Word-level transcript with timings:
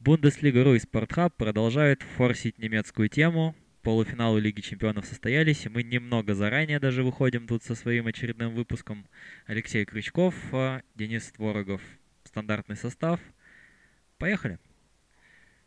Бундеслига.ру 0.00 0.74
и 0.74 0.78
Спортхаб 0.78 1.34
продолжают 1.34 2.02
форсить 2.02 2.58
немецкую 2.58 3.08
тему. 3.08 3.56
Полуфиналы 3.82 4.40
Лиги 4.40 4.60
Чемпионов 4.60 5.06
состоялись, 5.06 5.66
и 5.66 5.68
мы 5.68 5.82
немного 5.82 6.34
заранее 6.34 6.78
даже 6.78 7.02
выходим 7.02 7.48
тут 7.48 7.64
со 7.64 7.74
своим 7.74 8.06
очередным 8.06 8.54
выпуском. 8.54 9.08
Алексей 9.46 9.84
Крючков, 9.84 10.36
а, 10.52 10.82
Денис 10.94 11.24
Творогов. 11.32 11.82
Стандартный 12.22 12.76
состав. 12.76 13.18
Поехали. 14.18 14.60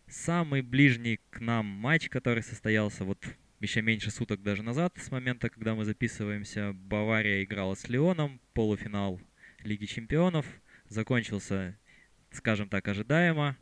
Самый 0.07 0.61
ближний 0.61 1.19
к 1.29 1.41
нам 1.41 1.65
матч, 1.65 2.07
который 2.07 2.41
состоялся 2.41 3.03
вот 3.03 3.19
еще 3.59 3.81
меньше 3.81 4.11
суток 4.11 4.41
даже 4.41 4.63
назад, 4.63 4.93
с 4.97 5.11
момента, 5.11 5.49
когда 5.49 5.75
мы 5.75 5.83
записываемся, 5.83 6.71
Бавария 6.71 7.43
играла 7.43 7.75
с 7.75 7.89
Леоном, 7.89 8.39
полуфинал 8.53 9.19
Лиги 9.59 9.85
Чемпионов. 9.85 10.45
Закончился, 10.87 11.77
скажем 12.31 12.69
так, 12.69 12.87
ожидаемо. 12.87 13.57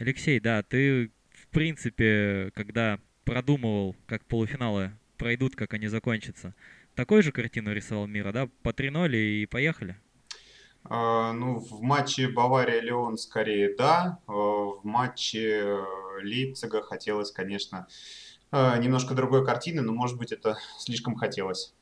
Алексей, 0.00 0.40
да, 0.40 0.62
ты, 0.62 1.12
в 1.30 1.48
принципе, 1.48 2.50
когда 2.54 2.98
продумывал, 3.26 3.94
как 4.06 4.24
полуфиналы 4.24 4.92
пройдут, 5.18 5.56
как 5.56 5.74
они 5.74 5.88
закончатся, 5.88 6.54
такой 6.94 7.20
же 7.20 7.32
картину 7.32 7.74
рисовал 7.74 8.06
мира, 8.06 8.32
да? 8.32 8.48
По 8.62 8.70
3-0 8.70 9.14
и 9.14 9.44
поехали? 9.44 9.98
А, 10.84 11.34
ну, 11.34 11.58
в 11.58 11.82
матче 11.82 12.28
Бавария-Леон 12.28 13.18
скорее 13.18 13.76
да. 13.76 14.18
А, 14.26 14.32
в 14.32 14.80
матче 14.84 15.60
э, 15.64 15.84
Лейпцига 16.22 16.80
хотелось, 16.80 17.30
конечно, 17.30 17.86
э, 18.52 18.78
немножко 18.78 19.12
другой 19.12 19.44
картины, 19.44 19.82
но, 19.82 19.92
может 19.92 20.16
быть, 20.16 20.32
это 20.32 20.56
слишком 20.78 21.14
хотелось. 21.14 21.74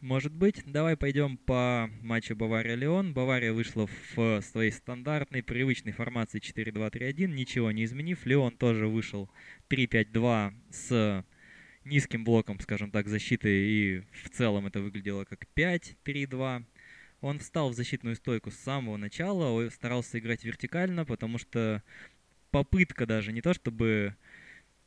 Может 0.00 0.32
быть. 0.32 0.62
Давай 0.64 0.96
пойдем 0.96 1.36
по 1.36 1.90
матчу 2.00 2.34
Бавария-Леон. 2.34 3.12
Бавария 3.12 3.52
вышла 3.52 3.86
в 4.16 4.40
своей 4.40 4.70
стандартной, 4.70 5.42
привычной 5.42 5.92
формации 5.92 6.40
4-2-3-1, 6.40 7.26
ничего 7.26 7.70
не 7.70 7.84
изменив. 7.84 8.24
Леон 8.24 8.56
тоже 8.56 8.86
вышел 8.86 9.30
3-5-2 9.68 10.54
с 10.70 11.24
низким 11.84 12.24
блоком, 12.24 12.58
скажем 12.60 12.90
так, 12.90 13.08
защиты, 13.08 13.48
и 13.50 14.02
в 14.24 14.30
целом 14.30 14.66
это 14.66 14.80
выглядело 14.80 15.26
как 15.26 15.44
5-3-2. 15.54 16.64
Он 17.20 17.38
встал 17.38 17.68
в 17.68 17.74
защитную 17.74 18.16
стойку 18.16 18.50
с 18.50 18.56
самого 18.56 18.96
начала, 18.96 19.68
старался 19.68 20.18
играть 20.18 20.44
вертикально, 20.44 21.04
потому 21.04 21.36
что 21.36 21.82
попытка 22.50 23.04
даже, 23.04 23.32
не 23.32 23.42
то 23.42 23.52
чтобы 23.52 24.16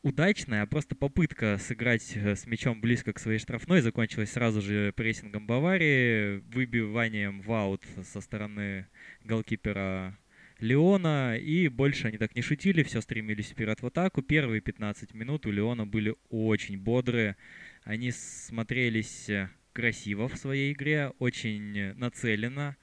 удачная, 0.04 0.62
а 0.62 0.68
просто 0.68 0.96
попытка 0.96 1.58
сыграть 1.58 2.12
э, 2.16 2.36
с 2.36 2.46
мячом 2.46 2.82
близко 2.82 3.14
к 3.14 3.20
своей 3.20 3.40
штрафной 3.40 3.82
закончилась 3.82 4.32
сразу 4.32 4.62
же 4.62 4.92
прессингом 4.94 5.48
Баварии, 5.48 6.40
выбиванием 6.54 7.42
в 7.42 7.52
аут 7.52 7.84
со 8.04 8.22
стороны 8.22 8.86
голкипера 9.24 10.18
Леона, 10.60 11.38
и 11.38 11.70
больше 11.70 12.08
они 12.08 12.18
так 12.18 12.36
не 12.36 12.42
шутили, 12.42 12.84
все 12.84 13.02
стремились 13.02 13.50
вперед 13.50 13.82
в 13.82 13.86
атаку. 13.88 14.22
Первые 14.22 14.62
15 14.62 15.14
минут 15.14 15.46
у 15.46 15.52
Леона 15.52 15.88
были 15.88 16.16
очень 16.30 16.78
бодрые, 16.78 17.38
они 17.84 18.12
смотрелись 18.12 19.30
э, 19.30 19.50
красиво 19.72 20.28
в 20.28 20.38
своей 20.38 20.74
игре, 20.74 21.14
очень 21.20 21.94
нацеленно, 21.94 22.76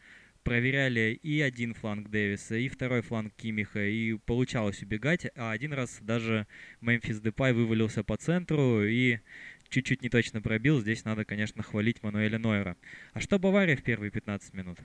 проверяли 0.50 1.16
и 1.22 1.40
один 1.42 1.74
фланг 1.74 2.08
Дэвиса, 2.08 2.56
и 2.56 2.68
второй 2.68 3.02
фланг 3.02 3.32
Кимиха, 3.36 3.86
и 3.86 4.14
получалось 4.14 4.82
убегать, 4.82 5.28
а 5.36 5.52
один 5.52 5.72
раз 5.72 5.98
даже 6.00 6.48
Мемфис 6.80 7.20
Депай 7.20 7.52
вывалился 7.52 8.02
по 8.02 8.16
центру 8.16 8.82
и 8.82 9.20
чуть-чуть 9.68 10.02
не 10.02 10.08
точно 10.08 10.42
пробил. 10.42 10.80
Здесь 10.80 11.04
надо, 11.04 11.24
конечно, 11.24 11.62
хвалить 11.62 12.02
Мануэля 12.02 12.40
Нойера. 12.40 12.76
А 13.12 13.20
что 13.20 13.38
Бавария 13.38 13.76
в 13.76 13.84
первые 13.84 14.10
15 14.10 14.52
минут? 14.54 14.78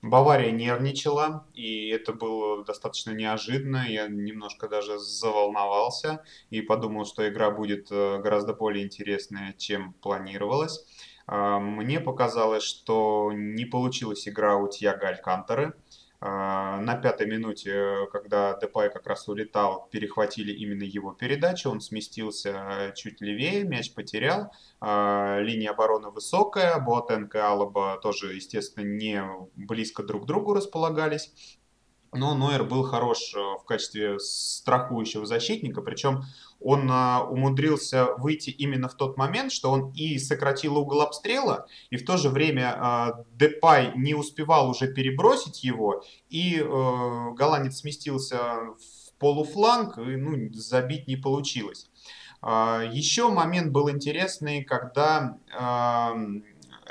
Бавария 0.00 0.52
нервничала, 0.52 1.46
и 1.52 1.88
это 1.88 2.14
было 2.14 2.64
достаточно 2.64 3.10
неожиданно. 3.10 3.84
Я 3.86 4.08
немножко 4.08 4.68
даже 4.68 4.98
заволновался 4.98 6.24
и 6.48 6.62
подумал, 6.62 7.04
что 7.04 7.28
игра 7.28 7.50
будет 7.50 7.88
э, 7.90 8.20
гораздо 8.22 8.54
более 8.54 8.86
интересная, 8.86 9.52
чем 9.58 9.92
планировалось. 10.00 10.86
А, 11.26 11.58
мне 11.58 12.00
показалось, 12.00 12.62
что 12.62 13.32
не 13.32 13.64
получилась 13.64 14.28
игра 14.28 14.56
у 14.56 14.68
Тьяго 14.68 15.08
Алькантеры. 15.08 15.74
А, 16.20 16.80
на 16.80 16.96
пятой 16.96 17.26
минуте, 17.26 18.06
когда 18.10 18.58
Депай 18.58 18.90
как 18.90 19.06
раз 19.06 19.28
улетал, 19.28 19.88
перехватили 19.90 20.52
именно 20.52 20.82
его 20.82 21.12
передачу. 21.12 21.70
Он 21.70 21.80
сместился 21.80 22.92
чуть 22.96 23.20
левее, 23.20 23.64
мяч 23.64 23.92
потерял. 23.92 24.50
А, 24.80 25.38
линия 25.40 25.70
обороны 25.70 26.10
высокая. 26.10 26.78
Буатенко 26.78 27.38
и 27.38 27.40
Алаба 27.40 27.98
тоже, 28.02 28.34
естественно, 28.34 28.84
не 28.84 29.22
близко 29.54 30.02
друг 30.02 30.24
к 30.24 30.26
другу 30.26 30.54
располагались. 30.54 31.58
Но 32.14 32.34
Нойер 32.34 32.64
был 32.64 32.84
хорош 32.84 33.34
в 33.34 33.64
качестве 33.64 34.18
страхующего 34.18 35.26
защитника, 35.26 35.82
причем 35.82 36.22
он 36.64 36.88
а, 36.90 37.22
умудрился 37.22 38.14
выйти 38.16 38.48
именно 38.48 38.88
в 38.88 38.94
тот 38.94 39.18
момент, 39.18 39.52
что 39.52 39.70
он 39.70 39.92
и 39.92 40.18
сократил 40.18 40.78
угол 40.78 41.02
обстрела, 41.02 41.66
и 41.90 41.96
в 41.96 42.06
то 42.06 42.16
же 42.16 42.30
время 42.30 42.74
а, 42.76 43.24
Депай 43.32 43.92
не 43.96 44.14
успевал 44.14 44.70
уже 44.70 44.88
перебросить 44.92 45.62
его, 45.62 46.02
и 46.30 46.58
э, 46.58 46.64
голландец 47.34 47.78
сместился 47.78 48.38
в 48.38 49.12
полуфланг, 49.18 49.98
и 49.98 50.16
ну, 50.16 50.52
забить 50.54 51.06
не 51.06 51.16
получилось. 51.16 51.90
А, 52.40 52.82
еще 52.82 53.28
момент 53.28 53.70
был 53.70 53.90
интересный, 53.90 54.64
когда 54.64 55.36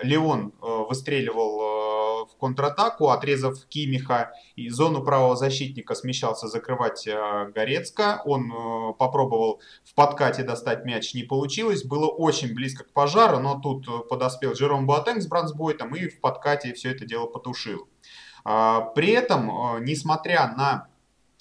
Леон 0.02 0.54
э, 0.62 0.84
выстреливал 0.90 1.62
э, 1.62 2.26
в 2.32 2.38
контратаку, 2.38 3.10
отрезав 3.10 3.66
Кимиха 3.66 4.32
и 4.56 4.70
зону 4.70 5.04
правого 5.04 5.36
защитника 5.36 5.94
смещался 5.96 6.48
закрывать 6.48 7.08
э, 7.08 7.52
Горецко. 7.54 8.22
Он 8.26 8.96
попробовал 8.98 9.62
в 9.84 9.94
подкате 9.94 10.44
достать 10.44 10.86
мяч, 10.86 11.14
не 11.14 11.24
получилось. 11.24 11.84
Было 11.84 12.08
очень 12.08 12.54
близко 12.54 12.84
к 12.84 12.92
пожару, 12.92 13.40
но 13.40 13.60
тут 13.60 14.08
подоспел 14.10 14.56
Жером 14.56 14.88
Буатенг 14.88 15.22
с 15.22 15.28
Брансбойтом 15.28 15.96
и 15.96 16.08
в 16.08 16.20
подкате 16.20 16.74
все 16.74 16.92
это 16.92 17.06
дело 17.06 17.28
потушил. 17.28 17.88
А, 18.46 18.82
при 18.82 19.12
этом, 19.12 19.84
несмотря 19.84 20.54
на 20.56 20.88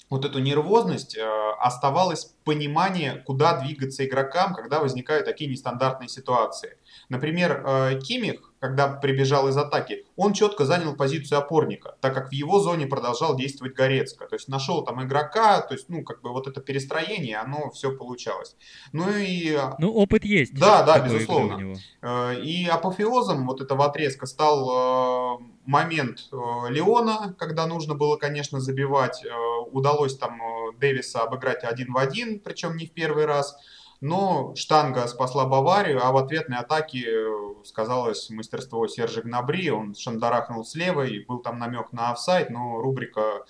вот 0.09 0.25
эту 0.25 0.39
нервозность, 0.39 1.17
оставалось 1.59 2.32
понимание, 2.43 3.23
куда 3.25 3.59
двигаться 3.59 4.05
игрокам, 4.05 4.53
когда 4.53 4.79
возникают 4.79 5.25
такие 5.25 5.49
нестандартные 5.49 6.09
ситуации. 6.09 6.77
Например, 7.09 7.63
э, 7.65 7.99
Кимих, 7.99 8.51
когда 8.59 8.87
прибежал 8.87 9.49
из 9.49 9.57
атаки, 9.57 10.05
он 10.15 10.33
четко 10.33 10.63
занял 10.63 10.95
позицию 10.95 11.39
опорника, 11.39 11.97
так 11.99 12.13
как 12.13 12.29
в 12.29 12.31
его 12.31 12.59
зоне 12.59 12.87
продолжал 12.87 13.35
действовать 13.35 13.75
Горецко. 13.75 14.25
То 14.25 14.35
есть 14.35 14.47
нашел 14.47 14.83
там 14.83 15.03
игрока, 15.03 15.61
то 15.61 15.73
есть, 15.73 15.89
ну, 15.89 16.03
как 16.03 16.21
бы 16.21 16.31
вот 16.31 16.47
это 16.47 16.61
перестроение, 16.61 17.37
оно 17.37 17.71
все 17.71 17.91
получалось. 17.91 18.55
Ну 18.93 19.09
и... 19.09 19.53
Э, 19.53 19.73
ну, 19.79 19.91
опыт 19.91 20.23
есть. 20.23 20.53
Да, 20.53 20.83
да, 20.83 20.99
безусловно. 20.99 21.75
Э, 22.01 22.35
и 22.41 22.67
апофеозом 22.67 23.47
вот 23.47 23.61
этого 23.61 23.85
отрезка 23.85 24.25
стал 24.25 25.39
момент 25.65 26.29
Леона, 26.31 27.35
когда 27.37 27.65
нужно 27.67 27.95
было, 27.95 28.17
конечно, 28.17 28.59
забивать. 28.59 29.23
Удалось 29.71 30.17
там 30.17 30.39
Дэвиса 30.79 31.21
обыграть 31.21 31.63
один 31.63 31.93
в 31.93 31.97
один, 31.97 32.32
причем 32.39 32.77
не 32.77 32.85
в 32.85 32.91
первый 32.91 33.25
раз 33.25 33.55
но 34.03 34.53
штанга 34.55 35.07
спасла 35.07 35.45
Баварию, 35.45 36.05
а 36.05 36.11
в 36.11 36.17
ответной 36.17 36.57
атаке 36.57 37.05
э, 37.07 37.63
сказалось 37.63 38.29
мастерство 38.31 38.85
Сержа 38.85 39.21
Гнабри. 39.21 39.71
Он 39.71 39.95
шандарахнул 39.95 40.65
слева, 40.65 41.07
и 41.07 41.23
был 41.23 41.39
там 41.39 41.57
намек 41.57 41.93
на 41.93 42.11
офсайд, 42.11 42.49
но 42.49 42.81
рубрика 42.81 43.45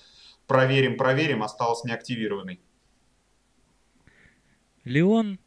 «Проверим, 0.46 0.96
проверим» 0.96 1.42
осталась 1.42 1.84
неактивированной. 1.86 2.62
Леон 4.84 5.40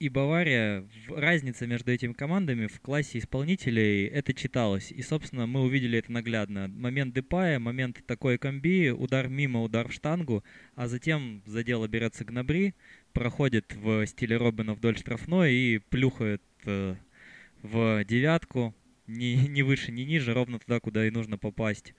и 0.00 0.08
Бавария, 0.08 0.88
разница 1.08 1.66
между 1.66 1.92
этими 1.92 2.14
командами 2.14 2.66
в 2.66 2.80
классе 2.80 3.18
исполнителей, 3.18 4.06
это 4.06 4.32
читалось. 4.32 4.90
И, 4.90 5.02
собственно, 5.02 5.46
мы 5.46 5.60
увидели 5.60 5.98
это 5.98 6.10
наглядно. 6.10 6.68
Момент 6.68 7.14
Депая, 7.14 7.58
момент 7.58 8.02
такой 8.06 8.38
комби, 8.38 8.88
удар 8.88 9.28
мимо, 9.28 9.62
удар 9.62 9.88
в 9.88 9.92
штангу, 9.92 10.42
а 10.74 10.88
затем 10.88 11.42
за 11.44 11.62
дело 11.62 11.86
берется 11.86 12.24
Гнабри, 12.24 12.72
проходит 13.12 13.74
в 13.76 14.06
стиле 14.06 14.38
Робина 14.38 14.72
вдоль 14.72 14.96
штрафной 14.96 15.52
и 15.52 15.78
плюхает 15.90 16.42
э, 16.64 16.96
в 17.62 18.02
девятку, 18.06 18.74
ни, 19.06 19.34
ни 19.48 19.60
выше, 19.60 19.92
ни 19.92 20.02
ниже, 20.02 20.32
ровно 20.32 20.58
туда, 20.58 20.80
куда 20.80 21.06
и 21.06 21.10
нужно 21.10 21.36
попасть. 21.36 21.92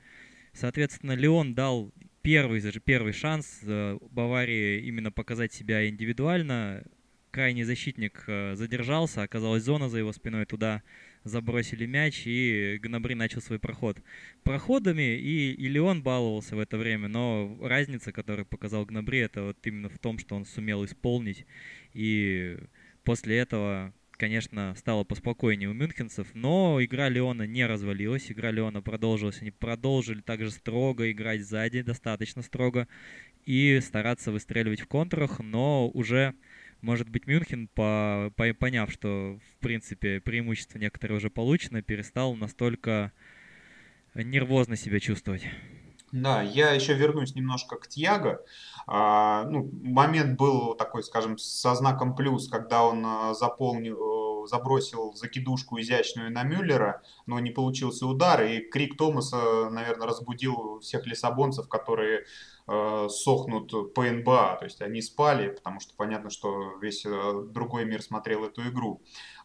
Соответственно, 0.54 1.12
Леон 1.12 1.54
дал 1.54 1.94
первый, 2.24 2.64
первый 2.84 3.14
шанс 3.14 3.60
э, 3.62 4.00
Баварии 4.10 4.82
именно 4.82 5.12
показать 5.12 5.54
себя 5.54 5.88
индивидуально. 5.88 6.84
Крайний 7.32 7.64
защитник 7.64 8.26
э, 8.28 8.56
задержался, 8.56 9.24
оказалась 9.24 9.64
зона 9.64 9.88
за 9.88 10.00
его 10.00 10.12
спиной, 10.12 10.46
туда 10.46 10.84
забросили 11.24 11.86
мяч, 11.86 12.24
и 12.26 12.78
Гнабри 12.82 13.16
начал 13.16 13.42
свой 13.42 13.58
проход. 13.58 13.98
Проходами 14.44 15.18
и, 15.18 15.54
и 15.54 15.68
Леон 15.70 16.04
баловался 16.04 16.58
в 16.58 16.60
это 16.60 16.78
время, 16.78 17.08
но 17.08 17.58
разница, 17.62 18.12
которую 18.12 18.46
показал 18.46 18.86
Гнабри, 18.86 19.20
это 19.20 19.44
вот 19.44 19.58
именно 19.64 19.88
в 19.88 19.98
том, 19.98 20.20
что 20.20 20.36
он 20.36 20.46
сумел 20.46 20.84
исполнить, 20.84 21.46
и 21.94 22.58
после 23.04 23.38
этого 23.38 23.94
конечно, 24.22 24.76
стало 24.78 25.04
поспокойнее 25.04 25.68
у 25.68 25.74
мюнхенцев, 25.74 26.28
но 26.36 26.78
игра 26.80 27.10
Леона 27.10 27.48
не 27.48 27.66
развалилась, 27.66 28.32
игра 28.32 28.52
Леона 28.52 28.84
продолжилась, 28.84 29.42
они 29.42 29.50
продолжили 29.50 30.22
также 30.22 30.52
строго 30.52 31.12
играть 31.12 31.42
сзади, 31.42 31.82
достаточно 31.82 32.44
строго, 32.44 32.88
и 33.48 33.80
стараться 33.82 34.32
выстреливать 34.32 34.82
в 34.82 34.88
контрах, 34.88 35.40
но 35.40 35.90
уже, 35.90 36.36
может 36.82 37.10
быть, 37.10 37.28
Мюнхен, 37.28 37.68
по, 37.68 38.32
по, 38.36 38.54
поняв, 38.54 38.92
что, 38.92 39.40
в 39.54 39.58
принципе, 39.60 40.20
преимущество 40.20 40.80
некоторые 40.80 41.18
уже 41.18 41.30
получено, 41.30 41.82
перестал 41.82 42.36
настолько 42.36 43.12
нервозно 44.14 44.76
себя 44.76 45.00
чувствовать. 45.00 45.46
Да, 46.12 46.42
я 46.42 46.72
еще 46.72 46.94
вернусь 46.94 47.36
немножко 47.36 47.78
к 47.78 47.88
Тьяго. 47.88 48.44
А, 48.86 49.46
ну, 49.46 49.70
момент 49.82 50.38
был 50.38 50.76
такой, 50.76 51.04
скажем, 51.04 51.38
со 51.38 51.74
знаком 51.76 52.16
плюс, 52.16 52.50
когда 52.50 52.84
он 52.84 53.04
а, 53.06 53.34
заполнил, 53.34 53.98
забросил 54.52 55.14
закидушку 55.16 55.80
изящную 55.80 56.32
на 56.32 56.44
Мюллера, 56.44 57.02
но 57.26 57.40
не 57.40 57.52
получился 57.52 58.06
удар, 58.06 58.44
и 58.44 58.60
крик 58.60 58.98
Томаса, 58.98 59.70
наверное, 59.70 60.08
разбудил 60.08 60.80
всех 60.82 61.08
лиссабонцев, 61.08 61.70
которые 61.70 62.26
э, 62.68 63.08
сохнут 63.10 63.94
по 63.94 64.04
НБА, 64.04 64.58
то 64.60 64.66
есть 64.66 64.82
они 64.82 65.02
спали, 65.02 65.50
потому 65.50 65.80
что 65.80 65.94
понятно, 65.96 66.30
что 66.30 66.78
весь 66.82 67.06
э, 67.06 67.44
другой 67.50 67.86
мир 67.86 68.02
смотрел 68.02 68.44
эту 68.44 68.68
игру. 68.70 69.02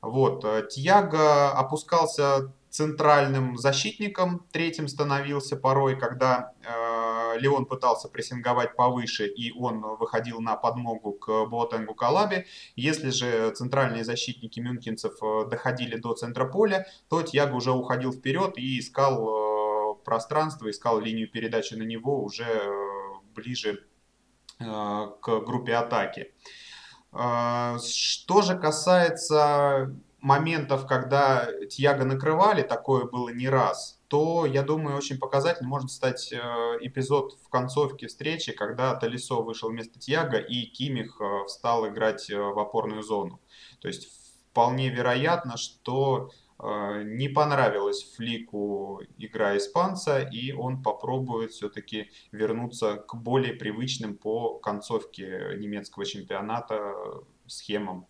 Вот, 0.07 0.45
э, 0.45 0.69
Тьяго 0.71 1.51
опускался 1.51 2.53
центральным 2.71 3.57
защитником, 3.57 4.47
третьим 4.53 4.87
становился 4.87 5.57
порой, 5.57 5.99
когда 5.99 6.53
э, 6.63 7.39
Леон 7.41 7.67
пытался 7.67 8.09
прессинговать 8.09 8.77
повыше, 8.77 9.27
и 9.27 9.51
он 9.53 9.81
выходил 9.97 10.41
на 10.41 10.57
подмогу 10.57 11.13
к 11.13 11.47
Боатенгу 11.47 11.95
Калабе. 11.95 12.47
Если 12.77 13.11
же 13.11 13.51
центральные 13.51 14.05
защитники 14.05 14.61
мюнхенцев 14.61 15.15
э, 15.23 15.49
доходили 15.51 15.97
до 15.97 16.15
центра 16.15 16.45
поля, 16.45 16.87
то 17.09 17.23
Тьяго 17.23 17.55
уже 17.55 17.73
уходил 17.73 18.13
вперед 18.13 18.57
и 18.57 18.79
искал 18.79 19.27
э, 19.27 19.95
пространство, 20.05 20.71
искал 20.71 21.01
линию 21.01 21.29
передачи 21.29 21.75
на 21.75 21.83
него 21.83 22.23
уже 22.23 22.45
э, 22.45 22.71
ближе 23.35 23.85
э, 24.61 24.65
к 25.21 25.41
группе 25.41 25.75
атаки. 25.75 26.21
Э, 26.21 26.66
что 27.79 28.43
же 28.43 28.59
касается 28.59 29.95
моментов, 30.21 30.87
когда 30.87 31.49
Тьяго 31.71 32.05
накрывали, 32.05 32.63
такое 32.63 33.05
было 33.05 33.29
не 33.29 33.49
раз, 33.49 34.01
то, 34.09 34.47
я 34.47 34.63
думаю, 34.63 34.97
очень 34.97 35.19
показательным 35.19 35.71
может 35.71 35.91
стать 35.91 36.33
э, 36.33 36.37
эпизод 36.81 37.39
в 37.45 37.49
концовке 37.49 38.07
встречи, 38.07 38.53
когда 38.53 38.95
Талисо 38.95 39.37
вышел 39.37 39.69
вместо 39.69 39.99
Тьяго 39.99 40.39
и 40.39 40.67
Кимих 40.67 41.21
э, 41.21 41.45
встал 41.47 41.89
играть 41.89 42.31
э, 42.31 42.39
в 42.39 42.59
опорную 42.59 43.03
зону. 43.03 43.41
То 43.81 43.89
есть 43.89 44.09
вполне 44.51 44.89
вероятно, 44.89 45.57
что 45.57 46.31
не 46.59 47.29
понравилась 47.29 48.03
Флику 48.15 49.03
игра 49.19 49.57
испанца, 49.57 50.21
и 50.21 50.53
он 50.53 50.83
попробует 50.83 51.51
все-таки 51.51 52.11
вернуться 52.33 52.97
к 52.97 53.15
более 53.15 53.53
привычным 53.53 54.17
по 54.17 54.59
концовке 54.59 55.55
немецкого 55.59 56.07
чемпионата 56.07 56.95
схемам. 57.47 58.07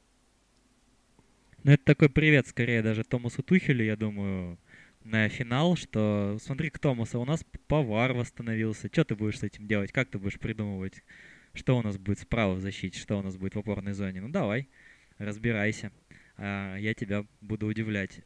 Ну, 1.65 1.73
это 1.73 1.85
такой 1.85 2.09
привет 2.09 2.47
скорее 2.47 2.83
даже 2.83 3.03
Томасу 3.03 3.43
Тухелю, 3.43 3.85
я 3.85 3.97
думаю, 3.97 4.57
на 5.03 5.29
финал, 5.29 5.77
что 5.77 6.37
смотри 6.41 6.71
к 6.71 6.79
Томасу, 6.79 7.21
у 7.21 7.25
нас 7.25 7.45
повар 7.67 8.13
восстановился. 8.13 8.89
Что 8.93 9.05
ты 9.05 9.17
будешь 9.17 9.41
с 9.41 9.43
этим 9.43 9.67
делать? 9.67 9.91
Как 9.91 10.09
ты 10.09 10.19
будешь 10.19 10.39
придумывать, 10.39 11.03
что 11.55 11.77
у 11.77 11.83
нас 11.83 11.99
будет 11.99 12.21
справа 12.21 12.55
в 12.55 12.61
защите, 12.61 12.99
что 12.99 13.19
у 13.19 13.23
нас 13.23 13.37
будет 13.37 13.57
в 13.57 13.59
опорной 13.59 13.95
зоне? 13.95 14.21
Ну, 14.21 14.29
давай, 14.29 14.69
разбирайся. 15.19 15.91
А, 16.37 16.77
я 16.77 16.95
тебя 16.95 17.25
буду 17.41 17.67
удивлять. 17.67 18.21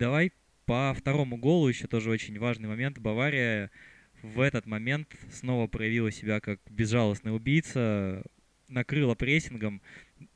Давай 0.00 0.32
по 0.64 0.94
второму 0.96 1.36
голу 1.36 1.68
еще 1.68 1.86
тоже 1.86 2.08
очень 2.08 2.38
важный 2.38 2.68
момент. 2.68 2.98
Бавария 2.98 3.70
в 4.22 4.40
этот 4.40 4.64
момент 4.64 5.14
снова 5.30 5.66
проявила 5.66 6.10
себя 6.10 6.40
как 6.40 6.58
безжалостный 6.70 7.36
убийца, 7.36 8.22
накрыла 8.66 9.14
прессингом 9.14 9.82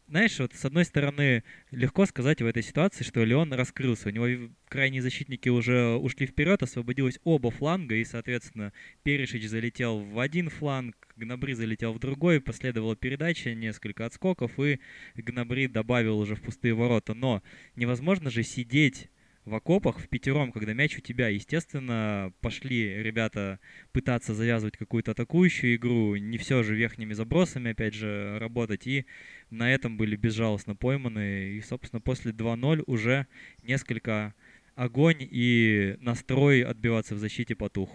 знаешь, 0.06 0.38
вот 0.38 0.52
с 0.52 0.62
одной 0.66 0.84
стороны, 0.84 1.44
легко 1.70 2.05
сказать 2.05 2.43
в 2.43 2.46
этой 2.46 2.62
ситуации, 2.62 3.05
что 3.05 3.25
Леон 3.25 3.55
раскрылся. 3.55 4.08
У 4.08 4.12
него 4.12 4.50
крайние 4.69 5.00
защитники 5.00 5.49
уже 5.49 5.94
ушли 5.94 6.26
вперед, 6.26 6.62
освободилось 6.62 7.19
оба 7.25 7.50
фланга, 7.50 7.94
и, 7.94 8.05
соответственно, 8.05 8.75
Перешич 9.02 9.49
залетел 9.49 10.00
в 10.00 10.20
один 10.20 10.50
фланг, 10.50 10.94
Гнабри 11.16 11.55
залетел 11.55 11.94
в 11.94 12.00
другой, 12.00 12.43
последовала 12.43 12.96
передача, 12.96 13.55
несколько 13.55 14.05
отскоков, 14.05 14.61
и 14.61 14.78
Гнабри 15.16 15.69
добавил 15.69 16.19
уже 16.19 16.34
в 16.34 16.43
пустые 16.43 16.75
ворота. 16.75 17.14
Но 17.14 17.43
невозможно 17.75 18.28
же 18.28 18.43
сидеть 18.43 19.08
в 19.44 19.55
окопах 19.55 19.99
в 19.99 20.08
пятером, 20.08 20.52
когда 20.52 20.73
мяч 20.73 20.96
у 20.96 21.00
тебя. 21.00 21.29
Естественно, 21.29 22.32
пошли 22.41 23.02
ребята 23.02 23.61
пытаться 23.93 24.35
завязывать 24.35 24.76
какую-то 24.76 25.12
атакующую 25.12 25.76
игру, 25.76 26.17
не 26.17 26.38
все 26.38 26.62
же 26.62 26.75
верхними 26.75 27.12
забросами, 27.12 27.73
опять 27.73 27.94
же, 27.94 28.38
работать, 28.38 28.87
и 28.87 29.06
на 29.50 29.73
этом 29.73 29.96
были 29.96 30.17
безжалостно 30.17 30.75
пойманы. 30.75 31.50
И, 31.50 31.61
собственно, 31.61 32.00
после 32.00 32.32
2-0 32.32 32.85
уже 32.87 33.26
несколько 33.62 34.35
огонь 34.76 35.19
и 35.21 35.97
настрой 36.00 36.62
отбиваться 36.62 37.15
в 37.15 37.19
защите 37.19 37.55
потух. 37.55 37.88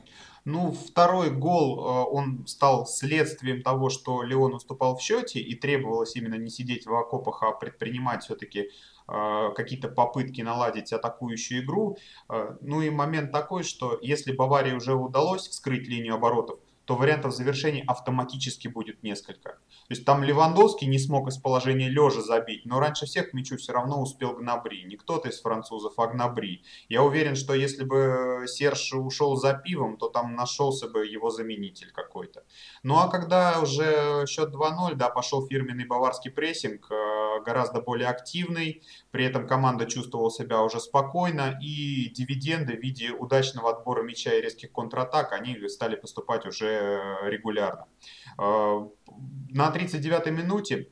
Ну, 0.45 0.71
второй 0.71 1.29
гол, 1.29 1.79
э, 1.79 2.05
он 2.11 2.47
стал 2.47 2.85
следствием 2.85 3.61
того, 3.61 3.89
что 3.89 4.23
Леон 4.23 4.53
уступал 4.53 4.97
в 4.97 5.01
счете 5.01 5.39
и 5.39 5.55
требовалось 5.55 6.15
именно 6.15 6.35
не 6.35 6.49
сидеть 6.49 6.85
в 6.85 6.95
окопах, 6.95 7.43
а 7.43 7.51
предпринимать 7.51 8.23
все-таки 8.23 8.69
э, 9.07 9.49
какие-то 9.55 9.89
попытки 9.89 10.41
наладить 10.41 10.93
атакующую 10.93 11.63
игру. 11.63 11.97
Э, 12.29 12.55
ну 12.61 12.81
и 12.81 12.89
момент 12.89 13.31
такой, 13.31 13.63
что 13.63 13.99
если 14.01 14.31
Баварии 14.31 14.73
уже 14.73 14.93
удалось 14.93 15.47
вскрыть 15.47 15.87
линию 15.87 16.15
оборотов, 16.15 16.59
то 16.89 16.95
вариантов 16.95 17.35
завершения 17.35 17.83
автоматически 17.85 18.67
будет 18.67 19.03
несколько. 19.03 19.49
То 19.49 19.91
есть 19.91 20.05
там 20.05 20.23
Левандовский 20.23 20.87
не 20.87 20.97
смог 20.97 21.27
из 21.27 21.37
положения 21.37 21.87
лежа 21.87 22.21
забить, 22.21 22.65
но 22.65 22.79
раньше 22.79 23.05
всех 23.05 23.29
к 23.29 23.33
мячу 23.33 23.57
все 23.57 23.73
равно 23.73 24.01
успел 24.01 24.33
Гнабри. 24.33 24.85
Не 24.85 24.97
кто-то 24.97 25.29
из 25.29 25.39
французов, 25.39 25.93
а 25.97 26.07
Гнабри. 26.07 26.63
Я 26.87 27.03
уверен, 27.03 27.35
что 27.35 27.53
если 27.53 27.83
бы 27.83 28.45
Серж 28.47 28.93
ушел 28.93 29.35
за 29.35 29.53
пивом, 29.53 29.97
то 29.97 30.09
там 30.09 30.35
нашелся 30.35 30.87
бы 30.87 31.05
его 31.05 31.29
заменитель 31.29 31.91
какой-то. 31.91 32.43
Ну 32.81 32.95
а 32.95 33.07
когда 33.07 33.59
уже 33.61 34.25
счет 34.27 34.49
2-0, 34.51 34.95
да, 34.95 35.09
пошел 35.09 35.45
фирменный 35.45 35.85
баварский 35.85 36.31
прессинг, 36.31 36.89
э, 36.89 37.43
гораздо 37.45 37.81
более 37.81 38.07
активный, 38.07 38.81
при 39.11 39.25
этом 39.25 39.45
команда 39.45 39.85
чувствовала 39.85 40.31
себя 40.31 40.63
уже 40.63 40.79
спокойно, 40.79 41.59
и 41.61 42.09
дивиденды 42.09 42.75
в 42.75 42.81
виде 42.81 43.11
удачного 43.11 43.69
отбора 43.69 44.01
мяча 44.01 44.33
и 44.33 44.41
резких 44.41 44.71
контратак, 44.71 45.33
они 45.33 45.55
стали 45.67 45.95
поступать 45.95 46.47
уже 46.47 46.78
Регулярно. 47.23 47.87
Э, 48.37 48.87
на 49.49 49.73
39-й 49.73 50.31
минуте 50.31 50.89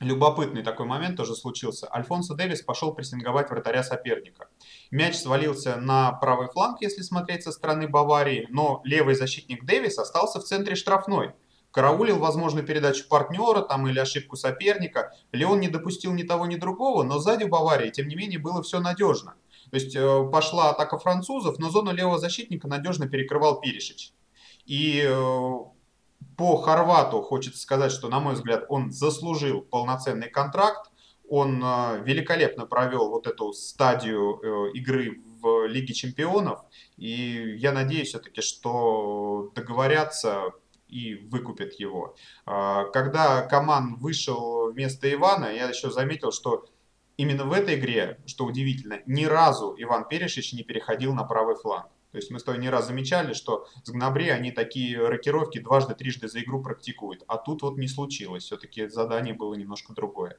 Любопытный 0.00 0.62
такой 0.62 0.86
момент 0.86 1.18
тоже 1.18 1.34
случился. 1.34 1.86
Альфонсо 1.94 2.34
Дэвис 2.34 2.62
пошел 2.62 2.94
прессинговать 2.94 3.50
вратаря 3.50 3.82
соперника. 3.82 4.48
Мяч 4.90 5.16
свалился 5.16 5.76
на 5.76 6.12
правый 6.12 6.48
фланг, 6.48 6.80
если 6.80 7.02
смотреть 7.02 7.42
со 7.42 7.52
стороны 7.52 7.86
Баварии, 7.86 8.46
но 8.48 8.80
левый 8.84 9.14
защитник 9.14 9.66
Дэвис 9.66 9.98
остался 9.98 10.40
в 10.40 10.44
центре 10.44 10.74
штрафной. 10.74 11.34
Караулил 11.70 12.18
возможную 12.18 12.66
передачу 12.66 13.06
партнера 13.08 13.60
там, 13.60 13.86
или 13.88 13.98
ошибку 13.98 14.36
соперника. 14.36 15.12
Леон 15.32 15.60
не 15.60 15.68
допустил 15.68 16.14
ни 16.14 16.22
того, 16.22 16.46
ни 16.46 16.56
другого, 16.56 17.02
но 17.02 17.18
сзади 17.18 17.44
Баварии, 17.44 17.90
тем 17.90 18.08
не 18.08 18.16
менее, 18.16 18.38
было 18.38 18.62
все 18.62 18.80
надежно. 18.80 19.34
То 19.70 19.76
есть 19.76 19.94
э, 19.94 20.28
пошла 20.32 20.70
атака 20.70 20.98
французов, 20.98 21.58
но 21.58 21.68
зону 21.68 21.92
левого 21.92 22.18
защитника 22.18 22.68
надежно 22.68 23.06
перекрывал 23.06 23.60
Перешич. 23.60 24.14
И 24.70 25.02
э, 25.04 25.58
по 26.36 26.56
Хорвату 26.58 27.22
хочется 27.22 27.60
сказать, 27.60 27.90
что, 27.90 28.08
на 28.08 28.20
мой 28.20 28.34
взгляд, 28.34 28.66
он 28.68 28.92
заслужил 28.92 29.62
полноценный 29.62 30.30
контракт. 30.30 30.92
Он 31.28 31.60
э, 31.60 32.04
великолепно 32.04 32.66
провел 32.66 33.10
вот 33.10 33.26
эту 33.26 33.52
стадию 33.52 34.38
э, 34.38 34.70
игры 34.74 35.20
в 35.40 35.66
Лиге 35.66 35.92
чемпионов. 35.92 36.60
И 36.96 37.56
я 37.58 37.72
надеюсь 37.72 38.10
все-таки, 38.10 38.42
что 38.42 39.50
договорятся 39.56 40.52
и 40.86 41.16
выкупят 41.16 41.72
его. 41.72 42.14
А, 42.46 42.84
когда 42.90 43.42
Коман 43.42 43.96
вышел 43.96 44.70
вместо 44.70 45.12
Ивана, 45.12 45.46
я 45.46 45.68
еще 45.68 45.90
заметил, 45.90 46.30
что 46.30 46.68
именно 47.16 47.44
в 47.44 47.52
этой 47.52 47.74
игре, 47.74 48.20
что 48.24 48.44
удивительно, 48.44 49.00
ни 49.06 49.24
разу 49.24 49.74
Иван 49.76 50.06
Перешич 50.06 50.52
не 50.52 50.62
переходил 50.62 51.12
на 51.12 51.24
правый 51.24 51.56
фланг. 51.56 51.88
То 52.12 52.18
есть 52.18 52.30
мы 52.30 52.40
с 52.40 52.44
тобой 52.44 52.60
не 52.60 52.70
раз 52.70 52.86
замечали, 52.86 53.32
что 53.34 53.68
с 53.84 53.90
Гнабри 53.90 54.28
они 54.30 54.50
такие 54.50 54.98
рокировки 54.98 55.60
дважды, 55.60 55.94
трижды 55.94 56.28
за 56.28 56.40
игру 56.40 56.62
практикуют. 56.62 57.22
А 57.28 57.36
тут 57.36 57.62
вот 57.62 57.78
не 57.78 57.86
случилось. 57.86 58.44
Все-таки 58.44 58.88
задание 58.88 59.34
было 59.34 59.54
немножко 59.54 59.92
другое. 59.92 60.36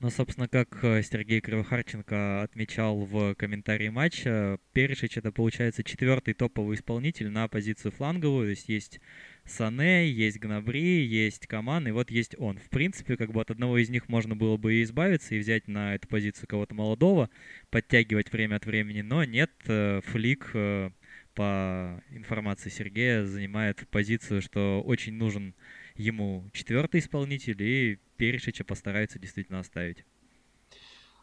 Ну, 0.00 0.10
собственно, 0.10 0.48
как 0.48 0.84
э, 0.84 1.02
Сергей 1.02 1.40
Кривохарченко 1.40 2.42
отмечал 2.42 3.06
в 3.06 3.34
комментарии 3.36 3.88
матча, 3.88 4.58
Перешич 4.74 5.16
это, 5.16 5.32
получается, 5.32 5.82
четвертый 5.82 6.34
топовый 6.34 6.76
исполнитель 6.76 7.30
на 7.30 7.48
позицию 7.48 7.92
фланговую. 7.92 8.48
То 8.48 8.50
есть 8.50 8.68
есть 8.68 9.00
Сане, 9.46 10.08
есть 10.10 10.38
Гнабри, 10.38 11.04
есть 11.04 11.46
Каман, 11.46 11.86
и 11.86 11.90
вот 11.90 12.10
есть 12.10 12.34
он. 12.38 12.58
В 12.58 12.70
принципе, 12.70 13.16
как 13.16 13.30
бы 13.30 13.42
от 13.42 13.50
одного 13.50 13.76
из 13.76 13.90
них 13.90 14.08
можно 14.08 14.34
было 14.34 14.56
бы 14.56 14.74
и 14.74 14.82
избавиться, 14.82 15.34
и 15.34 15.38
взять 15.38 15.68
на 15.68 15.94
эту 15.94 16.08
позицию 16.08 16.48
кого-то 16.48 16.74
молодого, 16.74 17.28
подтягивать 17.70 18.32
время 18.32 18.56
от 18.56 18.64
времени, 18.64 19.02
но 19.02 19.22
нет, 19.24 19.50
э, 19.66 20.00
Флик, 20.06 20.50
э, 20.54 20.90
по 21.34 22.02
информации 22.10 22.70
Сергея, 22.70 23.24
занимает 23.24 23.86
позицию, 23.90 24.40
что 24.40 24.80
очень 24.82 25.14
нужен 25.14 25.54
ему 25.94 26.48
четвертый 26.52 27.00
исполнитель, 27.00 27.62
и 27.62 27.98
Перешича 28.16 28.64
постарается 28.64 29.18
действительно 29.18 29.60
оставить. 29.60 30.06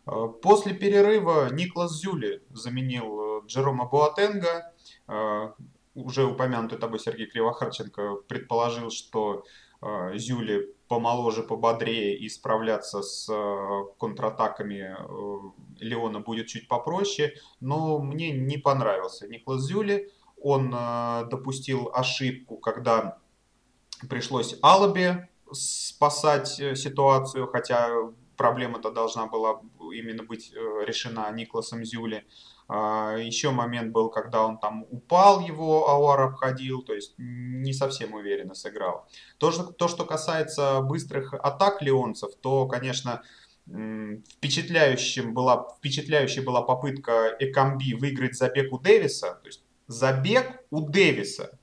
Э, 0.05 0.27
после 0.41 0.75
перерыва 0.75 1.49
Никлас 1.51 1.99
Зюли 1.99 2.43
заменил 2.51 3.45
Джерома 3.47 3.85
Буатенга 3.85 4.73
уже 5.93 6.25
упомянутый 6.25 6.77
тобой 6.77 6.99
Сергей 6.99 7.27
Кривохарченко 7.27 8.15
предположил, 8.27 8.89
что 8.89 9.43
э, 9.81 10.17
Зюли 10.17 10.73
помоложе, 10.87 11.43
пободрее 11.43 12.17
и 12.17 12.29
справляться 12.29 13.01
с 13.01 13.29
э, 13.29 13.83
контратаками 13.99 14.95
э, 14.97 15.83
Леона 15.83 16.19
будет 16.19 16.47
чуть 16.47 16.67
попроще, 16.67 17.33
но 17.59 17.99
мне 17.99 18.31
не 18.31 18.57
понравился 18.57 19.27
Никлас 19.27 19.61
Зюли. 19.61 20.11
Он 20.41 20.73
э, 20.73 21.25
допустил 21.29 21.91
ошибку, 21.93 22.57
когда 22.57 23.17
пришлось 24.09 24.57
Алаби 24.61 25.29
спасать 25.51 26.59
э, 26.59 26.75
ситуацию, 26.75 27.47
хотя 27.47 27.89
проблема-то 28.37 28.91
должна 28.91 29.27
была 29.27 29.61
именно 29.93 30.23
быть 30.23 30.51
э, 30.53 30.85
решена 30.85 31.31
Никласом 31.31 31.85
Зюли. 31.85 32.17
А, 32.17 32.23
Еще 32.71 33.51
момент 33.51 33.91
был, 33.91 34.09
когда 34.09 34.45
он 34.45 34.57
там 34.57 34.85
упал, 34.89 35.41
его 35.41 35.89
Ауар 35.89 36.21
обходил, 36.21 36.83
то 36.83 36.93
есть 36.93 37.13
не 37.17 37.73
совсем 37.73 38.13
уверенно 38.13 38.53
сыграл. 38.53 39.09
То, 39.39 39.51
что, 39.51 39.63
то, 39.73 39.89
что 39.89 40.05
касается 40.05 40.79
быстрых 40.79 41.33
атак 41.33 41.81
леонцев, 41.81 42.33
то, 42.41 42.67
конечно, 42.67 43.23
впечатляющим 43.67 45.33
была, 45.33 45.67
впечатляющей 45.77 46.41
была 46.41 46.61
попытка 46.61 47.35
Экамби 47.39 47.93
выиграть 47.93 48.37
забег 48.37 48.71
у 48.71 48.79
Дэвиса. 48.79 49.39
То 49.41 49.47
есть 49.47 49.65
забег 49.87 50.63
у 50.69 50.81
Дэвиса. 50.81 51.59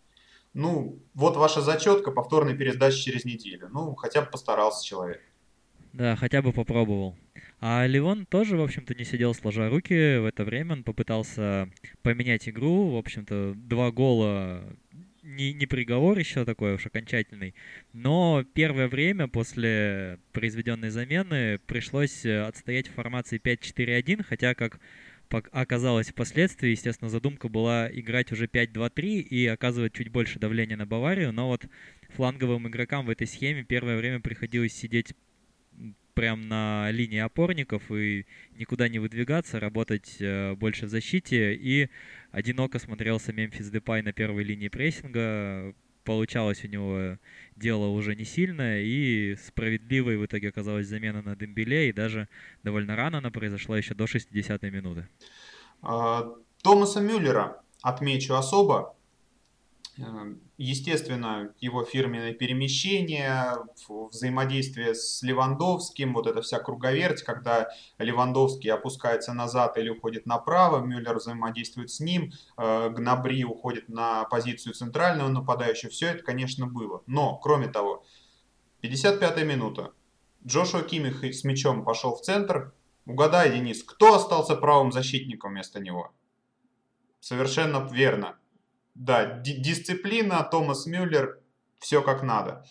Ну, 0.53 0.99
вот 1.15 1.37
ваша 1.37 1.63
зачетка, 1.63 2.11
повторной 2.11 2.55
передачи 2.55 3.03
через 3.03 3.25
неделю. 3.25 3.69
Ну, 3.73 3.95
хотя 3.95 4.21
бы 4.21 4.31
постарался 4.31 4.85
человек. 4.85 5.23
Да, 5.93 6.17
хотя 6.17 6.43
бы 6.43 6.53
попробовал. 6.53 7.17
А 7.61 7.87
Ливон 7.87 8.25
тоже, 8.27 8.57
в 8.57 8.63
общем-то, 8.63 8.95
не 8.95 9.05
сидел 9.05 9.35
сложа 9.35 9.69
руки 9.69 10.19
в 10.19 10.27
это 10.27 10.45
время. 10.45 10.75
Он 10.75 10.85
попытался 10.85 11.69
поменять 12.03 12.49
игру. 12.49 12.91
В 12.91 12.97
общем-то, 12.97 13.55
два 13.57 13.91
гола 13.91 14.65
не, 15.29 15.53
не 15.53 15.67
приговор 15.67 16.19
еще 16.19 16.45
такой 16.45 16.75
уж 16.75 16.87
окончательный, 16.87 17.55
но 17.93 18.45
первое 18.55 18.89
время 18.89 19.29
после 19.29 20.19
произведенной 20.33 20.91
замены 20.91 21.59
пришлось 21.67 22.25
отстоять 22.25 22.89
в 22.89 22.95
формации 22.95 23.39
5-4-1, 23.39 24.23
хотя, 24.23 24.55
как 24.55 24.81
оказалось 25.53 26.09
впоследствии, 26.09 26.71
естественно, 26.71 27.11
задумка 27.11 27.49
была 27.51 27.91
играть 27.93 28.33
уже 28.33 28.47
5-2-3 28.47 29.21
и 29.21 29.47
оказывать 29.47 29.93
чуть 29.93 30.09
больше 30.09 30.39
давления 30.39 30.77
на 30.77 30.87
Баварию, 30.87 31.33
но 31.33 31.49
вот 31.49 31.67
фланговым 32.17 32.67
игрокам 32.69 33.05
в 33.05 33.11
этой 33.11 33.27
схеме 33.27 33.65
первое 33.65 33.99
время 33.99 34.21
приходилось 34.21 34.73
сидеть 34.73 35.15
прям 36.19 36.49
на 36.49 36.91
линии 36.91 37.21
опорников 37.21 37.93
и 37.93 38.27
никуда 38.59 38.89
не 38.89 38.99
выдвигаться, 38.99 39.61
работать 39.61 40.17
э, 40.19 40.55
больше 40.55 40.87
в 40.87 40.89
защите. 40.89 41.55
И 41.55 41.91
одиноко 42.33 42.81
смотрелся 42.81 43.33
Мемфис 43.33 43.71
Депай 43.71 44.03
на 44.03 44.13
первой 44.13 44.43
линии 44.43 44.67
прессинга. 44.67 45.77
Получалось 46.03 46.65
у 46.65 46.67
него 46.67 47.19
дело 47.55 47.87
уже 47.87 48.17
не 48.17 48.25
сильное, 48.25 48.83
и 48.83 49.37
справедливой 49.37 50.17
в 50.17 50.27
итоге 50.27 50.49
оказалась 50.49 50.89
замена 50.89 51.23
на 51.23 51.37
Дембеле, 51.37 51.89
и 51.89 51.93
даже 51.93 52.27
довольно 52.65 52.97
рано 52.97 53.19
она 53.19 53.31
произошла 53.31 53.79
еще 53.79 53.95
до 53.95 54.07
60-й 54.07 54.71
минуты. 54.71 55.07
А, 55.83 56.35
Томаса 56.65 57.01
Мюллера 57.01 57.63
отмечу 57.81 58.35
особо. 58.35 58.98
Э, 59.99 60.35
естественно, 60.59 61.53
его 61.61 61.85
фирменное 61.85 62.33
перемещение, 62.33 63.57
взаимодействие 63.89 64.95
с 64.95 65.23
Левандовским, 65.23 66.15
вот 66.15 66.27
эта 66.27 66.41
вся 66.41 66.61
круговерть, 66.61 67.23
когда 67.23 67.69
Левандовский 67.99 68.71
опускается 68.71 69.33
назад 69.33 69.77
или 69.77 69.89
уходит 69.89 70.27
направо, 70.27 70.85
Мюллер 70.85 71.17
взаимодействует 71.17 71.91
с 71.91 72.01
ним, 72.01 72.33
э, 72.57 72.91
Гнабри 72.91 73.45
уходит 73.45 73.89
на 73.89 74.25
позицию 74.25 74.75
центрального 74.75 75.29
нападающего. 75.29 75.91
Все 75.91 76.09
это, 76.09 76.23
конечно, 76.23 76.67
было. 76.67 77.03
Но, 77.07 77.37
кроме 77.37 77.69
того, 77.69 78.05
55-я 78.83 79.45
минута. 79.45 79.93
Джошуа 80.47 80.83
Кимих 80.83 81.25
с 81.25 81.43
мячом 81.43 81.85
пошел 81.85 82.15
в 82.15 82.21
центр. 82.23 82.73
Угадай, 83.07 83.51
Денис, 83.51 83.83
кто 83.83 84.15
остался 84.15 84.55
правым 84.55 84.93
защитником 84.93 85.53
вместо 85.53 85.81
него? 85.81 86.13
Совершенно 87.21 87.79
верно 87.91 88.39
да, 88.99 89.41
дисциплина, 89.41 90.43
Томас 90.43 90.87
Мюллер, 90.87 91.39
все 91.79 92.03
как 92.03 92.23
надо. 92.23 92.65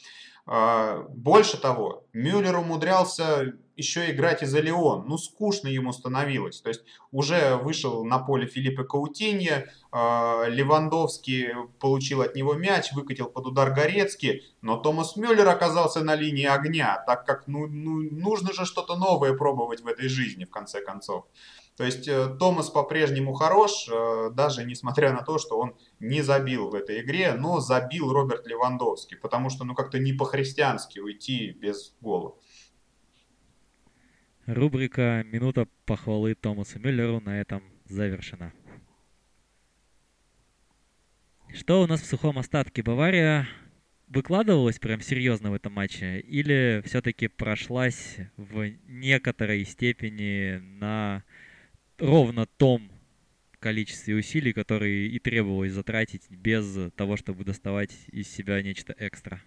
А, 0.46 1.06
больше 1.10 1.58
того, 1.58 2.06
Мюллер 2.14 2.58
умудрялся 2.58 3.54
еще 3.78 4.12
играть 4.12 4.44
и 4.44 4.46
за 4.46 4.60
Леон. 4.60 5.08
Ну, 5.08 5.18
скучно 5.18 5.68
ему 5.68 5.94
становилось. 5.94 6.62
То 6.62 6.70
есть 6.70 6.84
уже 7.12 7.56
вышел 7.56 8.04
на 8.04 8.20
поле 8.20 8.48
Филиппа 8.48 8.84
Каутинья, 8.84 9.68
а, 9.92 10.46
Левандовский 10.48 11.50
получил 11.80 12.22
от 12.22 12.36
него 12.36 12.56
мяч, 12.56 12.92
выкатил 12.92 13.30
под 13.30 13.46
удар 13.46 13.72
Горецкий, 13.72 14.44
но 14.62 14.78
Томас 14.78 15.16
Мюллер 15.16 15.48
оказался 15.48 16.02
на 16.04 16.16
линии 16.16 16.46
огня, 16.46 17.02
так 17.06 17.26
как 17.26 17.48
ну, 17.48 17.68
ну, 17.68 18.02
нужно 18.02 18.52
же 18.52 18.66
что-то 18.66 18.98
новое 18.98 19.34
пробовать 19.34 19.82
в 19.82 19.88
этой 19.88 20.10
жизни, 20.10 20.44
в 20.44 20.50
конце 20.50 20.82
концов. 20.82 21.26
То 21.78 21.84
есть 21.84 22.08
э, 22.08 22.36
Томас 22.40 22.72
по-прежнему 22.72 23.34
хорош, 23.34 23.88
э, 23.88 24.32
даже 24.34 24.66
несмотря 24.66 25.14
на 25.14 25.22
то, 25.22 25.38
что 25.38 25.60
он 25.60 25.76
не 26.00 26.24
забил 26.24 26.70
в 26.70 26.74
этой 26.74 27.02
игре, 27.02 27.34
но 27.34 27.60
забил 27.60 28.12
Роберт 28.12 28.48
Левандовский, 28.48 29.16
потому 29.16 29.52
что 29.52 29.64
ну 29.64 29.76
как-то 29.76 30.00
не 30.00 30.12
по-христиански 30.12 30.98
уйти 30.98 31.52
без 31.52 31.96
гола. 32.02 32.36
Рубрика 34.48 35.24
«Минута 35.28 35.68
похвалы 35.86 36.34
Томасу 36.34 36.80
Мюллеру» 36.80 37.20
на 37.20 37.40
этом 37.40 37.62
завершена. 37.86 38.54
Что 41.54 41.84
у 41.84 41.88
нас 41.88 42.02
в 42.02 42.08
сухом 42.08 42.40
остатке? 42.40 42.82
Бавария 42.82 43.48
выкладывалась 44.08 44.80
прям 44.80 45.02
серьезно 45.02 45.52
в 45.52 45.54
этом 45.54 45.74
матче 45.74 46.20
или 46.22 46.82
все-таки 46.86 47.28
прошлась 47.28 48.18
в 48.38 48.72
некоторой 48.88 49.64
степени 49.66 50.58
на 50.80 51.24
ровно 52.00 52.46
том 52.46 52.90
количестве 53.60 54.16
усилий, 54.16 54.54
которые 54.54 55.08
и 55.08 55.20
требовалось 55.20 55.74
затратить 55.74 56.30
без 56.30 56.92
того, 56.96 57.18
чтобы 57.18 57.44
доставать 57.44 57.92
из 58.12 58.30
себя 58.30 58.62
нечто 58.62 58.96
экстра. 58.98 59.42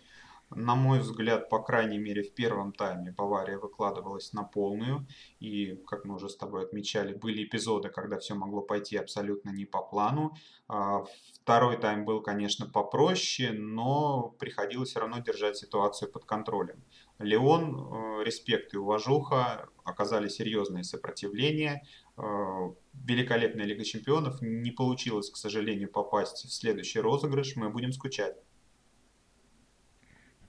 На 0.57 0.75
мой 0.75 0.99
взгляд, 0.99 1.49
по 1.49 1.63
крайней 1.63 1.99
мере, 1.99 2.25
в 2.25 2.35
первом 2.35 2.73
тайме 2.73 3.13
Бавария 3.17 3.57
выкладывалась 3.57 4.33
на 4.33 4.43
полную. 4.43 5.07
И, 5.39 5.81
как 5.87 6.05
мы 6.05 6.17
уже 6.17 6.29
с 6.29 6.37
тобой 6.37 6.65
отмечали, 6.65 7.15
были 7.15 7.45
эпизоды, 7.45 7.89
когда 7.89 8.19
все 8.19 8.35
могло 8.35 8.61
пойти 8.61 8.97
абсолютно 8.97 9.51
не 9.51 9.65
по 9.65 9.81
плану. 9.81 10.35
А, 10.67 11.05
второй 11.35 11.79
тайм 11.79 12.05
был, 12.05 12.21
конечно, 12.21 12.67
попроще, 12.67 13.53
но 13.53 14.35
приходилось 14.41 14.91
все 14.91 14.99
равно 14.99 15.21
держать 15.21 15.57
ситуацию 15.57 16.11
под 16.11 16.25
контролем. 16.25 16.83
Леон, 17.21 18.21
э, 18.21 18.25
респект 18.25 18.75
и 18.75 18.79
уважуха, 18.79 19.69
оказали 19.85 20.29
серьезное 20.29 20.83
сопротивление. 20.83 21.83
Э, 22.23 22.71
великолепная 23.07 23.65
Лига 23.65 23.85
Чемпионов. 23.85 24.43
Не 24.43 24.71
получилось, 24.71 25.31
к 25.31 25.37
сожалению, 25.37 25.89
попасть 25.89 26.45
в 26.45 26.53
следующий 26.53 27.01
розыгрыш. 27.01 27.57
Мы 27.57 27.71
будем 27.71 27.93
скучать. 27.93 28.37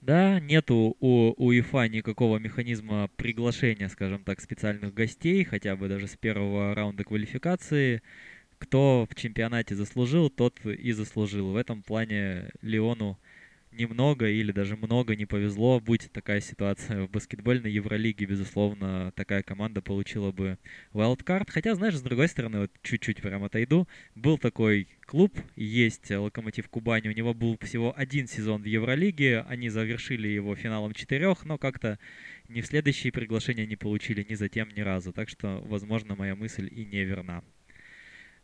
Да, 0.02 0.40
нету 0.40 0.96
у 0.98 1.32
УЕФА 1.36 1.88
никакого 1.88 2.38
механизма 2.38 3.08
приглашения, 3.16 3.88
скажем 3.88 4.24
так, 4.24 4.40
специальных 4.40 4.92
гостей, 4.92 5.44
хотя 5.44 5.76
бы 5.76 5.88
даже 5.88 6.08
с 6.08 6.16
первого 6.16 6.74
раунда 6.74 7.04
квалификации. 7.04 8.02
Кто 8.58 9.06
в 9.08 9.14
чемпионате 9.14 9.74
заслужил, 9.74 10.28
тот 10.28 10.64
и 10.66 10.92
заслужил. 10.92 11.52
В 11.52 11.56
этом 11.56 11.82
плане 11.82 12.50
Леону 12.62 13.18
немного 13.72 14.28
или 14.28 14.52
даже 14.52 14.76
много 14.76 15.16
не 15.16 15.26
повезло, 15.26 15.80
будь 15.80 16.10
такая 16.12 16.40
ситуация 16.40 17.06
в 17.06 17.10
баскетбольной 17.10 17.72
Евролиге, 17.72 18.26
безусловно, 18.26 19.12
такая 19.16 19.42
команда 19.42 19.82
получила 19.82 20.32
бы 20.32 20.58
wildcard. 20.92 21.50
Хотя, 21.50 21.74
знаешь, 21.74 21.96
с 21.96 22.02
другой 22.02 22.28
стороны, 22.28 22.60
вот 22.60 22.70
чуть-чуть 22.82 23.22
прям 23.22 23.44
отойду, 23.44 23.88
был 24.14 24.38
такой 24.38 24.88
клуб, 25.06 25.36
есть 25.56 26.10
Локомотив 26.10 26.68
Кубани, 26.68 27.08
у 27.08 27.12
него 27.12 27.34
был 27.34 27.58
всего 27.60 27.92
один 27.96 28.26
сезон 28.26 28.62
в 28.62 28.66
Евролиге, 28.66 29.40
они 29.48 29.68
завершили 29.68 30.28
его 30.28 30.54
финалом 30.54 30.94
четырех, 30.94 31.44
но 31.44 31.58
как-то 31.58 31.98
ни 32.48 32.60
в 32.60 32.66
следующие 32.66 33.12
приглашения 33.12 33.66
не 33.66 33.76
получили 33.76 34.26
ни 34.28 34.34
затем, 34.34 34.68
ни 34.74 34.80
разу. 34.80 35.12
Так 35.12 35.28
что, 35.28 35.62
возможно, 35.66 36.14
моя 36.16 36.34
мысль 36.34 36.68
и 36.70 36.84
не 36.84 37.04
верна. 37.04 37.42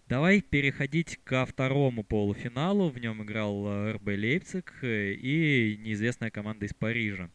Давай 0.09 0.41
переходить 0.41 1.21
ко 1.23 1.45
второму 1.45 2.03
полуфиналу. 2.03 2.89
В 2.89 2.99
нем 2.99 3.23
играл 3.23 3.67
э, 3.67 3.93
РБ 3.93 4.07
Лейпциг 4.07 4.73
э, 4.81 5.13
и 5.13 5.79
неизвестная 5.85 6.31
команда 6.31 6.65
из 6.65 6.73
Парижа. 6.73 7.29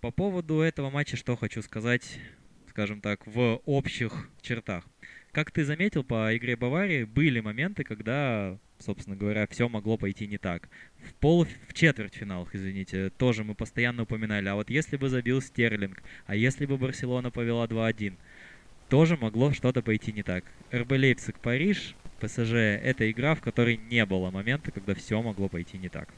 По 0.00 0.10
поводу 0.10 0.58
этого 0.58 0.90
матча 0.90 1.16
что 1.16 1.36
хочу 1.36 1.62
сказать, 1.62 2.18
скажем 2.70 3.00
так, 3.00 3.24
в 3.28 3.62
общих 3.66 4.28
чертах. 4.42 4.84
Как 5.30 5.52
ты 5.52 5.64
заметил 5.64 6.02
по 6.02 6.36
игре 6.36 6.56
Баварии, 6.56 7.04
были 7.04 7.38
моменты, 7.38 7.84
когда, 7.84 8.58
собственно 8.80 9.14
говоря, 9.14 9.46
все 9.46 9.68
могло 9.68 9.96
пойти 9.96 10.26
не 10.26 10.38
так. 10.38 10.68
В 10.98 11.14
пол, 11.14 11.46
в 11.68 11.72
четвертьфиналах, 11.72 12.52
извините, 12.52 13.10
тоже 13.10 13.44
мы 13.44 13.54
постоянно 13.54 14.02
упоминали. 14.02 14.48
А 14.48 14.56
вот 14.56 14.70
если 14.70 14.96
бы 14.96 15.08
забил 15.08 15.40
Стерлинг, 15.40 16.02
а 16.26 16.34
если 16.34 16.66
бы 16.66 16.78
Барселона 16.78 17.30
повела 17.30 17.64
2-1, 17.66 18.16
тоже 18.88 19.16
могло 19.16 19.52
что-то 19.52 19.82
пойти 19.82 20.12
не 20.12 20.22
так. 20.22 20.44
РБ 20.72 20.92
Лейпциг, 20.92 21.38
Париж, 21.40 21.94
ПСЖ— 22.20 22.52
это 22.54 23.10
игра, 23.10 23.34
в 23.34 23.40
которой 23.40 23.76
не 23.76 24.04
было 24.06 24.30
момента, 24.30 24.70
когда 24.70 24.94
все 24.94 25.20
могло 25.22 25.48
пойти 25.48 25.78
не 25.78 25.88
так. 25.88 26.08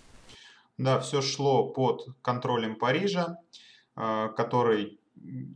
Да, 0.77 1.01
все 1.01 1.23
шло 1.23 1.69
под 1.69 2.07
контролем 2.23 2.77
Парижа, 2.77 3.39
э, 3.97 4.29
который 4.37 5.01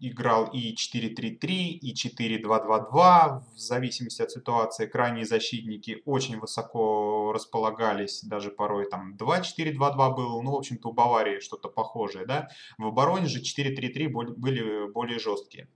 играл 0.01 0.47
и 0.53 0.75
4-3-3, 0.75 1.47
и 1.47 1.95
4-2-2-2, 1.95 3.43
в 3.55 3.59
зависимости 3.59 4.23
от 4.23 4.31
ситуации. 4.31 4.87
Крайние 4.87 5.25
защитники 5.25 6.03
очень 6.05 6.39
высоко 6.39 7.33
располагались, 7.33 8.23
даже 8.23 8.51
порой 8.51 8.89
там 8.89 9.17
2-4-2-2 9.17 10.15
было, 10.15 10.43
ну, 10.43 10.53
в 10.53 10.57
общем-то, 10.57 10.89
у 10.89 10.93
Баварии 10.93 11.41
что-то 11.41 11.69
похожее, 11.69 12.27
да. 12.27 12.49
В 12.79 12.87
обороне 12.87 13.27
же 13.27 13.41
4-3-3 13.41 14.09
были 14.09 14.91
более 14.91 15.19
жесткие. 15.19 15.69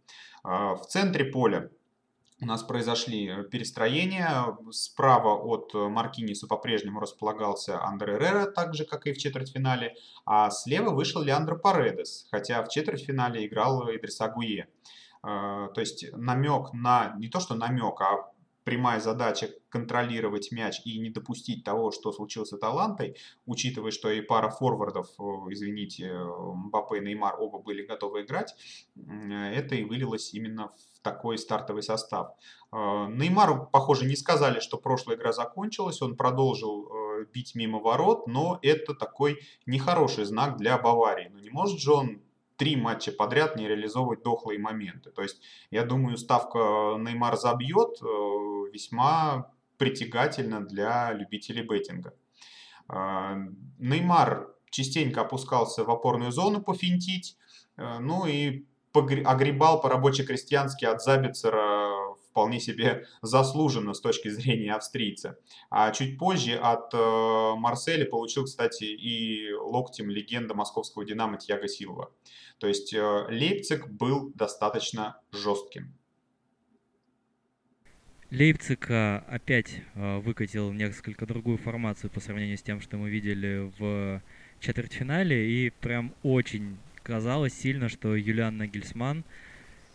А, 0.42 0.74
в 0.74 0.86
центре 0.86 1.24
поля 1.24 1.70
у 2.40 2.46
нас 2.46 2.62
произошли 2.62 3.28
э, 3.28 3.44
перестроения. 3.44 4.56
Справа 4.70 5.34
от 5.36 5.74
э, 5.74 5.88
Маркиниса 5.88 6.46
по-прежнему 6.46 7.00
располагался 7.00 7.82
Андре 7.82 8.18
Рера, 8.18 8.46
так 8.46 8.74
же, 8.74 8.84
как 8.84 9.06
и 9.06 9.12
в 9.12 9.18
четвертьфинале. 9.18 9.94
А 10.26 10.50
слева 10.50 10.90
вышел 10.90 11.22
Леандро 11.22 11.56
Паредес, 11.56 12.26
хотя 12.30 12.62
в 12.62 12.68
четвертьфинале 12.68 13.46
играл 13.46 13.88
Идриса 13.88 14.28
Гуе. 14.28 14.68
А, 15.22 15.68
то 15.68 15.80
есть 15.80 16.12
намек 16.12 16.72
на, 16.72 17.14
не 17.18 17.28
то 17.28 17.40
что 17.40 17.54
намек, 17.54 18.00
а 18.00 18.30
прямая 18.64 19.00
задача 19.00 19.48
контролировать 19.76 20.52
мяч 20.52 20.80
и 20.84 20.98
не 20.98 21.10
допустить 21.10 21.64
того, 21.64 21.90
что 21.90 22.12
случилось 22.12 22.48
с 22.48 22.52
Аталантой, 22.54 23.16
учитывая, 23.44 23.90
что 23.90 24.10
и 24.10 24.20
пара 24.20 24.48
форвардов, 24.48 25.08
извините, 25.50 26.12
Мбаппе 26.12 26.98
и 26.98 27.00
Неймар 27.00 27.36
оба 27.38 27.58
были 27.58 27.84
готовы 27.86 28.22
играть, 28.22 28.54
это 28.96 29.74
и 29.74 29.84
вылилось 29.84 30.32
именно 30.34 30.68
в 30.68 31.00
такой 31.02 31.38
стартовый 31.38 31.82
состав. 31.82 32.32
Э, 32.72 33.06
Неймару, 33.08 33.68
похоже, 33.72 34.06
не 34.06 34.16
сказали, 34.16 34.60
что 34.60 34.76
прошлая 34.76 35.16
игра 35.16 35.32
закончилась, 35.32 36.02
он 36.02 36.16
продолжил 36.16 36.88
э, 36.88 37.26
бить 37.32 37.54
мимо 37.54 37.78
ворот, 37.78 38.26
но 38.26 38.58
это 38.62 38.94
такой 38.94 39.38
нехороший 39.66 40.24
знак 40.24 40.56
для 40.56 40.76
Баварии. 40.78 41.30
Но 41.32 41.38
не 41.38 41.50
может 41.50 41.78
же 41.78 41.92
он 41.92 42.22
три 42.56 42.74
матча 42.74 43.12
подряд 43.12 43.56
не 43.56 43.68
реализовывать 43.68 44.22
дохлые 44.22 44.58
моменты. 44.58 45.10
То 45.10 45.22
есть, 45.22 45.40
я 45.70 45.84
думаю, 45.84 46.16
ставка 46.16 46.96
Неймар 46.98 47.36
забьет 47.36 48.02
э, 48.02 48.06
весьма 48.72 49.52
притягательно 49.78 50.64
для 50.66 51.12
любителей 51.12 51.62
беттинга. 51.62 52.14
Неймар 53.78 54.54
частенько 54.70 55.22
опускался 55.22 55.84
в 55.84 55.90
опорную 55.90 56.32
зону 56.32 56.62
пофинтить, 56.62 57.36
ну 57.76 58.26
и 58.26 58.64
огребал 58.94 59.80
по-рабоче-крестьянски 59.80 60.84
от 60.84 61.02
Забицера 61.02 62.06
вполне 62.36 62.60
себе 62.60 63.06
заслуженно 63.22 63.94
с 63.94 64.00
точки 64.00 64.28
зрения 64.28 64.74
австрийца. 64.74 65.38
А 65.70 65.90
чуть 65.90 66.18
позже 66.18 66.54
от 66.56 66.92
э, 66.92 67.54
Марселя 67.56 68.04
получил, 68.04 68.44
кстати, 68.44 68.84
и 68.84 69.54
локтем 69.54 70.10
легенда 70.10 70.52
московского 70.52 71.06
«Динамо» 71.06 71.38
Тьяго 71.38 71.66
Силва. 71.66 72.12
То 72.58 72.66
есть 72.66 72.92
э, 72.92 73.26
Лейпциг 73.30 73.88
был 73.88 74.32
достаточно 74.34 75.18
жестким. 75.32 75.95
Лейпциг 78.36 78.90
э, 78.90 79.22
опять 79.28 79.80
э, 79.94 80.18
выкатил 80.18 80.70
несколько 80.70 81.24
другую 81.24 81.56
формацию 81.56 82.10
по 82.10 82.20
сравнению 82.20 82.58
с 82.58 82.62
тем, 82.62 82.82
что 82.82 82.98
мы 82.98 83.08
видели 83.08 83.72
в 83.78 84.20
четвертьфинале, 84.60 85.50
и 85.50 85.70
прям 85.70 86.12
очень 86.22 86.76
казалось 87.02 87.54
сильно, 87.54 87.88
что 87.88 88.14
Юлиан 88.14 88.58
Нагельсман 88.58 89.24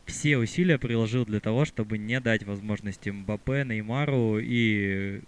все 0.08 0.40
усилия 0.40 0.80
приложил 0.80 1.24
для 1.24 1.40
того, 1.40 1.66
чтобы 1.66 2.00
не 2.00 2.20
дать 2.20 2.44
возможности 2.44 3.12
Мбаппе, 3.12 3.64
Неймару 3.64 4.40
и 4.40 5.22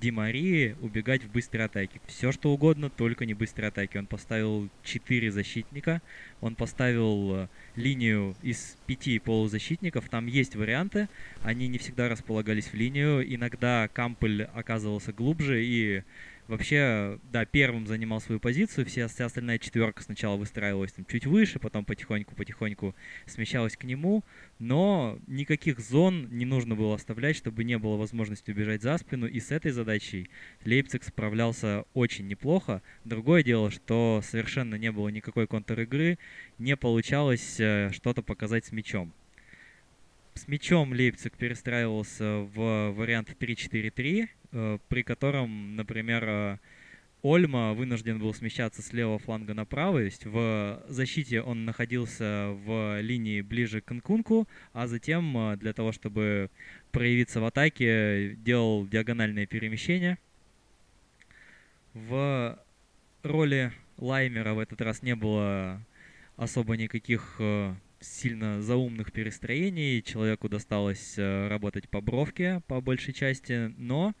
Ди 0.00 0.10
Марии 0.10 0.74
убегать 0.80 1.22
в 1.22 1.30
быстрой 1.30 1.66
атаке. 1.66 2.00
Все 2.06 2.32
что 2.32 2.52
угодно, 2.52 2.90
только 2.90 3.26
не 3.26 3.34
быстрой 3.34 3.68
атаки. 3.68 3.98
Он 3.98 4.06
поставил 4.06 4.68
4 4.82 5.30
защитника, 5.30 6.02
он 6.40 6.54
поставил 6.54 7.34
э, 7.34 7.48
линию 7.76 8.34
из 8.42 8.76
пяти 8.86 9.18
полузащитников. 9.18 10.08
Там 10.08 10.26
есть 10.26 10.56
варианты, 10.56 11.08
они 11.42 11.68
не 11.68 11.78
всегда 11.78 12.08
располагались 12.08 12.66
в 12.66 12.74
линию. 12.74 13.22
Иногда 13.34 13.88
Кампель 13.92 14.44
оказывался 14.44 15.12
глубже 15.12 15.64
и 15.64 16.02
Вообще, 16.48 17.20
да, 17.30 17.44
первым 17.44 17.86
занимал 17.86 18.20
свою 18.20 18.40
позицию, 18.40 18.84
вся, 18.84 19.06
вся 19.06 19.26
остальная 19.26 19.58
четверка 19.58 20.02
сначала 20.02 20.36
выстраивалась 20.36 20.92
там 20.92 21.04
чуть 21.04 21.24
выше, 21.24 21.60
потом 21.60 21.84
потихоньку-потихоньку 21.84 22.96
смещалась 23.26 23.76
к 23.76 23.84
нему, 23.84 24.24
но 24.58 25.18
никаких 25.28 25.78
зон 25.78 26.28
не 26.30 26.44
нужно 26.44 26.74
было 26.74 26.96
оставлять, 26.96 27.36
чтобы 27.36 27.62
не 27.62 27.78
было 27.78 27.96
возможности 27.96 28.50
убежать 28.50 28.82
за 28.82 28.98
спину, 28.98 29.26
и 29.28 29.38
с 29.38 29.52
этой 29.52 29.70
задачей 29.70 30.30
Лейпциг 30.64 31.04
справлялся 31.04 31.84
очень 31.94 32.26
неплохо. 32.26 32.82
Другое 33.04 33.44
дело, 33.44 33.70
что 33.70 34.20
совершенно 34.24 34.74
не 34.74 34.90
было 34.90 35.10
никакой 35.10 35.46
контр-игры, 35.46 36.18
не 36.58 36.76
получалось 36.76 37.60
э, 37.60 37.90
что-то 37.92 38.22
показать 38.22 38.66
с 38.66 38.72
мячом. 38.72 39.12
С 40.34 40.48
мячом 40.48 40.92
Лейпциг 40.92 41.36
перестраивался 41.36 42.48
в 42.54 42.92
вариант 42.92 43.36
3-4-3, 43.38 44.28
э, 44.52 44.78
при 44.88 45.02
котором, 45.02 45.76
например, 45.76 46.24
э, 46.26 46.58
Ольма 47.22 47.74
вынужден 47.74 48.18
был 48.18 48.32
смещаться 48.32 48.82
с 48.82 48.92
левого 48.94 49.18
фланга 49.18 49.52
на 49.52 49.66
правый. 49.66 50.02
То 50.02 50.06
есть 50.06 50.26
в 50.26 50.82
защите 50.88 51.42
он 51.42 51.66
находился 51.66 52.48
в 52.64 53.00
линии 53.00 53.42
ближе 53.42 53.82
к 53.82 53.92
Нкунку, 53.92 54.48
а 54.72 54.86
затем 54.86 55.36
э, 55.36 55.56
для 55.58 55.74
того, 55.74 55.92
чтобы 55.92 56.50
проявиться 56.92 57.40
в 57.40 57.44
атаке, 57.44 58.34
делал 58.36 58.86
диагональное 58.86 59.46
перемещение. 59.46 60.16
В 61.92 62.58
роли 63.22 63.70
Лаймера 63.98 64.54
в 64.54 64.58
этот 64.58 64.80
раз 64.80 65.02
не 65.02 65.14
было 65.14 65.80
особо 66.36 66.78
никаких 66.78 67.38
сильно 68.02 68.60
заумных 68.60 69.12
перестроений. 69.12 70.02
Человеку 70.02 70.48
досталось 70.48 71.14
э, 71.16 71.48
работать 71.48 71.88
по 71.88 72.00
бровке 72.00 72.62
по 72.66 72.80
большей 72.80 73.14
части, 73.14 73.72
но 73.78 74.14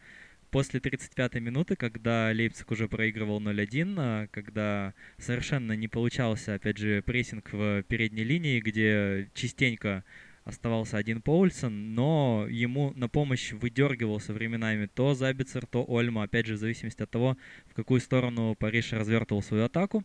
после 0.50 0.80
35-й 0.80 1.40
минуты, 1.40 1.76
когда 1.76 2.30
Лейпциг 2.30 2.70
уже 2.70 2.88
проигрывал 2.88 3.40
0-1, 3.40 3.94
а 3.98 4.26
когда 4.28 4.94
совершенно 5.18 5.72
не 5.72 5.88
получался, 5.88 6.54
опять 6.54 6.78
же, 6.78 7.02
прессинг 7.02 7.52
в 7.52 7.82
передней 7.84 8.24
линии, 8.24 8.60
где 8.60 9.30
частенько 9.34 10.04
оставался 10.44 10.96
один 10.96 11.22
Поульсон, 11.22 11.94
но 11.94 12.46
ему 12.50 12.92
на 12.96 13.08
помощь 13.08 13.52
выдергивался 13.52 14.32
временами 14.32 14.86
то 14.86 15.14
Забицер, 15.14 15.66
то 15.66 15.84
Ольма, 15.86 16.24
опять 16.24 16.46
же, 16.46 16.54
в 16.54 16.58
зависимости 16.58 17.02
от 17.02 17.10
того, 17.10 17.36
в 17.66 17.74
какую 17.74 18.00
сторону 18.00 18.56
Париж 18.58 18.92
развертывал 18.92 19.42
свою 19.42 19.64
атаку. 19.64 20.04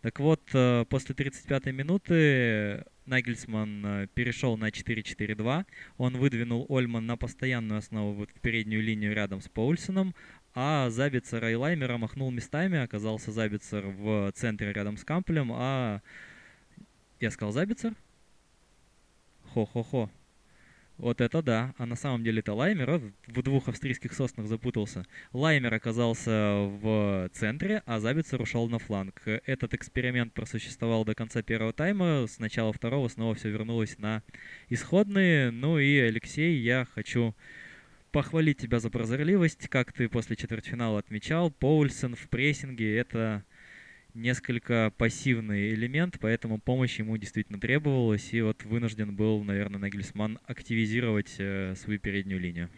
Так 0.00 0.20
вот, 0.20 0.42
э, 0.54 0.84
после 0.88 1.14
35-й 1.14 1.72
минуты 1.72 2.84
Нагельсман 3.06 3.84
э, 3.84 4.06
перешел 4.14 4.56
на 4.56 4.68
4-4-2. 4.68 5.66
Он 5.98 6.16
выдвинул 6.16 6.66
Ольман 6.68 7.06
на 7.06 7.16
постоянную 7.16 7.78
основу 7.78 8.14
вот 8.14 8.30
в 8.30 8.40
переднюю 8.40 8.82
линию 8.82 9.14
рядом 9.14 9.40
с 9.40 9.48
Паульсоном, 9.48 10.14
а 10.54 10.88
Забицера 10.90 11.50
и 11.50 11.54
Лаймера 11.54 11.98
махнул 11.98 12.30
местами. 12.30 12.78
Оказался 12.78 13.32
Забицер 13.32 13.86
в 13.86 14.32
центре 14.32 14.72
рядом 14.72 14.96
с 14.96 15.04
Кампелем, 15.04 15.50
а... 15.52 16.00
Я 17.20 17.30
сказал 17.30 17.52
Забицер? 17.52 17.94
Хо-хо-хо. 19.52 20.10
Вот 20.96 21.20
это 21.20 21.42
да. 21.42 21.74
А 21.76 21.86
на 21.86 21.96
самом 21.96 22.22
деле 22.22 22.40
это 22.40 22.54
Лаймер. 22.54 23.12
В 23.26 23.42
двух 23.42 23.68
австрийских 23.68 24.12
соснах 24.12 24.46
запутался. 24.46 25.04
Лаймер 25.32 25.74
оказался 25.74 26.30
в 26.30 27.28
центре, 27.32 27.82
а 27.86 27.98
Забицер 27.98 28.40
ушел 28.40 28.68
на 28.68 28.78
фланг. 28.78 29.22
Этот 29.24 29.74
эксперимент 29.74 30.32
просуществовал 30.32 31.04
до 31.04 31.14
конца 31.14 31.42
первого 31.42 31.72
тайма. 31.72 32.26
С 32.28 32.38
начала 32.38 32.72
второго 32.72 33.08
снова 33.08 33.34
все 33.34 33.50
вернулось 33.50 33.98
на 33.98 34.22
исходные. 34.68 35.50
Ну 35.50 35.78
и, 35.78 35.98
Алексей, 35.98 36.58
я 36.58 36.86
хочу 36.94 37.34
похвалить 38.12 38.58
тебя 38.58 38.78
за 38.78 38.90
прозорливость. 38.90 39.66
Как 39.68 39.92
ты 39.92 40.08
после 40.08 40.36
четвертьфинала 40.36 41.00
отмечал, 41.00 41.50
Поульсен 41.50 42.14
в 42.14 42.28
прессинге— 42.28 42.96
это 42.98 43.44
несколько 44.14 44.92
пассивный 44.96 45.70
элемент, 45.74 46.18
поэтому 46.20 46.58
помощь 46.58 46.98
ему 46.98 47.16
действительно 47.16 47.60
требовалась, 47.60 48.32
и 48.32 48.40
вот 48.40 48.64
вынужден 48.64 49.14
был, 49.14 49.42
наверное, 49.42 49.80
Нагельсман 49.80 50.38
активизировать 50.46 51.34
э, 51.38 51.74
свою 51.76 51.98
переднюю 51.98 52.40
линию. 52.40 52.70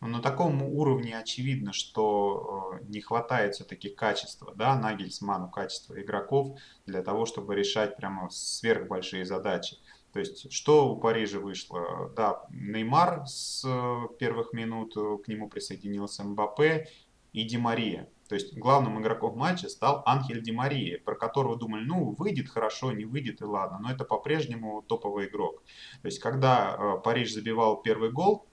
на 0.00 0.20
таком 0.20 0.62
уровне 0.62 1.16
очевидно, 1.18 1.72
что 1.72 2.80
э, 2.80 2.84
не 2.88 3.00
хватает 3.00 3.54
все-таки 3.54 3.90
качества, 3.90 4.54
да, 4.54 4.78
Нагельсману 4.78 5.50
качества 5.50 6.00
игроков 6.00 6.58
для 6.86 7.02
того, 7.02 7.26
чтобы 7.26 7.54
решать 7.54 7.96
прямо 7.96 8.30
сверхбольшие 8.30 9.24
задачи. 9.24 9.76
То 10.12 10.20
есть, 10.20 10.50
что 10.50 10.88
у 10.88 10.98
Парижа 10.98 11.38
вышло? 11.38 12.10
Да, 12.16 12.46
Неймар 12.50 13.26
с 13.26 13.62
э, 13.66 14.16
первых 14.18 14.54
минут, 14.54 14.94
к 14.94 15.28
нему 15.28 15.50
присоединился 15.50 16.24
Мбаппе 16.24 16.88
и 17.34 17.44
Ди 17.44 17.58
Мария. 17.58 18.08
То 18.28 18.34
есть, 18.34 18.56
главным 18.56 19.00
игроком 19.00 19.38
матча 19.38 19.68
стал 19.68 20.02
Анхель 20.04 20.42
Ди 20.42 20.52
Мария, 20.52 21.00
про 21.02 21.14
которого 21.14 21.56
думали, 21.56 21.84
ну, 21.84 22.14
выйдет 22.18 22.48
хорошо, 22.48 22.92
не 22.92 23.06
выйдет 23.06 23.40
и 23.40 23.44
ладно, 23.44 23.78
но 23.80 23.90
это 23.90 24.04
по-прежнему 24.04 24.82
топовый 24.82 25.28
игрок. 25.28 25.62
То 26.02 26.06
есть, 26.06 26.18
когда 26.18 26.98
Париж 27.02 27.32
забивал 27.32 27.80
первый 27.80 28.12
гол, 28.12 28.46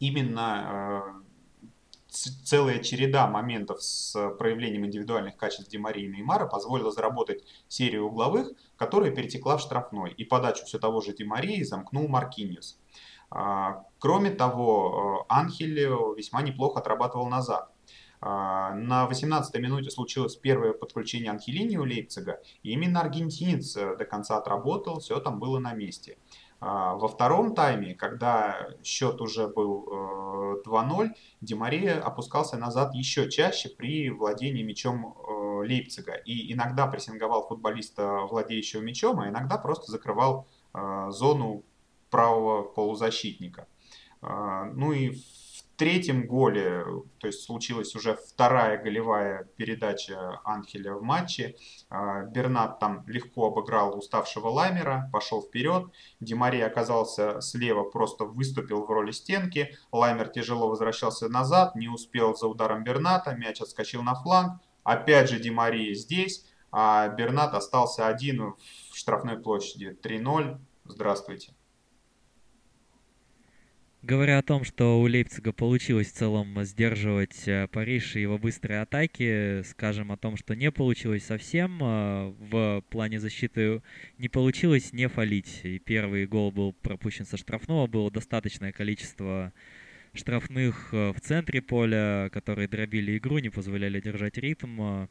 именно 0.00 1.22
э, 1.22 1.28
целая 2.08 2.78
череда 2.80 3.26
моментов 3.26 3.82
с 3.82 4.30
проявлением 4.38 4.86
индивидуальных 4.86 5.36
качеств 5.36 5.70
Демари 5.70 6.04
и 6.04 6.08
Неймара 6.08 6.46
позволила 6.46 6.90
заработать 6.90 7.44
серию 7.68 8.06
угловых, 8.06 8.50
которая 8.76 9.10
перетекла 9.10 9.56
в 9.56 9.60
штрафной. 9.60 10.12
И 10.12 10.24
подачу 10.24 10.64
все 10.64 10.78
того 10.78 11.00
же 11.00 11.12
Демарии 11.12 11.62
замкнул 11.62 12.08
Маркиньос. 12.08 12.78
А, 13.30 13.84
кроме 13.98 14.30
того, 14.30 15.24
э, 15.28 15.32
Анхель 15.32 15.78
весьма 16.16 16.42
неплохо 16.42 16.80
отрабатывал 16.80 17.28
назад. 17.28 17.70
А, 18.20 18.74
на 18.74 19.08
18-й 19.08 19.60
минуте 19.60 19.90
случилось 19.90 20.36
первое 20.36 20.72
подключение 20.72 21.30
Анхелини 21.30 21.76
у 21.76 21.84
Лейпцига, 21.84 22.40
и 22.62 22.72
именно 22.72 23.00
аргентинец 23.00 23.76
э, 23.76 23.96
до 23.96 24.04
конца 24.04 24.36
отработал, 24.36 24.98
все 25.00 25.20
там 25.20 25.38
было 25.38 25.58
на 25.58 25.72
месте. 25.72 26.18
А, 26.60 26.94
во 26.94 27.06
втором 27.06 27.54
тайме, 27.54 27.94
когда 27.94 28.70
счет 28.82 29.20
уже 29.20 29.46
был 29.46 30.62
2-0, 30.66 31.06
э, 31.06 31.08
Демария 31.40 32.00
опускался 32.00 32.56
назад 32.56 32.94
еще 32.94 33.30
чаще 33.30 33.68
при 33.68 34.10
владении 34.10 34.64
мячом 34.64 35.14
э, 35.16 35.66
Лейпцига. 35.66 36.14
И 36.14 36.52
иногда 36.52 36.86
прессинговал 36.88 37.46
футболиста, 37.46 38.26
владеющего 38.28 38.80
мячом, 38.80 39.20
а 39.20 39.28
иногда 39.28 39.58
просто 39.58 39.90
закрывал 39.90 40.46
зону 41.08 41.64
правого 42.10 42.62
полузащитника. 42.62 43.66
А, 44.20 44.64
ну 44.64 44.92
и 44.92 45.16
третьем 45.78 46.26
голе, 46.26 46.84
то 47.18 47.28
есть 47.28 47.44
случилась 47.44 47.94
уже 47.94 48.16
вторая 48.16 48.82
голевая 48.82 49.44
передача 49.56 50.40
Анхеля 50.44 50.94
в 50.94 51.02
матче, 51.02 51.54
а, 51.88 52.22
Бернат 52.22 52.80
там 52.80 53.04
легко 53.06 53.46
обыграл 53.46 53.96
уставшего 53.96 54.48
Лаймера, 54.48 55.08
пошел 55.12 55.40
вперед, 55.40 55.86
Димария 56.18 56.66
оказался 56.66 57.40
слева, 57.40 57.84
просто 57.84 58.24
выступил 58.24 58.84
в 58.84 58.90
роли 58.90 59.12
стенки, 59.12 59.76
Лаймер 59.92 60.28
тяжело 60.28 60.68
возвращался 60.68 61.28
назад, 61.28 61.76
не 61.76 61.88
успел 61.88 62.34
за 62.34 62.48
ударом 62.48 62.82
Берната, 62.82 63.36
мяч 63.36 63.60
отскочил 63.60 64.02
на 64.02 64.16
фланг, 64.16 64.60
опять 64.82 65.30
же 65.30 65.38
Димария 65.38 65.94
здесь, 65.94 66.44
а 66.72 67.08
Бернат 67.08 67.54
остался 67.54 68.08
один 68.08 68.54
в 68.90 68.96
штрафной 68.96 69.38
площади. 69.38 69.96
3-0, 70.02 70.58
здравствуйте. 70.84 71.52
Говоря 74.02 74.38
о 74.38 74.42
том, 74.42 74.62
что 74.62 75.00
у 75.00 75.06
Лейпцига 75.08 75.52
получилось 75.52 76.06
в 76.06 76.12
целом 76.14 76.62
сдерживать 76.62 77.48
э, 77.48 77.66
Париж 77.66 78.14
и 78.14 78.20
его 78.20 78.38
быстрые 78.38 78.80
атаки, 78.80 79.62
скажем 79.64 80.12
о 80.12 80.16
том, 80.16 80.36
что 80.36 80.54
не 80.54 80.70
получилось 80.70 81.24
совсем. 81.24 81.82
Э, 81.82 82.32
в 82.38 82.84
плане 82.90 83.18
защиты 83.18 83.82
не 84.16 84.28
получилось 84.28 84.92
не 84.92 85.08
фалить. 85.08 85.62
И 85.64 85.80
первый 85.80 86.28
гол 86.28 86.52
был 86.52 86.74
пропущен 86.74 87.26
со 87.26 87.36
штрафного, 87.36 87.88
было 87.88 88.08
достаточное 88.08 88.70
количество 88.70 89.52
штрафных 90.12 90.90
э, 90.92 91.12
в 91.12 91.20
центре 91.20 91.60
поля, 91.60 92.30
которые 92.32 92.68
дробили 92.68 93.18
игру, 93.18 93.38
не 93.38 93.50
позволяли 93.50 94.00
держать 94.00 94.38
ритм. 94.38 95.08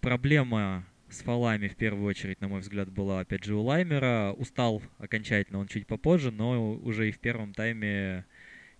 Проблема 0.00 0.86
с 1.08 1.22
фолами 1.22 1.68
в 1.68 1.76
первую 1.76 2.06
очередь, 2.06 2.40
на 2.40 2.48
мой 2.48 2.60
взгляд, 2.60 2.90
была 2.90 3.20
опять 3.20 3.44
же 3.44 3.54
у 3.54 3.62
Лаймера. 3.62 4.34
Устал 4.36 4.82
окончательно 4.98 5.58
он 5.60 5.68
чуть 5.68 5.86
попозже, 5.86 6.30
но 6.30 6.74
уже 6.74 7.08
и 7.08 7.12
в 7.12 7.18
первом 7.18 7.54
тайме 7.54 8.24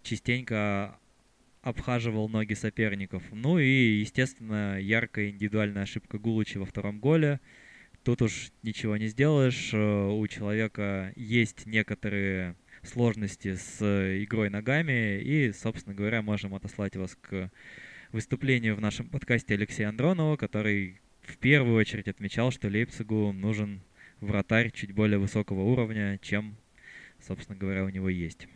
частенько 0.03 0.99
обхаживал 1.63 2.29
ноги 2.29 2.55
соперников. 2.55 3.23
Ну 3.33 3.59
и, 3.59 3.99
естественно, 3.99 4.79
яркая 4.81 5.31
индивидуальная 5.31 5.83
ошибка 5.83 6.19
Гулыча 6.19 6.59
во 6.59 6.67
втором 6.67 7.01
голе. 7.01 7.41
Тут 8.05 8.23
уж 8.23 8.53
ничего 8.63 8.97
не 8.97 9.09
сделаешь. 9.09 9.75
У 9.75 10.27
человека 10.29 11.13
есть 11.17 11.67
некоторые 11.67 12.55
сложности 12.83 13.55
с 13.57 13.81
игрой 14.23 14.49
ногами. 14.49 15.21
И, 15.21 15.53
собственно 15.53 15.95
говоря, 15.95 16.23
можем 16.23 16.55
отослать 16.55 16.97
вас 16.97 17.17
к 17.21 17.51
выступлению 18.13 18.77
в 18.77 18.81
нашем 18.81 19.09
подкасте 19.09 19.55
Алексея 19.55 19.89
Андронова, 19.89 20.37
который 20.37 21.01
в 21.27 21.39
первую 21.39 21.77
очередь 21.77 22.09
отмечал, 22.09 22.51
что 22.51 22.69
Лейпцигу 22.69 23.33
нужен 23.33 23.81
вратарь 24.21 24.71
чуть 24.71 24.93
более 24.93 25.19
высокого 25.19 25.63
уровня, 25.63 26.19
чем, 26.23 26.57
собственно 27.21 27.59
говоря, 27.59 27.85
у 27.85 27.89
него 27.89 28.09
есть. 28.09 28.49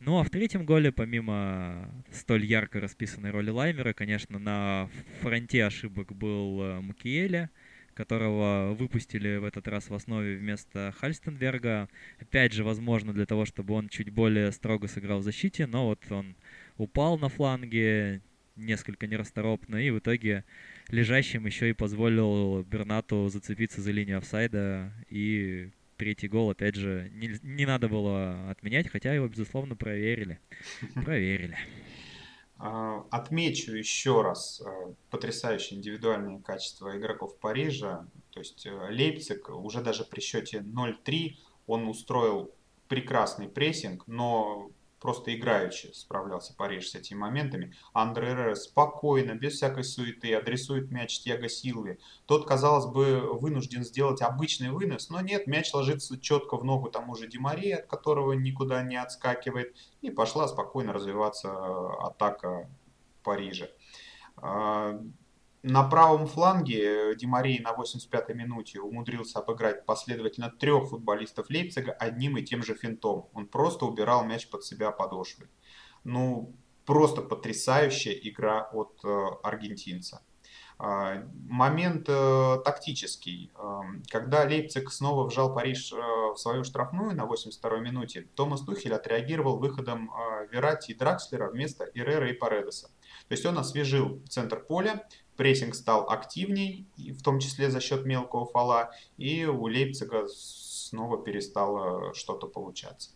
Ну 0.00 0.18
а 0.18 0.24
в 0.24 0.30
третьем 0.30 0.66
голе, 0.66 0.92
помимо 0.92 1.88
столь 2.10 2.44
ярко 2.44 2.80
расписанной 2.80 3.30
роли 3.30 3.50
Лаймера, 3.50 3.94
конечно, 3.94 4.38
на 4.38 4.90
фронте 5.20 5.64
ошибок 5.64 6.14
был 6.14 6.62
э, 6.62 6.80
Мукиеля, 6.80 7.50
которого 7.94 8.74
выпустили 8.74 9.36
в 9.36 9.44
этот 9.44 9.66
раз 9.66 9.88
в 9.88 9.94
основе 9.94 10.36
вместо 10.36 10.92
Хальстенберга. 10.98 11.88
Опять 12.20 12.52
же, 12.52 12.64
возможно, 12.64 13.14
для 13.14 13.24
того, 13.24 13.46
чтобы 13.46 13.74
он 13.74 13.88
чуть 13.88 14.10
более 14.10 14.52
строго 14.52 14.88
сыграл 14.88 15.20
в 15.20 15.22
защите, 15.22 15.66
но 15.66 15.86
вот 15.86 16.00
он 16.10 16.34
упал 16.76 17.18
на 17.18 17.28
фланге 17.28 18.20
несколько 18.56 19.06
нерасторопно, 19.06 19.76
и 19.76 19.90
в 19.90 20.00
итоге 20.00 20.44
лежащим 20.88 21.46
еще 21.46 21.70
и 21.70 21.74
позволил 21.74 22.62
Бернату 22.62 23.28
зацепиться 23.28 23.80
за 23.80 23.90
линию 23.90 24.18
офсайда. 24.18 24.92
И 25.10 25.70
третий 25.96 26.28
гол, 26.28 26.50
опять 26.50 26.74
же, 26.74 27.10
не, 27.14 27.38
не 27.42 27.66
надо 27.66 27.88
было 27.88 28.50
отменять, 28.50 28.88
хотя 28.88 29.14
его, 29.14 29.28
безусловно, 29.28 29.76
проверили. 29.76 30.40
Проверили. 30.94 31.56
А, 32.58 33.04
отмечу 33.10 33.72
еще 33.72 34.22
раз 34.22 34.62
а, 34.64 34.94
потрясающее 35.10 35.78
индивидуальное 35.78 36.38
качество 36.40 36.96
игроков 36.96 37.38
Парижа. 37.38 38.06
То 38.30 38.40
есть 38.40 38.66
э, 38.66 38.70
Лейпциг 38.90 39.48
уже 39.50 39.80
даже 39.80 40.04
при 40.04 40.20
счете 40.20 40.58
0-3 40.58 41.36
он 41.66 41.88
устроил 41.88 42.52
прекрасный 42.88 43.48
прессинг, 43.48 44.06
но 44.06 44.70
просто 45.04 45.34
играючи 45.34 45.92
справлялся 45.92 46.54
Париж 46.56 46.88
с 46.88 46.94
этими 46.94 47.18
моментами. 47.18 47.74
Андре 47.92 48.34
Ререс 48.34 48.62
спокойно, 48.62 49.34
без 49.34 49.52
всякой 49.52 49.84
суеты, 49.84 50.34
адресует 50.34 50.90
мяч 50.90 51.20
Тьяго 51.20 51.46
Силве. 51.50 51.98
Тот, 52.24 52.48
казалось 52.48 52.86
бы, 52.86 53.20
вынужден 53.38 53.84
сделать 53.84 54.22
обычный 54.22 54.70
вынос, 54.70 55.10
но 55.10 55.20
нет, 55.20 55.46
мяч 55.46 55.74
ложится 55.74 56.18
четко 56.18 56.56
в 56.56 56.64
ногу 56.64 56.88
тому 56.88 57.16
же 57.16 57.28
Димари, 57.28 57.72
от 57.72 57.84
которого 57.84 58.32
никуда 58.32 58.82
не 58.82 58.96
отскакивает, 58.96 59.76
и 60.00 60.08
пошла 60.08 60.48
спокойно 60.48 60.94
развиваться 60.94 61.48
э, 61.48 62.06
атака 62.06 62.70
Парижа. 63.22 63.68
На 65.66 65.82
правом 65.82 66.26
фланге 66.26 67.16
Димарей 67.16 67.58
на 67.58 67.72
85-й 67.72 68.34
минуте 68.34 68.80
умудрился 68.80 69.38
обыграть 69.38 69.86
последовательно 69.86 70.50
трех 70.50 70.90
футболистов 70.90 71.48
Лейпцига 71.48 71.92
одним 71.92 72.36
и 72.36 72.42
тем 72.42 72.62
же 72.62 72.74
финтом. 72.74 73.30
Он 73.32 73.46
просто 73.46 73.86
убирал 73.86 74.26
мяч 74.26 74.46
под 74.50 74.62
себя 74.62 74.90
подошвой. 74.90 75.48
Ну, 76.04 76.54
просто 76.84 77.22
потрясающая 77.22 78.12
игра 78.12 78.68
от 78.74 79.00
э, 79.04 79.08
аргентинца. 79.42 80.22
Э, 80.78 81.22
момент 81.48 82.10
э, 82.10 82.58
тактический. 82.62 83.50
Э, 83.56 83.80
когда 84.10 84.44
Лейпциг 84.44 84.92
снова 84.92 85.26
вжал 85.26 85.54
Париж 85.54 85.94
э, 85.94 85.96
в 85.96 86.36
свою 86.36 86.64
штрафную 86.64 87.16
на 87.16 87.22
82-й 87.22 87.80
минуте, 87.80 88.28
Томас 88.34 88.60
Тухель 88.60 88.92
отреагировал 88.92 89.58
выходом 89.58 90.10
э, 90.12 90.48
Верати 90.52 90.90
и 90.90 90.94
Дракслера 90.94 91.50
вместо 91.50 91.84
Ирера 91.84 92.28
и 92.28 92.34
Паредеса. 92.34 92.88
То 93.28 93.32
есть 93.32 93.46
он 93.46 93.56
освежил 93.56 94.22
центр 94.28 94.60
поля, 94.60 95.08
прессинг 95.36 95.74
стал 95.74 96.08
активней, 96.08 96.86
в 96.96 97.22
том 97.22 97.40
числе 97.40 97.70
за 97.70 97.80
счет 97.80 98.04
мелкого 98.04 98.46
фола, 98.46 98.90
и 99.16 99.44
у 99.44 99.66
Лейпцига 99.66 100.26
снова 100.28 101.22
перестало 101.22 102.14
что-то 102.14 102.46
получаться. 102.46 103.10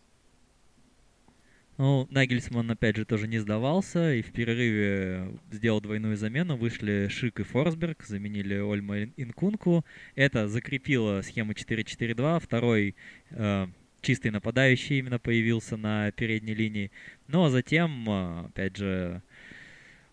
Ну, 1.79 2.07
Нагельсман, 2.11 2.69
опять 2.69 2.97
же, 2.97 3.05
тоже 3.05 3.25
не 3.29 3.39
сдавался, 3.39 4.13
и 4.13 4.21
в 4.21 4.33
перерыве 4.33 5.39
сделал 5.49 5.79
двойную 5.79 6.17
замену. 6.17 6.57
Вышли 6.57 7.07
Шик 7.07 7.39
и 7.39 7.43
Форсберг, 7.43 8.03
заменили 8.03 8.55
Ольма 8.55 9.03
Инкунку. 9.15 9.85
Это 10.15 10.49
закрепило 10.49 11.21
схему 11.21 11.53
4-4-2. 11.53 12.41
Второй 12.41 12.97
э, 13.29 13.67
чистый 14.01 14.31
нападающий 14.31 14.99
именно 14.99 15.19
появился 15.19 15.77
на 15.77 16.11
передней 16.11 16.53
линии. 16.53 16.91
Ну, 17.27 17.45
а 17.45 17.49
затем, 17.49 18.09
э, 18.09 18.47
опять 18.47 18.75
же, 18.75 19.21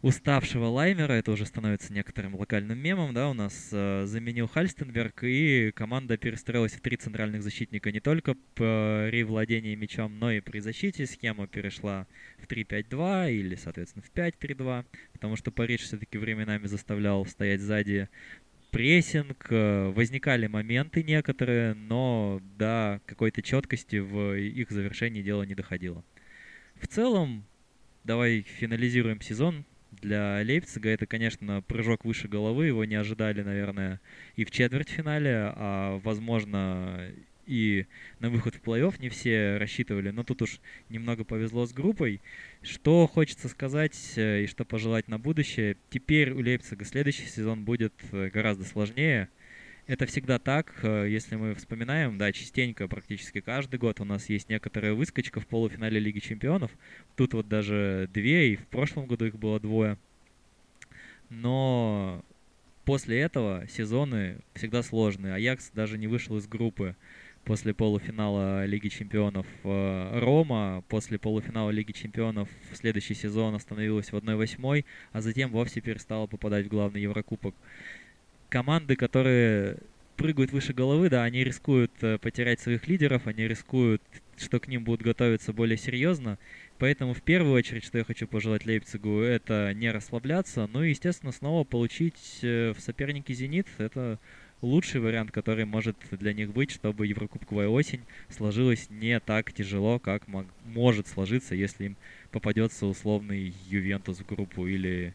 уставшего 0.07 0.67
Лаймера, 0.67 1.15
это 1.15 1.33
уже 1.33 1.47
становится 1.47 1.93
некоторым 1.93 2.37
локальным 2.37 2.79
мемом, 2.79 3.13
да, 3.13 3.29
у 3.29 3.33
нас 3.33 3.71
э, 3.73 4.05
заменил 4.07 4.47
Хальстенберг, 4.47 5.25
и 5.25 5.73
команда 5.75 6.17
перестроилась 6.17 6.75
в 6.75 6.81
три 6.81 6.97
центральных 6.97 7.43
защитника 7.43 7.91
не 7.91 7.99
только 7.99 8.37
при 8.55 9.25
владении 9.25 9.75
мячом, 9.75 10.21
но 10.21 10.31
и 10.31 10.39
при 10.39 10.61
защите. 10.61 11.07
Схема 11.07 11.49
перешла 11.49 12.07
в 12.39 12.47
3-5-2 12.47 13.33
или, 13.33 13.57
соответственно, 13.57 14.05
в 14.05 14.17
5-3-2, 14.17 14.85
потому 15.13 15.35
что 15.35 15.51
Париж 15.51 15.81
все-таки 15.81 16.19
временами 16.19 16.69
заставлял 16.69 17.27
стоять 17.27 17.61
сзади 17.61 18.09
прессинг, 18.71 19.49
э, 19.51 19.89
возникали 19.89 20.47
моменты 20.47 21.03
некоторые, 21.03 21.75
но 21.75 22.41
до 22.57 23.01
какой-то 23.07 23.43
четкости 23.43 23.97
в 23.97 24.39
их 24.39 24.71
завершении 24.71 25.23
дело 25.23 25.43
не 25.43 25.57
доходило. 25.57 26.05
В 26.77 26.87
целом, 26.87 27.45
давай 28.05 28.43
финализируем 28.43 29.21
сезон 29.21 29.65
для 30.01 30.41
Лейпцига 30.43 30.89
это, 30.91 31.07
конечно, 31.07 31.63
прыжок 31.63 32.05
выше 32.05 32.29
головы. 32.29 32.67
Его 32.67 32.85
не 32.85 32.95
ожидали, 32.95 33.43
наверное, 33.43 34.01
и 34.37 34.45
в 34.45 34.51
четвертьфинале, 34.51 35.53
а, 35.55 36.01
возможно, 36.03 37.11
и 37.47 37.87
на 38.19 38.29
выход 38.29 38.57
в 38.57 38.61
плей-офф 38.61 38.97
не 39.01 39.09
все 39.09 39.57
рассчитывали, 39.59 40.11
но 40.11 40.25
тут 40.25 40.43
уж 40.43 40.61
немного 40.89 41.25
повезло 41.25 41.67
с 41.67 41.73
группой. 41.73 42.21
Что 42.63 43.07
хочется 43.07 43.49
сказать 43.49 43.97
э, 44.17 44.43
и 44.43 44.47
что 44.47 44.65
пожелать 44.65 45.09
на 45.09 45.19
будущее, 45.19 45.77
теперь 45.91 46.33
у 46.33 46.41
Лейпцига 46.41 46.85
следующий 46.85 47.27
сезон 47.27 47.65
будет 47.65 47.95
э, 48.13 48.31
гораздо 48.31 48.65
сложнее. 48.65 49.29
Это 49.87 50.07
всегда 50.07 50.41
так, 50.41 50.75
э, 50.83 51.07
если 51.09 51.37
мы 51.37 51.55
вспоминаем, 51.55 52.19
да, 52.19 52.33
частенько, 52.33 52.89
практически 52.89 53.41
каждый 53.41 53.79
год 53.79 54.01
у 54.01 54.05
нас 54.05 54.29
есть 54.29 54.49
некоторая 54.49 54.95
выскочка 54.95 55.41
в 55.41 55.47
полуфинале 55.47 56.01
Лиги 56.01 56.19
Чемпионов. 56.19 56.73
Тут 57.15 57.35
вот 57.35 57.49
даже 57.49 58.11
две, 58.13 58.53
и 58.53 58.57
в 58.57 58.67
прошлом 58.67 59.07
году 59.07 59.27
их 59.27 59.39
было 59.39 59.61
двое. 59.61 59.97
Но 61.31 62.25
после 62.85 63.21
этого 63.21 63.65
сезоны 63.69 64.39
всегда 64.55 64.83
сложные. 64.83 65.35
Аякс 65.35 65.71
даже 65.71 65.99
не 65.99 66.09
вышел 66.09 66.37
из 66.37 66.49
группы 66.49 66.97
после 67.45 67.73
полуфинала 67.73 68.67
Лиги 68.67 68.89
Чемпионов. 68.89 69.47
Э, 69.63 70.19
Рома 70.19 70.83
после 70.89 71.17
полуфинала 71.17 71.71
Лиги 71.71 71.93
Чемпионов 71.93 72.49
в 72.73 72.77
следующий 72.77 73.15
сезон 73.15 73.55
остановилась 73.55 74.11
в 74.11 74.17
1-8, 74.17 74.85
а 75.13 75.21
затем 75.21 75.53
вовсе 75.53 75.81
перестала 75.81 76.27
попадать 76.27 76.67
в 76.67 76.71
главный 76.71 77.03
Еврокубок 77.03 77.55
команды, 78.49 78.97
которые 78.97 79.79
прыгают 80.17 80.51
выше 80.51 80.73
головы, 80.73 81.11
да, 81.11 81.25
они 81.25 81.45
рискуют 81.45 81.93
э, 82.01 82.19
потерять 82.19 82.61
своих 82.61 82.89
лидеров, 82.89 83.27
они 83.27 83.47
рискуют, 83.47 84.03
что 84.37 84.59
к 84.59 84.69
ним 84.69 84.85
будут 84.85 85.03
готовиться 85.03 85.53
более 85.53 85.77
серьезно. 85.77 86.39
Поэтому 86.79 87.15
в 87.15 87.23
первую 87.23 87.55
очередь, 87.55 87.85
что 87.85 87.99
я 87.99 88.05
хочу 88.05 88.27
пожелать 88.27 88.67
Лейпцигу, 88.67 89.21
это 89.21 89.73
не 89.75 89.91
расслабляться, 89.91 90.69
ну 90.73 90.83
и, 90.83 90.91
естественно, 90.91 91.33
снова 91.33 91.65
получить 91.65 92.39
э, 92.43 92.73
в 92.77 92.81
сопернике 92.81 93.35
«Зенит». 93.35 93.67
Это 93.79 94.19
лучший 94.63 95.01
вариант, 95.01 95.31
который 95.33 95.65
может 95.65 95.97
для 96.11 96.33
них 96.33 96.53
быть, 96.53 96.71
чтобы 96.71 97.07
Еврокубковая 97.07 97.69
осень 97.69 98.03
сложилась 98.31 98.89
не 98.91 99.21
так 99.21 99.53
тяжело, 99.53 99.99
как 99.99 100.25
может 100.65 101.07
сложиться, 101.09 101.55
если 101.55 101.85
им 101.85 101.97
попадется 102.31 102.87
условный 102.87 103.55
Ювентус 103.69 104.19
в 104.19 104.27
группу 104.27 104.67
или 104.67 105.15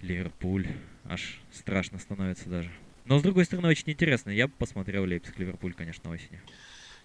Ливерпуль. 0.00 0.66
Аж 1.08 1.40
страшно 1.52 1.98
становится 1.98 2.48
даже. 2.48 2.70
Но, 3.04 3.18
с 3.18 3.22
другой 3.22 3.44
стороны, 3.44 3.68
очень 3.68 3.90
интересно. 3.90 4.30
Я 4.30 4.48
бы 4.48 4.54
посмотрел 4.58 5.06
Лейпциг-Ливерпуль, 5.06 5.74
конечно, 5.74 6.10
осенью. 6.10 6.40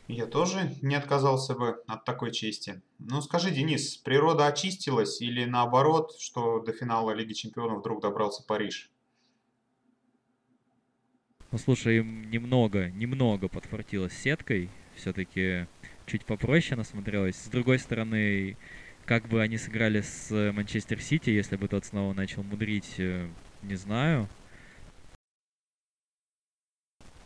Я 0.08 0.26
тоже 0.26 0.76
не 0.82 0.96
отказался 0.96 1.54
бы 1.54 1.82
от 1.88 2.06
такой 2.06 2.32
чести. 2.32 2.82
Ну, 3.00 3.22
скажи, 3.22 3.52
Денис, 3.52 3.98
природа 3.98 4.48
очистилась 4.48 5.22
или 5.22 5.46
наоборот, 5.46 6.16
что 6.20 6.60
до 6.60 6.74
финала 6.74 7.12
Лиги 7.12 7.34
Чемпионов 7.34 7.80
вдруг 7.80 8.02
добрался 8.02 8.44
Париж? 8.44 8.90
Ну, 11.52 11.58
слушай, 11.58 11.98
им 11.98 12.30
немного, 12.32 12.90
немного 12.90 13.48
подфартилось 13.48 14.14
сеткой. 14.14 14.70
Все-таки 14.96 15.68
чуть 16.06 16.26
попроще 16.26 16.74
она 16.74 16.84
смотрелась. 16.84 17.36
С 17.36 17.48
другой 17.48 17.78
стороны, 17.78 18.58
как 19.06 19.28
бы 19.28 19.42
они 19.42 19.58
сыграли 19.58 20.02
с 20.02 20.52
Манчестер 20.54 21.00
Сити, 21.02 21.30
если 21.30 21.58
бы 21.58 21.68
тот 21.68 21.86
снова 21.86 22.14
начал 22.14 22.44
мудрить, 22.44 22.96
э, 22.98 23.30
не 23.64 23.76
знаю. 23.76 24.28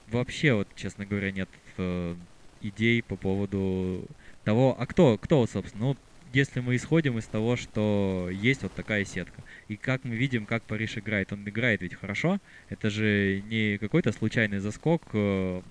Вообще, 0.08 0.54
вот, 0.54 0.68
честно 0.76 1.06
говоря, 1.06 1.32
нет 1.32 1.50
э, 1.78 2.16
идей 2.62 3.02
по 3.02 3.16
поводу 3.16 4.06
того, 4.44 4.76
а 4.80 4.86
кто, 4.86 5.18
кто, 5.18 5.46
собственно, 5.48 5.86
ну, 5.86 5.98
если 6.32 6.60
мы 6.60 6.76
исходим 6.76 7.18
из 7.18 7.26
того, 7.26 7.56
что 7.56 8.30
есть 8.32 8.64
вот 8.64 8.74
такая 8.74 9.06
сетка, 9.06 9.42
и 9.68 9.78
как 9.78 10.04
мы 10.04 10.16
видим, 10.16 10.46
как 10.46 10.64
Париж 10.64 10.98
играет, 10.98 11.32
он 11.34 11.48
играет 11.48 11.82
ведь 11.82 11.96
хорошо, 11.96 12.40
это 12.70 12.90
же 12.90 13.42
не 13.50 13.78
какой-то 13.78 14.12
случайный 14.12 14.60
заскок, 14.60 15.02
э, 15.14 15.62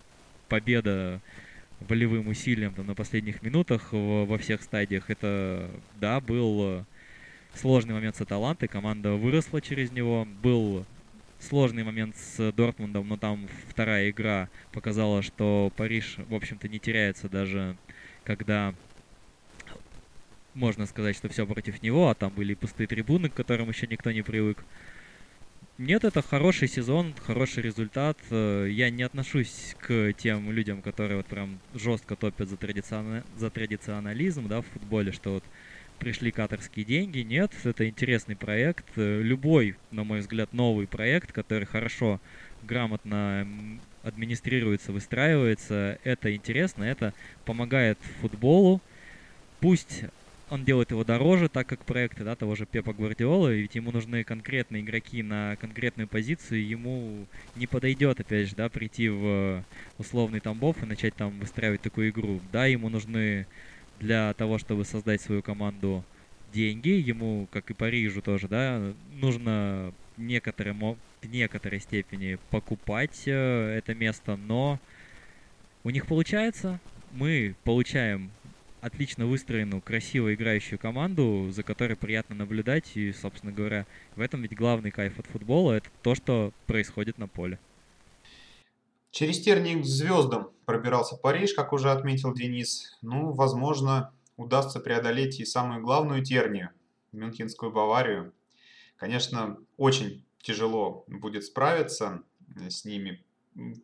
победа 0.48 1.20
волевым 1.80 2.28
усилием 2.28 2.72
там, 2.74 2.86
на 2.86 2.94
последних 2.94 3.42
минутах 3.42 3.88
во 3.92 4.38
всех 4.38 4.62
стадиях, 4.62 5.10
это, 5.10 5.70
да, 6.00 6.20
был 6.20 6.60
э, 6.62 6.84
сложный 7.54 7.94
момент 7.94 8.16
с 8.16 8.20
Аталантой, 8.20 8.68
команда 8.68 9.12
выросла 9.12 9.60
через 9.60 9.92
него. 9.92 10.26
Был 10.42 10.84
сложный 11.40 11.84
момент 11.84 12.16
с 12.16 12.52
Дортмундом, 12.52 13.08
но 13.08 13.16
там 13.16 13.48
вторая 13.68 14.10
игра 14.10 14.48
показала, 14.72 15.22
что 15.22 15.72
Париж, 15.76 16.16
в 16.28 16.34
общем-то, 16.34 16.68
не 16.68 16.78
теряется 16.78 17.28
даже 17.28 17.76
когда 18.24 18.74
можно 20.54 20.86
сказать, 20.86 21.16
что 21.16 21.28
все 21.28 21.46
против 21.46 21.82
него, 21.82 22.08
а 22.08 22.14
там 22.14 22.32
были 22.32 22.54
пустые 22.54 22.86
трибуны, 22.86 23.28
к 23.28 23.34
которым 23.34 23.68
еще 23.68 23.86
никто 23.86 24.10
не 24.12 24.22
привык. 24.22 24.64
Нет, 25.76 26.04
это 26.04 26.22
хороший 26.22 26.68
сезон, 26.68 27.14
хороший 27.26 27.64
результат. 27.64 28.16
Э, 28.30 28.68
я 28.70 28.90
не 28.90 29.02
отношусь 29.02 29.74
к 29.80 30.12
тем 30.12 30.52
людям, 30.52 30.82
которые 30.82 31.16
вот 31.16 31.26
прям 31.26 31.58
жестко 31.74 32.14
топят 32.14 32.48
за, 32.48 32.56
традицион... 32.56 33.24
за 33.36 33.50
традиционализм 33.50 34.46
да, 34.46 34.62
в 34.62 34.66
футболе, 34.66 35.10
что 35.10 35.34
вот 35.34 35.44
пришли 35.98 36.30
каторские 36.30 36.84
деньги. 36.84 37.20
Нет, 37.20 37.52
это 37.64 37.88
интересный 37.88 38.36
проект. 38.36 38.84
Э, 38.96 39.20
любой, 39.22 39.76
на 39.90 40.04
мой 40.04 40.20
взгляд, 40.20 40.52
новый 40.52 40.86
проект, 40.86 41.32
который 41.32 41.64
хорошо, 41.64 42.20
грамотно 42.62 43.46
администрируется, 44.02 44.92
выстраивается, 44.92 45.98
это 46.04 46.34
интересно, 46.34 46.84
это 46.84 47.14
помогает 47.44 47.98
футболу. 48.20 48.80
Пусть 49.60 50.04
он 50.50 50.64
делает 50.64 50.90
его 50.90 51.04
дороже, 51.04 51.48
так 51.48 51.66
как 51.66 51.84
проекты 51.84 52.22
да, 52.22 52.36
того 52.36 52.54
же 52.54 52.66
Пепа 52.66 52.92
Гвардиола, 52.92 53.52
ведь 53.52 53.74
ему 53.74 53.92
нужны 53.92 54.24
конкретные 54.24 54.82
игроки 54.82 55.22
на 55.22 55.56
конкретную 55.56 56.06
позицию, 56.06 56.66
ему 56.66 57.26
не 57.56 57.66
подойдет, 57.66 58.20
опять 58.20 58.48
же, 58.48 58.54
да, 58.54 58.68
прийти 58.68 59.08
в 59.08 59.64
условный 59.98 60.40
Тамбов 60.40 60.82
и 60.82 60.86
начать 60.86 61.14
там 61.14 61.38
выстраивать 61.40 61.80
такую 61.80 62.10
игру. 62.10 62.40
Да, 62.52 62.66
ему 62.66 62.88
нужны 62.88 63.46
для 64.00 64.32
того, 64.34 64.58
чтобы 64.58 64.84
создать 64.84 65.20
свою 65.20 65.42
команду 65.42 66.04
деньги. 66.52 66.88
Ему, 66.88 67.48
как 67.50 67.70
и 67.70 67.74
Парижу 67.74 68.22
тоже, 68.22 68.48
да, 68.48 68.94
нужно 69.14 69.92
некоторым, 70.16 70.96
в 71.22 71.26
некоторой 71.26 71.80
степени 71.80 72.38
покупать 72.50 73.22
э, 73.26 73.76
это 73.76 73.94
место, 73.94 74.36
но 74.36 74.78
у 75.82 75.90
них 75.90 76.06
получается. 76.06 76.80
Мы 77.12 77.54
получаем 77.64 78.30
отлично 78.80 79.26
выстроенную, 79.26 79.80
красиво 79.80 80.34
играющую 80.34 80.78
команду, 80.78 81.48
за 81.50 81.62
которой 81.62 81.96
приятно 81.96 82.34
наблюдать. 82.34 82.96
И, 82.96 83.12
собственно 83.12 83.52
говоря, 83.52 83.86
в 84.14 84.20
этом 84.20 84.42
ведь 84.42 84.54
главный 84.54 84.90
кайф 84.90 85.18
от 85.18 85.26
футбола— 85.26 85.72
это 85.74 85.88
то, 86.02 86.14
что 86.14 86.52
происходит 86.66 87.18
на 87.18 87.26
поле. 87.26 87.58
Через 89.14 89.40
терник 89.40 89.82
к 89.82 89.86
звездам 89.86 90.50
пробирался 90.64 91.16
Париж, 91.16 91.54
как 91.54 91.72
уже 91.72 91.92
отметил 91.92 92.34
Денис. 92.34 92.98
Ну, 93.00 93.30
возможно, 93.30 94.12
удастся 94.36 94.80
преодолеть 94.80 95.38
и 95.38 95.44
самую 95.44 95.82
главную 95.82 96.24
тернию– 96.24 96.70
Мюнхенскую 97.12 97.70
Баварию. 97.70 98.32
Конечно, 98.96 99.56
очень 99.76 100.24
тяжело 100.42 101.04
будет 101.06 101.44
справиться 101.44 102.24
с 102.68 102.84
ними. 102.84 103.24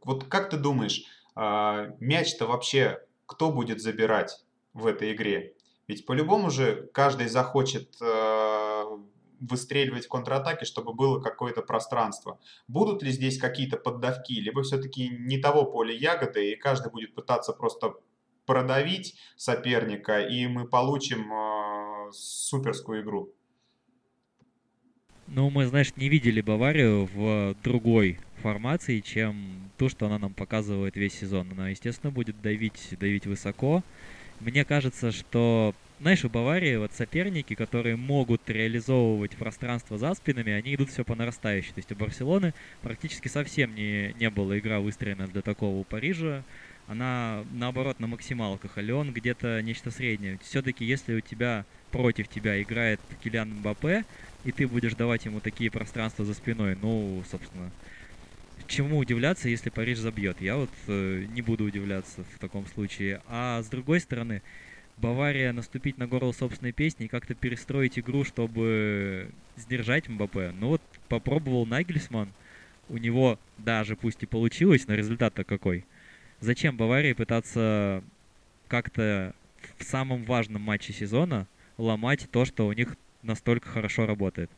Вот 0.03 0.25
как 0.25 0.51
ты 0.51 0.57
думаешь, 0.57 1.05
а, 1.37 1.95
мяч-то 2.01 2.49
вообще 2.49 2.99
кто 3.27 3.53
будет 3.53 3.81
забирать 3.81 4.45
в 4.75 4.85
этой 4.85 5.13
игре? 5.13 5.55
Ведь 5.87 6.07
по-любому 6.07 6.51
же 6.51 6.91
каждый 6.93 7.29
захочет 7.29 7.95
а, 8.03 8.30
выстреливать 9.41 10.07
в 10.07 10.09
контратаке, 10.09 10.65
чтобы 10.65 10.93
было 10.93 11.21
какое-то 11.21 11.63
пространство. 11.63 12.39
Будут 12.69 13.03
ли 13.03 13.11
здесь 13.11 13.39
какие-то 13.39 13.77
поддавки, 13.77 14.35
либо 14.35 14.63
все-таки 14.63 15.09
не 15.09 15.39
того 15.39 15.65
поля 15.65 15.95
ягоды, 15.95 16.53
и 16.53 16.57
каждый 16.57 16.93
будет 16.93 17.15
пытаться 17.15 17.53
просто 17.53 17.95
продавить 18.47 19.17
соперника, 19.37 20.21
и 20.21 20.47
мы 20.47 20.67
получим 20.67 21.33
э, 21.33 22.13
суперскую 22.13 23.03
игру? 23.03 23.33
Ну, 25.27 25.49
мы, 25.49 25.67
знаешь, 25.67 25.95
не 25.97 26.09
видели 26.09 26.41
Баварию 26.41 27.09
в 27.15 27.55
другой 27.63 28.19
формации, 28.43 28.99
чем 29.01 29.71
то, 29.77 29.89
что 29.89 30.07
она 30.07 30.19
нам 30.19 30.35
показывает 30.35 30.97
весь 30.97 31.15
сезон. 31.15 31.53
Она, 31.53 31.69
естественно, 31.69 32.11
будет 32.11 32.43
давить, 32.43 32.99
давить 32.99 33.27
высоко. 33.27 33.85
Мне 34.41 34.65
кажется, 34.65 35.13
что 35.13 35.75
знаешь, 36.01 36.25
у 36.25 36.31
Баварии 36.31 36.77
вот 36.77 36.93
соперники, 36.95 37.55
которые 37.55 37.97
могут 37.97 38.49
реализовывать 38.49 39.33
пространство 39.37 39.99
за 39.99 40.15
спинами, 40.15 40.53
они 40.53 40.75
идут 40.75 40.91
все 40.91 41.05
по 41.05 41.15
нарастающей. 41.15 41.73
То 41.73 41.79
есть 41.79 41.93
у 41.93 41.95
Барселоны 41.95 42.55
практически 42.81 43.29
совсем 43.29 43.75
не, 43.75 44.15
не 44.19 44.31
была 44.31 44.59
игра 44.59 44.81
выстроена 44.81 45.27
для 45.27 45.43
такого 45.43 45.77
у 45.77 45.85
Парижа. 45.85 46.43
Она, 46.87 47.45
наоборот, 47.53 48.01
на 48.01 48.07
максималках, 48.07 48.73
а 48.77 48.81
Леон 48.81 49.13
где-то 49.13 49.61
нечто 49.63 49.91
среднее. 49.91 50.39
Все-таки, 50.43 50.85
если 50.85 51.15
у 51.15 51.21
тебя 51.21 51.65
против 51.93 52.29
тебя 52.29 52.61
играет 52.61 53.01
Килиан 53.23 53.51
Мбаппе, 53.51 54.05
и 54.45 54.53
ты 54.53 54.67
будешь 54.67 54.95
давать 54.95 55.27
ему 55.27 55.41
такие 55.41 55.71
пространства 55.71 56.25
за 56.25 56.35
спиной, 56.35 56.77
ну, 56.81 57.23
собственно, 57.31 57.71
чему 58.67 58.99
удивляться, 58.99 59.49
если 59.49 59.69
Париж 59.69 59.99
забьет? 59.99 60.41
Я 60.41 60.57
вот 60.57 60.71
э, 60.87 61.27
не 61.33 61.43
буду 61.43 61.65
удивляться 61.65 62.25
в 62.35 62.39
таком 62.39 62.67
случае. 62.67 63.21
А 63.29 63.63
с 63.63 63.67
другой 63.67 64.01
стороны, 64.01 64.43
Бавария 65.01 65.53
наступить 65.53 65.99
на 65.99 66.07
горло 66.07 66.33
собственной 66.33 66.73
песни 66.73 67.07
и 67.07 67.09
как-то 67.09 67.35
перестроить 67.35 67.99
игру, 67.99 68.25
чтобы 68.25 69.31
сдержать 69.57 70.09
МБП. 70.09 70.53
Ну 70.55 70.69
вот 70.69 70.83
попробовал 71.09 71.67
Нагельсман, 71.67 72.33
у 72.89 72.99
него 72.99 73.39
даже 73.59 73.97
пусть 73.97 74.23
и 74.23 74.27
получилось, 74.27 74.87
но 74.87 74.95
результат-то 74.95 75.45
какой? 75.45 75.85
Зачем 76.41 76.77
Баварии 76.77 77.13
пытаться 77.13 78.03
как-то 78.69 79.35
в 79.79 79.85
самом 79.85 80.25
важном 80.25 80.63
матче 80.63 80.93
сезона 80.93 81.47
ломать 81.79 82.29
то, 82.31 82.45
что 82.45 82.67
у 82.67 82.73
них 82.73 82.97
настолько 83.23 83.69
хорошо 83.69 84.07
работает? 84.07 84.51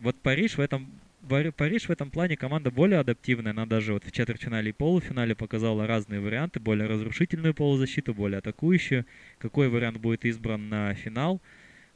Вот 0.00 0.16
Париж 0.16 0.56
в 0.56 0.60
этом 0.60 0.90
Париж 1.28 1.88
в 1.88 1.90
этом 1.90 2.10
плане 2.10 2.36
команда 2.36 2.70
более 2.70 2.98
адаптивная. 3.00 3.52
Она 3.52 3.66
даже 3.66 3.92
вот 3.92 4.04
в 4.04 4.10
четвертьфинале 4.10 4.70
и 4.70 4.72
полуфинале 4.72 5.34
показала 5.34 5.86
разные 5.86 6.20
варианты. 6.20 6.58
Более 6.58 6.88
разрушительную 6.88 7.54
полузащиту, 7.54 8.12
более 8.12 8.38
атакующую. 8.38 9.06
Какой 9.38 9.68
вариант 9.68 9.98
будет 9.98 10.24
избран 10.24 10.68
на 10.68 10.94
финал? 10.94 11.40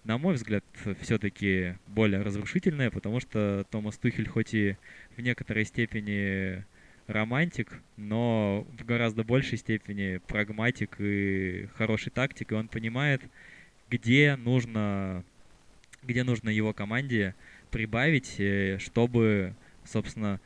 На 0.05 0.19
мой 0.19 0.35
взгляд, 0.35 0.65
все-таки 1.01 1.75
более 1.89 2.23
разрушительная, 2.23 2.93
потому 2.93 3.19
что 3.19 3.67
Томас 3.73 3.99
Тухель 3.99 4.29
хоть 4.29 4.55
и 4.55 4.77
в 5.17 5.21
некоторой 5.21 5.65
степени 5.65 6.65
романтик, 7.09 7.81
но 7.97 8.67
в 8.79 8.85
гораздо 8.85 9.25
большей 9.25 9.59
степени 9.59 10.21
прагматик 10.29 11.01
и 11.01 11.69
хороший 11.75 12.11
тактик, 12.11 12.53
и 12.53 12.55
он 12.55 12.69
понимает, 12.69 13.23
где 13.91 14.37
нужно, 14.37 15.25
где 16.05 16.23
нужно 16.23 16.51
его 16.51 16.73
команде 16.73 17.35
прибавить, 17.71 18.37
э, 18.39 18.79
чтобы, 18.79 19.55
собственно, 19.85 20.41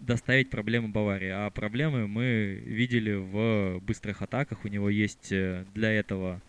доставить 0.00 0.50
проблемы 0.50 0.88
Баварии. 0.88 1.28
А 1.28 1.50
проблемы 1.50 2.08
мы 2.08 2.62
видели 2.64 3.12
в 3.12 3.80
быстрых 3.80 4.22
атаках. 4.22 4.64
У 4.64 4.68
него 4.68 4.88
есть 4.88 5.32
э, 5.32 5.64
для 5.74 5.92
этого 5.92 6.40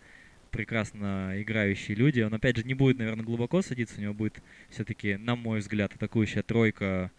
прекрасно 0.50 1.32
играющие 1.36 1.96
люди. 1.96 2.20
Он, 2.20 2.32
опять 2.34 2.56
же, 2.56 2.64
не 2.64 2.74
будет, 2.74 2.98
наверное, 2.98 3.24
глубоко 3.24 3.62
садиться. 3.62 3.98
У 3.98 4.02
него 4.02 4.14
будет 4.14 4.42
все-таки, 4.70 5.16
на 5.16 5.36
мой 5.36 5.60
взгляд, 5.60 5.94
атакующая 5.94 6.42
тройка. 6.42 7.10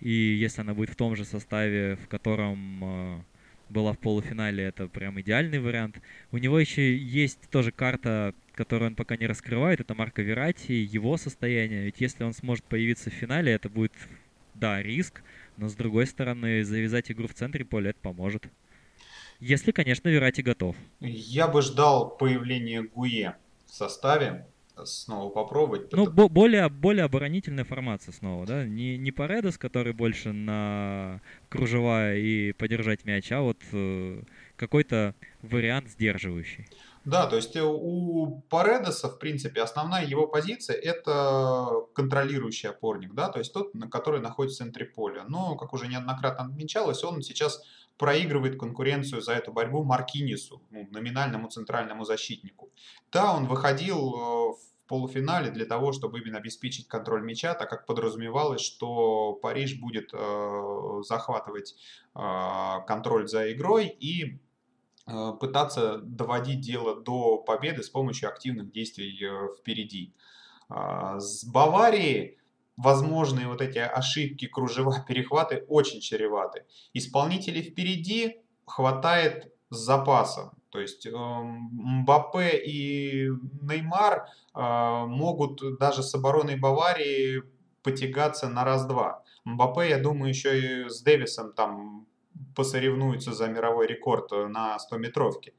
И 0.00 0.10
если 0.10 0.60
она 0.60 0.74
будет 0.74 0.90
в 0.90 0.96
том 0.96 1.16
же 1.16 1.24
составе, 1.24 1.96
в 1.96 2.08
котором 2.08 2.84
э, 2.84 3.20
была 3.72 3.92
в 3.92 3.98
полуфинале, 3.98 4.64
это 4.64 4.86
прям 4.86 5.20
идеальный 5.20 5.58
вариант. 5.58 6.00
У 6.30 6.38
него 6.38 6.58
еще 6.58 6.96
есть 6.96 7.40
тоже 7.50 7.72
карта 7.72 8.34
которую 8.54 8.90
он 8.90 8.96
пока 8.96 9.16
не 9.16 9.26
раскрывает, 9.26 9.80
это 9.80 9.94
Марко 9.94 10.22
Верати, 10.22 10.72
его 10.72 11.16
состояние. 11.16 11.84
Ведь 11.84 12.00
если 12.00 12.24
он 12.24 12.34
сможет 12.34 12.64
появиться 12.64 13.10
в 13.10 13.14
финале, 13.14 13.52
это 13.52 13.68
будет, 13.68 13.92
да, 14.54 14.82
риск, 14.82 15.22
но 15.56 15.68
с 15.68 15.74
другой 15.74 16.06
стороны, 16.06 16.64
завязать 16.64 17.10
игру 17.10 17.28
в 17.28 17.34
центре 17.34 17.64
поля 17.64 17.90
это 17.90 18.00
поможет. 18.00 18.46
Если, 19.40 19.72
конечно, 19.72 20.08
Верати 20.08 20.40
готов. 20.40 20.76
Я 21.00 21.48
бы 21.48 21.62
ждал 21.62 22.16
появления 22.16 22.82
Гуе 22.82 23.36
в 23.66 23.74
составе, 23.74 24.46
снова 24.84 25.30
попробовать. 25.30 25.92
Ну, 25.92 26.10
бо- 26.10 26.28
более, 26.28 26.68
более 26.68 27.04
оборонительная 27.04 27.64
формация 27.64 28.12
снова, 28.12 28.46
да? 28.46 28.64
Не, 28.64 28.98
не 28.98 29.12
Паредос, 29.12 29.58
который 29.58 29.92
больше 29.92 30.32
на 30.32 31.20
кружевая 31.48 32.18
и 32.18 32.52
подержать 32.52 33.04
мяч, 33.04 33.30
а 33.32 33.40
вот 33.40 33.58
э, 33.72 34.22
какой-то 34.56 35.14
вариант 35.42 35.88
сдерживающий. 35.90 36.66
Да, 37.04 37.26
то 37.26 37.36
есть 37.36 37.56
э, 37.56 37.62
у 37.62 38.42
Паредеса, 38.48 39.08
в 39.08 39.18
принципе, 39.18 39.62
основная 39.62 40.06
его 40.06 40.26
позиция– 40.26 40.76
это 40.82 41.86
контролирующий 41.94 42.68
опорник, 42.68 43.12
да, 43.14 43.28
то 43.28 43.38
есть 43.38 43.52
тот, 43.52 43.72
который 43.90 44.20
находится 44.20 44.62
в 44.62 44.66
центре 44.66 44.86
поля. 44.86 45.24
Но, 45.28 45.56
как 45.56 45.72
уже 45.72 45.88
неоднократно 45.88 46.44
отмечалось, 46.44 47.02
он 47.02 47.22
сейчас 47.22 47.62
проигрывает 47.98 48.58
конкуренцию 48.58 49.20
за 49.20 49.32
эту 49.32 49.52
борьбу 49.52 49.84
Маркинису, 49.84 50.62
ну, 50.70 50.88
номинальному 50.90 51.48
центральному 51.48 52.04
защитнику. 52.04 52.70
Да, 53.12 53.32
он 53.32 53.46
выходил 53.46 53.98
э, 53.98 54.52
в 54.52 54.71
полуфинале 54.92 55.50
для 55.50 55.64
того, 55.64 55.92
чтобы 55.92 56.20
именно 56.20 56.38
обеспечить 56.38 56.86
контроль 56.86 57.22
мяча, 57.22 57.54
так 57.54 57.70
как 57.70 57.86
подразумевалось, 57.86 58.60
что 58.60 59.32
Париж 59.42 59.80
будет 59.80 60.10
э, 60.12 61.02
захватывать 61.08 61.74
э, 62.14 62.20
контроль 62.86 63.26
за 63.26 63.52
игрой 63.52 63.86
и 63.86 64.38
Э, 65.06 65.32
пытаться 65.38 65.98
доводить 65.98 66.60
дело 66.60 67.00
до 67.00 67.38
победы 67.38 67.82
с 67.82 67.90
помощью 67.90 68.28
активных 68.28 68.70
действий 68.70 69.18
э, 69.20 69.48
впереди. 69.58 70.14
А, 70.68 71.18
с 71.18 71.44
Баварией 71.44 72.38
возможные 72.76 73.48
вот 73.48 73.60
эти 73.60 73.78
ошибки, 73.78 74.46
кружева, 74.46 75.04
перехваты 75.08 75.64
очень 75.68 76.00
чреваты. 76.00 76.66
Исполнителей 76.92 77.62
впереди 77.62 78.42
хватает 78.64 79.52
с 79.70 79.78
запасом. 79.78 80.52
То 80.72 80.80
есть 80.80 81.06
эм, 81.06 81.68
Мбаппе 81.72 82.56
и 82.56 83.28
Неймар 83.60 84.26
э, 84.54 85.04
могут 85.06 85.60
даже 85.78 86.02
с 86.02 86.14
обороной 86.14 86.56
Баварии 86.56 87.42
потягаться 87.82 88.48
на 88.48 88.64
раз-два. 88.64 89.22
Мбаппе, 89.44 89.90
я 89.90 89.98
думаю, 89.98 90.30
еще 90.30 90.58
и 90.58 90.88
с 90.88 91.02
Дэвисом 91.02 91.52
там 91.52 92.06
посоревнуются 92.56 93.32
за 93.32 93.48
мировой 93.48 93.86
рекорд 93.86 94.32
э, 94.32 94.46
на 94.46 94.78
100-метровке. 94.78 95.52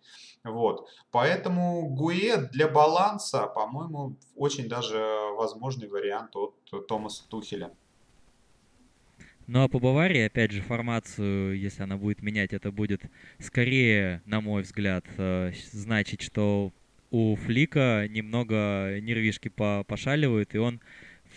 Вот. 0.44 0.88
Поэтому 1.12 1.90
Гуэ 1.90 2.50
для 2.52 2.68
баланса, 2.68 3.46
по-моему, 3.46 4.18
очень 4.36 4.68
даже 4.68 4.98
возможный 5.38 5.88
вариант 5.88 6.36
от 6.36 6.88
Томаса 6.88 7.30
Тухеля. 7.30 7.72
Ну 9.46 9.62
а 9.62 9.68
по 9.68 9.80
Баварии, 9.80 10.22
опять 10.22 10.52
же, 10.52 10.62
формацию, 10.62 11.60
если 11.60 11.84
она 11.84 11.98
будет 11.98 12.22
менять, 12.22 12.54
это 12.54 12.72
будет 12.72 13.02
скорее, 13.40 14.22
на 14.26 14.40
мой 14.40 14.62
взгляд, 14.62 15.06
э, 15.18 15.52
значить, 15.72 16.22
что 16.22 16.72
у 17.12 17.36
Флика 17.36 18.08
немного 18.10 19.00
нервишки 19.02 19.50
пошаливают, 19.50 20.56
и 20.56 20.60
он 20.60 20.80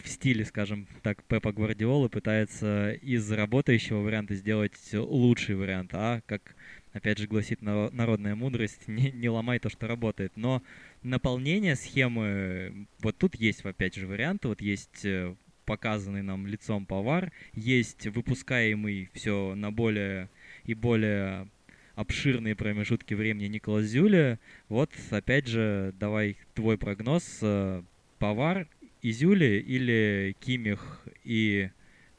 в 0.02 0.08
стиле, 0.08 0.44
скажем 0.44 0.86
так, 1.02 1.22
Пепа 1.24 1.52
Гвардиолы 1.52 2.08
пытается 2.08 2.92
из 2.92 3.30
работающего 3.30 3.98
варианта 4.00 4.34
сделать 4.34 4.78
лучший 4.92 5.56
вариант, 5.56 5.90
а, 5.92 6.20
как, 6.26 6.54
опять 6.92 7.18
же, 7.18 7.26
гласит 7.26 7.60
народная 7.60 8.36
мудрость, 8.36 8.82
не, 8.86 9.10
не 9.10 9.28
ломай 9.28 9.58
то, 9.58 9.68
что 9.68 9.88
работает. 9.88 10.32
Но 10.36 10.62
наполнение 11.02 11.74
схемы, 11.74 12.86
вот 13.00 13.16
тут 13.18 13.34
есть, 13.34 13.64
опять 13.64 13.96
же, 13.96 14.06
варианты, 14.06 14.48
вот 14.48 14.60
есть 14.60 15.04
э, 15.04 15.34
показанный 15.66 16.22
нам 16.22 16.46
лицом 16.46 16.86
повар, 16.86 17.32
есть 17.52 18.06
выпускаемый 18.06 19.10
все 19.12 19.54
на 19.54 19.70
более 19.70 20.30
и 20.64 20.74
более 20.74 21.48
обширные 21.96 22.54
промежутки 22.54 23.14
времени 23.14 23.48
Николас 23.48 23.86
Зюля. 23.86 24.38
Вот, 24.68 24.90
опять 25.10 25.48
же, 25.48 25.92
давай 25.98 26.38
твой 26.54 26.78
прогноз. 26.78 27.40
Э, 27.42 27.82
повар 28.18 28.68
Изюли 29.02 29.62
или 29.66 30.36
Кимих 30.40 31.06
и 31.24 31.70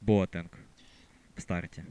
Боатенг 0.02 0.52
в 1.36 1.42
старте? 1.42 1.86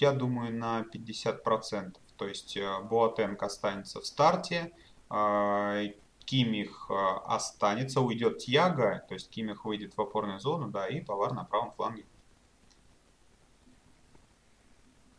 Я 0.00 0.12
думаю, 0.12 0.52
на 0.54 0.84
50%. 0.92 1.96
То 2.16 2.26
есть 2.26 2.56
э, 2.56 2.66
Боатенг 2.90 3.42
останется 3.42 4.00
в 4.00 4.06
старте, 4.06 4.72
а, 5.10 5.82
Кимих 6.28 6.90
э, 6.90 6.94
останется, 7.24 8.02
уйдет 8.02 8.36
Тьяго, 8.36 9.02
то 9.08 9.14
есть 9.14 9.30
Кимих 9.30 9.64
выйдет 9.64 9.96
в 9.96 10.00
опорную 10.00 10.38
зону, 10.38 10.68
да, 10.68 10.86
и 10.86 11.00
Повар 11.00 11.32
на 11.32 11.42
правом 11.42 11.72
фланге. 11.72 12.04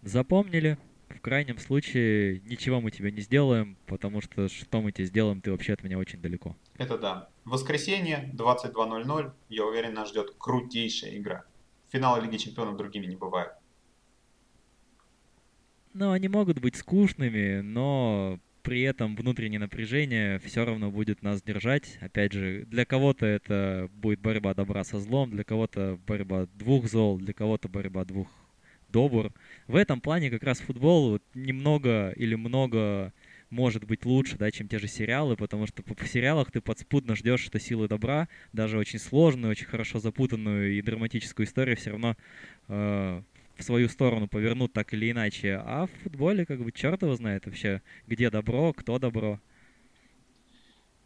Запомнили? 0.04 0.78
В 1.08 1.20
крайнем 1.20 1.58
случае 1.58 2.42
ничего 2.42 2.80
мы 2.80 2.92
тебе 2.92 3.12
не 3.12 3.22
сделаем, 3.22 3.76
потому 3.88 4.22
что 4.22 4.48
что 4.50 4.82
мы 4.82 4.92
тебе 4.92 5.06
сделаем, 5.06 5.42
ты 5.42 5.50
вообще 5.50 5.74
от 5.74 5.82
меня 5.82 5.98
очень 5.98 6.22
далеко. 6.22 6.56
Это 6.78 7.00
да. 7.00 7.30
Воскресенье, 7.44 8.30
22.00. 8.36 9.34
Я 9.50 9.66
уверен, 9.66 9.96
нас 9.96 10.10
ждет 10.10 10.36
крутейшая 10.38 11.18
игра. 11.18 11.44
Финалы 11.92 12.22
Лиги 12.22 12.38
Чемпионов 12.38 12.78
другими 12.78 13.08
не 13.08 13.16
бывают. 13.16 13.54
Ну, 15.94 16.12
они 16.12 16.28
могут 16.28 16.60
быть 16.60 16.76
скучными, 16.76 17.62
но 17.62 18.40
при 18.70 18.82
этом 18.82 19.16
внутреннее 19.16 19.60
напряжение 19.60 20.38
все 20.46 20.64
равно 20.64 20.92
будет 20.92 21.24
нас 21.24 21.42
держать. 21.42 21.98
Опять 22.02 22.34
же, 22.34 22.66
для 22.68 22.86
кого-то 22.86 23.26
это 23.26 23.90
будет 23.96 24.20
борьба 24.20 24.54
добра 24.54 24.84
со 24.84 25.00
злом, 25.00 25.32
для 25.32 25.44
кого-то 25.44 25.98
борьба 26.06 26.46
двух 26.54 26.88
зол, 26.88 27.18
для 27.18 27.34
кого-то 27.34 27.68
борьба 27.68 28.06
двух 28.06 28.28
добр. 28.90 29.34
В 29.66 29.76
этом 29.76 30.02
плане 30.02 30.30
как 30.30 30.44
раз 30.44 30.60
футбол 30.60 31.10
вот 31.10 31.24
немного 31.34 32.12
или 32.12 32.36
много 32.36 33.12
может 33.50 33.86
быть 33.86 34.06
лучше, 34.06 34.38
да, 34.38 34.52
чем 34.52 34.68
те 34.68 34.78
же 34.78 34.88
сериалы, 34.88 35.36
потому 35.36 35.66
что 35.66 35.82
в 35.82 36.08
сериалах 36.08 36.52
ты 36.52 36.62
подспудно 36.62 37.16
ждешь, 37.16 37.42
что 37.42 37.60
силы 37.60 37.88
добра, 37.88 38.28
даже 38.54 38.78
очень 38.78 39.00
сложную, 39.00 39.50
очень 39.50 39.66
хорошо 39.66 39.98
запутанную 39.98 40.78
и 40.78 40.82
драматическую 40.84 41.48
историю 41.48 41.76
все 41.76 41.90
равно 41.90 42.16
э, 42.68 43.24
в 43.60 43.64
свою 43.64 43.90
сторону 43.90 44.28
повернут 44.28 44.74
так 44.74 44.94
или 44.94 45.12
иначе. 45.12 45.62
А 45.64 45.86
в 45.88 45.92
футболе 46.04 46.46
как 46.46 46.64
бы 46.64 46.72
черт 46.72 47.02
его 47.02 47.16
знает 47.16 47.46
вообще, 47.46 47.82
где 48.08 48.30
добро, 48.30 48.74
кто 48.74 48.98
добро. 49.00 49.40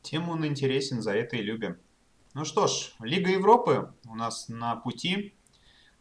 Тем 0.02 0.30
он 0.30 0.46
интересен, 0.46 1.02
за 1.02 1.14
это 1.14 1.38
и 1.38 1.42
любим. 1.42 1.78
Ну 2.34 2.46
что 2.46 2.68
ж, 2.68 2.94
Лига 3.00 3.32
Европы 3.32 3.92
у 4.08 4.16
нас 4.16 4.50
на 4.50 4.76
пути. 4.76 5.34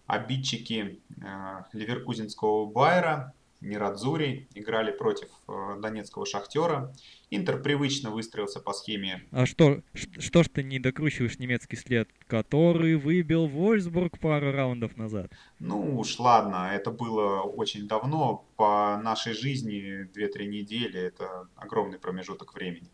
Обидчики 0.06 1.00
э, 1.22 1.62
Ливеркузинского 1.72 2.66
Байера 2.66 3.32
Мирадзури 3.62 4.48
играли 4.54 4.90
против 4.90 5.28
э, 5.48 5.76
донецкого 5.80 6.26
Шахтера. 6.26 6.92
Интер 7.30 7.62
привычно 7.62 8.10
выстроился 8.10 8.58
по 8.58 8.72
схеме. 8.72 9.22
А 9.30 9.46
что, 9.46 9.82
что 9.94 10.42
ж 10.42 10.48
ты 10.48 10.64
не 10.64 10.80
докручиваешь 10.80 11.38
немецкий 11.38 11.76
след, 11.76 12.08
который 12.26 12.96
выбил 12.96 13.46
Вольсбург 13.46 14.18
пару 14.18 14.50
раундов 14.50 14.96
назад? 14.96 15.30
Ну 15.60 15.96
уж 15.98 16.18
ладно, 16.18 16.70
это 16.74 16.90
было 16.90 17.42
очень 17.42 17.86
давно. 17.86 18.44
По 18.56 19.00
нашей 19.02 19.32
жизни 19.32 20.08
2-3 20.12 20.46
недели 20.46 21.00
это 21.00 21.48
огромный 21.54 22.00
промежуток 22.00 22.54
времени. 22.54 22.90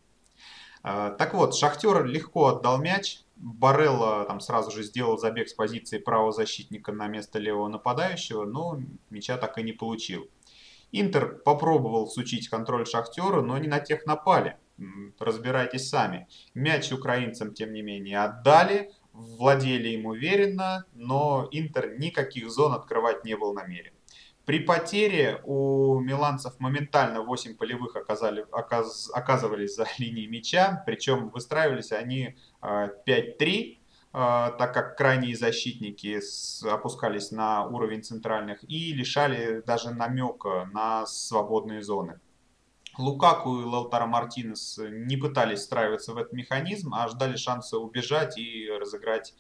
Э, 0.85 1.15
так 1.19 1.33
вот, 1.33 1.55
Шахтер 1.55 2.05
легко 2.05 2.49
отдал 2.49 2.79
мяч. 2.79 3.21
Барелла 3.37 4.25
там 4.27 4.41
сразу 4.41 4.71
же 4.71 4.83
сделал 4.83 5.17
забег 5.17 5.49
с 5.49 5.55
позиции 5.55 5.99
правого 5.99 6.33
защитника 6.33 6.93
на 6.93 7.07
место 7.07 7.39
левого 7.39 7.69
нападающего, 7.69 8.45
но 8.45 8.81
мяча 9.11 9.39
так 9.39 9.57
и 9.59 9.63
не 9.63 9.73
получил. 9.73 10.29
Интер 10.93 11.39
попробовал 11.45 12.09
сучить 12.09 12.49
контроль 12.49 12.87
Шахтеру, 12.87 13.43
но 13.43 13.59
не 13.59 13.69
на 13.69 13.81
тех 13.81 14.07
напали. 14.07 14.57
Разбирайтесь 15.19 15.89
сами. 15.89 16.29
Мяч 16.55 16.93
украинцам, 16.93 17.53
тем 17.53 17.73
не 17.73 17.83
менее, 17.83 18.21
отдали, 18.21 18.93
владели 19.13 19.89
им 19.89 20.07
уверенно, 20.07 20.85
но 20.95 21.49
Интер 21.51 21.99
никаких 21.99 22.51
зон 22.51 22.73
открывать 22.73 23.25
не 23.25 23.37
был 23.37 23.53
намерен. 23.53 23.93
При 24.49 24.61
потере 24.61 25.43
у 25.45 26.01
миланцев 26.01 26.59
моментально 26.59 27.21
8 27.21 27.57
полевых 27.59 27.97
оказали, 27.97 28.47
оказ, 28.51 29.11
оказывались 29.13 29.75
за 29.75 29.87
линией 29.99 30.27
мяча, 30.27 30.83
причем 30.87 31.29
выстраивались 31.29 31.93
они 31.93 32.35
5-3, 32.63 32.63
а, 32.63 33.78
так 34.13 34.73
как 34.75 34.97
крайние 34.97 35.37
защитники 35.37 36.21
опускались 36.67 37.31
на 37.31 37.67
уровень 37.67 38.03
центральных 38.03 38.65
и 38.69 38.93
лишали 38.93 39.63
даже 39.67 39.91
намека 39.91 40.69
на 40.73 41.07
свободные 41.07 41.83
зоны. 41.83 42.19
Лукаку 42.99 43.61
и 43.61 43.65
Лаутаро 43.65 44.07
Мартинес 44.07 44.81
не 44.91 45.17
пытались 45.17 45.61
встраиваться 45.61 46.13
в 46.13 46.19
этот 46.19 46.33
механизм, 46.33 46.95
а 46.95 47.07
ждали 47.09 47.37
шанса 47.37 47.79
убежать 47.79 48.37
и 48.39 48.69
разыграть 48.69 49.35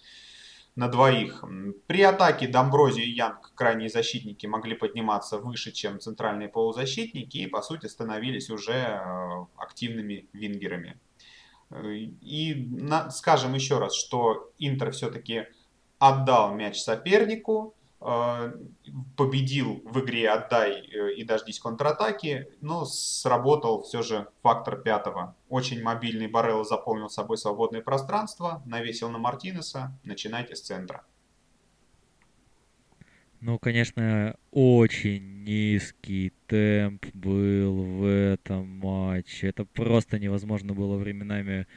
на 0.76 0.88
двоих. 0.88 1.44
При 1.88 2.02
атаке 2.02 2.46
Домбрози 2.46 3.00
и 3.00 3.10
Янг, 3.10 3.52
крайние 3.56 3.88
защитники, 3.88 4.46
могли 4.46 4.76
подниматься 4.76 5.38
выше, 5.38 5.72
чем 5.72 5.98
центральные 5.98 6.48
полузащитники 6.48 7.38
и, 7.38 7.48
по 7.48 7.62
сути, 7.62 7.86
становились 7.86 8.48
уже 8.48 8.74
э, 8.74 9.46
активными 9.56 10.28
вингерами. 10.32 11.00
И 11.70 12.70
скажем 13.10 13.54
еще 13.54 13.78
раз, 13.78 13.94
что 13.94 14.50
Интер 14.58 14.92
все-таки 14.92 15.46
отдал 15.98 16.54
мяч 16.54 16.80
сопернику, 16.80 17.74
э, 18.00 18.52
победил 19.16 19.82
в 19.84 20.00
игре 20.00 20.30
«Отдай 20.30 20.80
и 20.80 21.24
дождись 21.24 21.60
контратаки», 21.60 22.48
но 22.60 22.84
сработал 22.84 23.82
все 23.82 24.02
же 24.02 24.28
фактор 24.42 24.80
пятого. 24.80 25.34
Очень 25.48 25.82
мобильный 25.82 26.28
Барелло 26.28 26.64
заполнил 26.64 27.10
собой 27.10 27.36
свободное 27.36 27.82
пространство, 27.82 28.62
навесил 28.64 29.10
на 29.10 29.18
Мартинеса, 29.18 29.92
начинайте 30.04 30.56
с 30.56 30.62
центра. 30.62 31.04
Ну, 33.40 33.56
конечно, 33.60 34.34
очень 34.50 35.44
низкий 35.44 36.32
темп 36.48 37.06
был 37.14 37.82
в 37.84 38.04
этом 38.04 38.66
матче. 38.66 39.46
Это 39.46 39.64
просто 39.64 40.18
невозможно 40.18 40.74
было 40.74 40.96
временами 40.96 41.68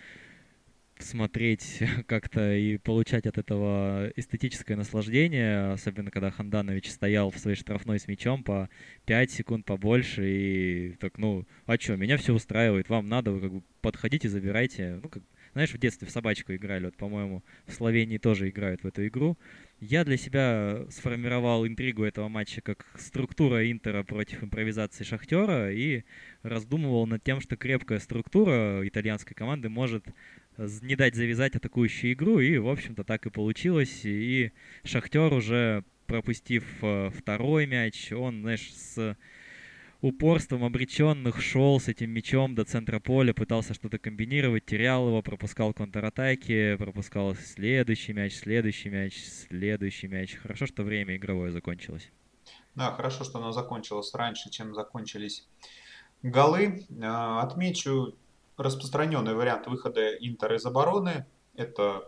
смотреть 0.98 1.80
как-то 2.08 2.56
и 2.56 2.78
получать 2.78 3.28
от 3.28 3.38
этого 3.38 4.12
эстетическое 4.16 4.76
наслаждение, 4.76 5.72
особенно 5.72 6.10
когда 6.10 6.32
Ханданович 6.32 6.90
стоял 6.90 7.30
в 7.30 7.38
своей 7.38 7.56
штрафной 7.56 8.00
с 8.00 8.08
мячом 8.08 8.44
по 8.44 8.68
5 9.06 9.30
секунд 9.32 9.66
побольше 9.66 10.28
и 10.28 10.92
так, 11.00 11.20
ну, 11.20 11.46
а 11.68 11.78
что, 11.78 11.96
меня 11.96 12.18
все 12.18 12.34
устраивает, 12.34 12.90
вам 12.90 13.08
надо, 13.08 13.32
вы 13.32 13.40
как 13.40 13.54
бы 13.54 13.64
подходите, 13.82 14.30
забирайте. 14.30 15.00
Ну, 15.04 15.10
как, 15.10 15.22
знаешь, 15.54 15.72
в 15.72 15.78
детстве 15.78 16.08
в 16.08 16.12
собачку 16.12 16.56
играли, 16.56 16.86
вот, 16.86 16.98
по-моему, 16.98 17.44
в 17.68 17.74
Словении 17.74 18.18
тоже 18.18 18.50
играют 18.50 18.82
в 18.84 18.88
эту 18.88 19.06
игру. 19.08 19.38
Я 19.82 20.04
для 20.04 20.16
себя 20.16 20.86
сформировал 20.92 21.66
интригу 21.66 22.04
этого 22.04 22.28
матча 22.28 22.62
как 22.62 22.86
структура 23.00 23.72
Интера 23.72 24.04
против 24.04 24.44
импровизации 24.44 25.04
Шахтера 25.04 25.74
и 25.74 26.04
раздумывал 26.44 27.08
над 27.08 27.24
тем, 27.24 27.42
что 27.42 27.58
крепкая 27.58 27.98
структура 27.98 28.88
итальянской 28.88 29.34
команды 29.36 29.70
может 29.70 30.06
не 30.84 30.96
дать 30.96 31.16
завязать 31.16 31.56
атакующую 31.56 32.14
игру, 32.14 32.40
и, 32.40 32.60
в 32.60 32.70
общем-то, 32.70 33.04
так 33.04 33.26
и 33.26 33.32
получилось. 33.32 34.02
И 34.04 34.52
Шахтер 34.84 35.34
уже 35.34 35.84
пропустив 36.06 36.64
э, 36.84 37.10
второй 37.10 37.66
мяч, 37.66 38.12
он, 38.12 38.42
знаешь, 38.42 38.72
с 38.72 39.18
упорством 40.02 40.64
обреченных 40.64 41.42
шел 41.42 41.80
с 41.80 41.88
этим 41.88 42.10
мячом 42.10 42.56
до 42.56 42.66
центра 42.66 43.00
поля, 43.00 43.34
пытался 43.34 43.74
что-то 43.74 44.00
комбинировать, 44.00 44.66
терял 44.66 45.08
его, 45.08 45.22
пропускал 45.22 45.74
контратаки, 45.74 46.76
пропускал 46.78 47.36
следующий 47.36 48.14
мяч, 48.14 48.36
следующий 48.36 48.90
мяч, 48.90 49.24
следующий 49.48 50.08
мяч. 50.08 50.36
Хорошо, 50.36 50.66
что 50.66 50.84
время 50.84 51.16
игровое 51.16 51.52
закончилось. 51.52 52.10
Да, 52.74 52.92
хорошо, 52.92 53.24
что 53.24 53.38
оно 53.38 53.52
закончилось 53.52 54.14
раньше, 54.14 54.50
чем 54.50 54.74
закончились 54.74 55.48
голы. 56.24 56.86
А, 57.02 57.42
отмечу 57.42 58.16
распространенный 58.58 59.36
вариант 59.36 59.68
выхода 59.68 60.14
Интер 60.16 60.54
из 60.54 60.66
обороны. 60.66 61.26
Это 61.56 62.04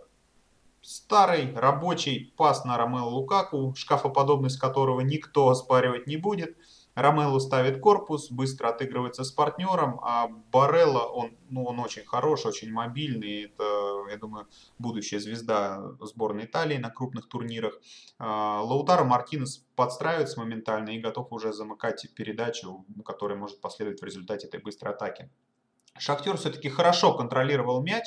старый 0.82 1.54
рабочий 1.54 2.34
пас 2.38 2.66
на 2.66 2.78
Ромео 2.78 3.08
Лукаку, 3.08 3.74
шкафоподобность 3.76 4.60
которого 4.60 5.02
никто 5.02 5.50
оспаривать 5.50 6.08
не 6.08 6.18
будет– 6.18 6.58
Ромело 6.96 7.40
ставит 7.40 7.80
корпус, 7.80 8.30
быстро 8.30 8.70
отыгрывается 8.70 9.24
с 9.24 9.32
партнером, 9.32 10.00
а 10.04 10.28
Барелла, 10.28 11.06
он, 11.06 11.38
ну, 11.50 11.64
он 11.66 11.80
очень 11.80 12.06
хороший, 12.06 12.48
очень 12.48 12.72
мобильный. 12.72 13.46
Это, 13.46 13.64
я 14.10 14.18
думаю, 14.18 14.48
будущая 14.78 15.20
звезда 15.20 15.82
сборной 16.02 16.46
Италии 16.46 16.78
на 16.78 16.92
крупных 16.92 17.28
турнирах. 17.28 17.80
А, 18.20 18.62
Лаутаро 18.62 19.06
Мартинес 19.06 19.66
подстраивается 19.76 20.40
моментально 20.40 20.92
и 20.92 21.00
готов 21.00 21.32
уже 21.32 21.52
замыкать 21.52 22.08
передачу, 22.16 22.86
которая 23.04 23.38
может 23.38 23.60
последовать 23.60 24.02
в 24.02 24.06
результате 24.06 24.48
этой 24.48 24.60
быстрой 24.60 24.94
атаки. 24.94 25.30
Шахтер 25.98 26.38
все-таки 26.38 26.70
хорошо 26.70 27.16
контролировал 27.16 27.84
мяч, 27.84 28.06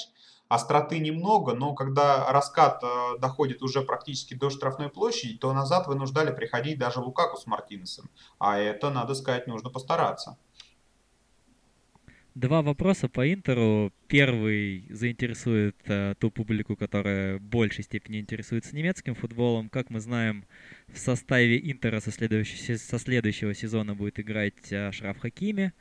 остроты 0.49 0.99
немного, 0.99 1.55
но 1.55 1.75
когда 1.75 2.31
раскат 2.33 2.83
э, 2.83 3.19
доходит 3.19 3.63
уже 3.63 3.83
практически 3.83 4.35
до 4.35 4.51
штрафной 4.51 4.89
площади, 4.89 5.37
то 5.37 5.53
назад 5.53 5.87
вынуждали 5.87 6.33
приходить 6.33 6.79
даже 6.79 7.01
Лукаку 7.01 7.37
с 7.37 7.47
Мартинесом. 7.47 8.09
А 8.39 8.59
это, 8.59 8.91
надо 8.91 9.15
сказать, 9.15 9.47
нужно 9.47 9.71
постараться. 9.71 10.37
Два 12.37 12.61
вопроса 12.61 13.09
по 13.09 13.33
Интеру. 13.33 13.95
Первый 14.09 14.87
заинтересует 14.91 15.75
э, 15.87 16.15
ту 16.19 16.31
публику, 16.31 16.77
которая 16.77 17.39
в 17.39 17.41
большей 17.41 17.83
степени 17.83 18.21
интересуется 18.21 18.77
немецким 18.77 19.15
футболом. 19.15 19.71
Как 19.71 19.89
мы 19.89 20.01
знаем, 20.01 20.45
в 20.87 20.99
составе 20.99 21.59
Интера 21.59 21.99
со, 22.01 22.13
следующего, 22.13 22.77
со 22.77 22.99
следующего 22.99 23.55
сезона 23.55 23.95
будет 23.95 24.21
играть 24.21 24.71
э, 24.71 24.93
Шраф 24.93 25.19
Хакими. 25.19 25.73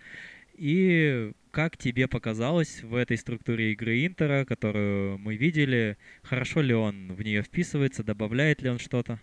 И 0.57 1.33
как 1.51 1.77
тебе 1.77 2.07
показалось 2.07 2.81
в 2.81 2.95
этой 2.95 3.17
структуре 3.17 3.73
игры 3.73 4.05
Интера, 4.05 4.45
которую 4.45 5.17
мы 5.17 5.35
видели, 5.35 5.97
хорошо 6.23 6.61
ли 6.61 6.73
он 6.73 7.13
в 7.13 7.21
нее 7.21 7.43
вписывается, 7.43 8.03
добавляет 8.03 8.61
ли 8.61 8.69
он 8.69 8.79
что-то? 8.79 9.19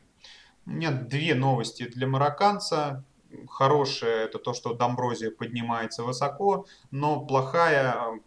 Меня 0.67 0.93
две 0.93 1.35
новости 1.35 1.85
для 1.85 2.07
марокканца. 2.07 3.05
Хорошая 3.49 4.27
это 4.27 4.39
то, 4.39 4.53
что 4.53 4.75
Домбрози 4.75 5.31
поднимается 5.31 6.03
высоко, 6.03 6.67
но 6.91 7.25
плохая 7.25 8.21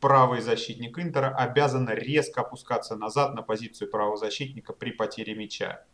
правый 0.00 0.40
защитник 0.40 0.98
Интера 0.98 1.28
обязан 1.34 1.88
резко 1.88 2.42
опускаться 2.42 2.96
назад 2.96 3.34
на 3.34 3.42
позицию 3.42 3.90
правого 3.90 4.16
защитника 4.16 4.72
при 4.72 4.90
потере 4.90 5.34
мяча. 5.34 5.84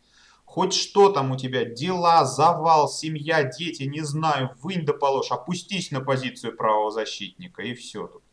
Хоть 0.47 0.73
что 0.73 1.09
там 1.09 1.31
у 1.31 1.37
тебя, 1.37 1.65
дела, 1.65 2.23
завал, 2.25 2.87
семья, 2.87 3.43
дети, 3.43 3.83
не 3.83 3.99
знаю, 4.01 4.55
вынь 4.61 4.85
да 4.85 4.93
положь, 4.93 5.29
опустись 5.29 5.91
на 5.91 5.99
позицию 5.99 6.55
правого 6.55 6.89
защитника 6.89 7.61
и 7.61 7.73
все 7.75 8.07
тут. 8.07 8.23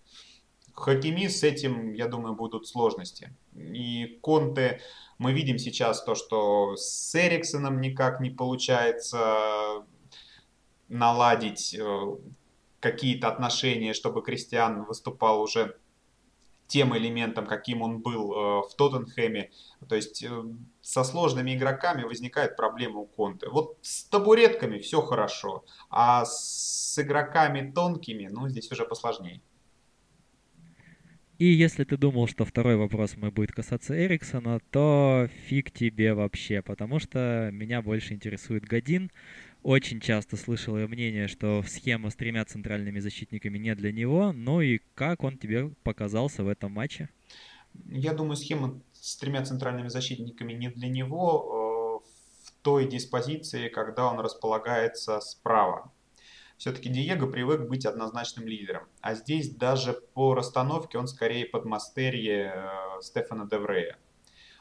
Хакими 0.72 1.26
с 1.26 1.42
этим, 1.42 1.92
я 1.92 2.06
думаю, 2.06 2.36
будут 2.36 2.68
сложности. 2.68 3.36
И 3.54 4.20
Конте, 4.22 4.80
мы 5.18 5.32
видим 5.32 5.58
сейчас 5.58 6.04
то, 6.04 6.14
что 6.14 6.76
с 6.76 7.14
Эриксоном 7.16 7.80
никак 7.80 8.20
не 8.20 8.30
получается 8.30 9.84
наладить. 10.88 11.74
Э, 11.74 12.16
какие-то 12.78 13.28
отношения, 13.28 13.92
чтобы 13.92 14.22
Кристиан 14.22 14.84
выступал 14.84 15.42
уже 15.42 15.76
тем 16.66 16.96
элементом, 16.96 17.46
каким 17.46 17.82
он 17.82 18.00
был 18.00 18.32
э, 18.32 18.36
в 18.68 18.74
Тоттенхэме. 18.76 19.50
То 19.88 19.96
есть 19.96 20.22
э, 20.22 20.28
со 20.80 21.04
сложными 21.04 21.54
игроками 21.54 22.04
возникает 22.04 22.56
проблема 22.56 23.00
у 23.00 23.06
Конте. 23.06 23.48
Вот 23.48 23.78
с 23.82 24.04
табуретками 24.04 24.78
все 24.78 25.02
хорошо, 25.02 25.64
а 25.90 26.24
с 26.24 26.98
игроками 26.98 27.70
тонкими, 27.70 28.28
ну, 28.30 28.48
здесь 28.48 28.70
уже 28.72 28.84
посложнее. 28.84 29.40
И 31.38 31.46
если 31.46 31.82
ты 31.82 31.96
думал, 31.96 32.28
что 32.28 32.44
второй 32.44 32.76
вопрос 32.76 33.16
мой 33.16 33.32
будет 33.32 33.50
касаться 33.50 33.94
Эриксона, 33.94 34.60
то 34.70 35.28
фиг 35.46 35.72
тебе 35.72 36.14
вообще, 36.14 36.62
потому 36.62 37.00
что 37.00 37.50
меня 37.52 37.82
больше 37.82 38.14
интересует 38.14 38.64
Годин. 38.64 39.10
Очень 39.64 39.98
часто 39.98 40.36
слышал 40.36 40.76
я 40.76 40.86
мнение, 40.86 41.26
что 41.26 41.62
схема 41.66 42.10
с 42.10 42.14
тремя 42.14 42.44
центральными 42.44 43.00
защитниками 43.00 43.56
не 43.56 43.74
для 43.74 43.92
него. 43.92 44.32
Ну 44.34 44.60
и 44.60 44.82
как 44.94 45.24
он 45.24 45.38
тебе 45.38 45.70
показался 45.82 46.44
в 46.44 46.48
этом 46.48 46.72
матче? 46.72 47.08
Я 47.86 48.12
думаю, 48.12 48.36
схема 48.36 48.78
с 48.92 49.16
тремя 49.16 49.42
центральными 49.42 49.88
защитниками 49.88 50.52
не 50.52 50.68
для 50.68 50.90
него 50.90 52.02
э, 52.04 52.46
в 52.46 52.52
той 52.62 52.86
диспозиции, 52.86 53.70
когда 53.70 54.12
он 54.12 54.20
располагается 54.20 55.18
справа. 55.20 55.90
Все-таки 56.58 56.90
Диего 56.90 57.26
привык 57.26 57.66
быть 57.66 57.86
однозначным 57.86 58.46
лидером. 58.46 58.86
А 59.00 59.14
здесь 59.14 59.48
даже 59.48 59.94
по 60.12 60.34
расстановке 60.34 60.98
он 60.98 61.08
скорее 61.08 61.46
под 61.46 61.64
мастерье 61.64 62.52
э, 62.54 63.00
Стефана 63.00 63.48
Деврея. 63.48 63.96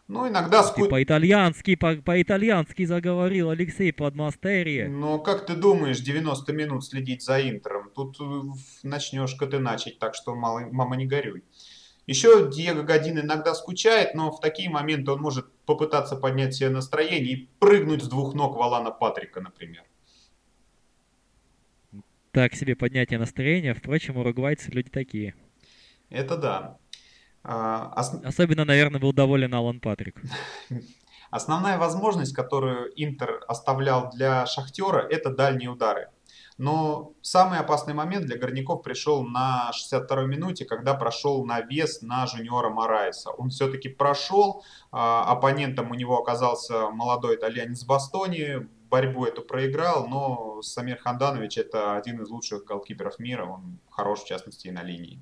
Ну, 0.07 0.27
иногда... 0.27 0.63
Ты 0.63 0.85
по-итальянски, 0.85 1.75
по- 1.75 1.95
по-итальянски 1.95 2.85
заговорил 2.85 3.49
Алексей 3.49 3.93
Подмастерье. 3.93 4.89
Ну, 4.89 5.19
как 5.19 5.45
ты 5.45 5.55
думаешь, 5.55 6.01
90 6.01 6.51
минут 6.53 6.85
следить 6.85 7.23
за 7.23 7.41
Интером? 7.49 7.89
Тут 7.95 8.17
э, 8.19 8.41
начнешь-ка 8.83 9.47
ты 9.47 9.59
начать, 9.59 9.99
так 9.99 10.13
что, 10.13 10.35
мало, 10.35 10.67
мама, 10.71 10.97
не 10.97 11.05
горюй. 11.05 11.43
Еще 12.05 12.49
Диего 12.51 12.83
Годин 12.83 13.19
иногда 13.19 13.55
скучает, 13.55 14.13
но 14.13 14.29
в 14.29 14.41
такие 14.41 14.69
моменты 14.69 15.11
он 15.11 15.21
может 15.21 15.49
попытаться 15.65 16.17
поднять 16.17 16.53
себе 16.53 16.69
настроение 16.69 17.33
и 17.33 17.49
прыгнуть 17.59 18.03
с 18.03 18.07
двух 18.09 18.33
ног 18.33 18.57
Валана 18.57 18.91
Патрика, 18.91 19.39
например. 19.39 19.83
Так 22.31 22.55
себе 22.55 22.75
поднятие 22.75 23.19
настроения. 23.19 23.73
Впрочем, 23.73 24.17
уругвайцы 24.17 24.69
люди 24.71 24.89
такие. 24.89 25.33
Это 26.09 26.35
да. 26.35 26.77
А, 27.43 27.93
ос... 27.95 28.13
Особенно, 28.23 28.65
наверное, 28.65 28.99
был 28.99 29.13
доволен 29.13 29.53
Алан 29.53 29.79
Патрик. 29.79 30.21
Основная 31.31 31.77
возможность, 31.77 32.33
которую 32.33 32.91
Интер 32.95 33.43
оставлял 33.47 34.09
для 34.11 34.45
Шахтера, 34.45 34.99
это 34.99 35.29
дальние 35.31 35.69
удары. 35.69 36.09
Но 36.59 37.13
самый 37.21 37.59
опасный 37.59 37.95
момент 37.95 38.27
для 38.27 38.37
горняков 38.37 38.83
пришел 38.83 39.23
на 39.23 39.71
62-й 39.73 40.27
минуте, 40.27 40.65
когда 40.65 40.93
прошел 40.93 41.43
навес 41.45 42.01
на 42.03 42.27
жуниора 42.27 42.69
Морайса. 42.69 43.31
Он 43.31 43.49
все-таки 43.49 43.89
прошел, 43.89 44.63
а, 44.91 45.23
оппонентом 45.23 45.89
у 45.89 45.95
него 45.95 46.19
оказался 46.19 46.89
молодой 46.91 47.35
итальянец 47.35 47.83
Бастони, 47.83 48.69
борьбу 48.91 49.25
эту 49.25 49.41
проиграл, 49.41 50.07
но 50.07 50.61
Самир 50.61 50.99
Ханданович 50.99 51.57
это 51.57 51.95
один 51.95 52.21
из 52.21 52.29
лучших 52.29 52.63
голкиперов 52.63 53.17
мира, 53.17 53.45
он 53.45 53.79
хорош 53.89 54.19
в 54.19 54.27
частности 54.27 54.67
и 54.67 54.71
на 54.71 54.83
линии. 54.83 55.19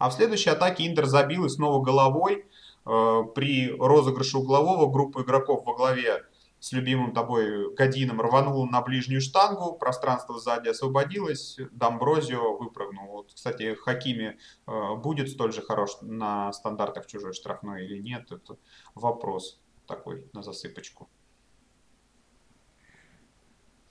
А 0.00 0.08
в 0.08 0.14
следующей 0.14 0.48
атаке 0.48 0.86
Интер 0.86 1.04
забил 1.04 1.44
и 1.44 1.50
снова 1.50 1.84
головой. 1.84 2.46
Э, 2.86 3.22
при 3.34 3.70
розыгрыше 3.70 4.38
углового 4.38 4.90
группа 4.90 5.20
игроков 5.20 5.66
во 5.66 5.74
главе 5.74 6.24
с 6.58 6.72
любимым 6.72 7.12
тобой 7.12 7.74
Годином 7.74 8.20
рванула 8.20 8.66
на 8.66 8.80
ближнюю 8.80 9.20
штангу, 9.20 9.74
пространство 9.74 10.38
сзади 10.38 10.68
освободилось, 10.68 11.58
Домброзио 11.72 12.56
выпрыгнул. 12.56 13.08
Вот, 13.08 13.32
кстати, 13.34 13.74
Хакими 13.74 14.38
э, 14.66 14.94
будет 14.96 15.28
столь 15.28 15.52
же 15.52 15.60
хорош 15.60 15.98
на 16.00 16.50
стандартах 16.54 17.06
чужой 17.06 17.34
штрафной 17.34 17.84
или 17.84 17.98
нет, 17.98 18.32
это 18.32 18.56
вопрос 18.94 19.60
такой 19.86 20.30
на 20.32 20.42
засыпочку. 20.42 21.10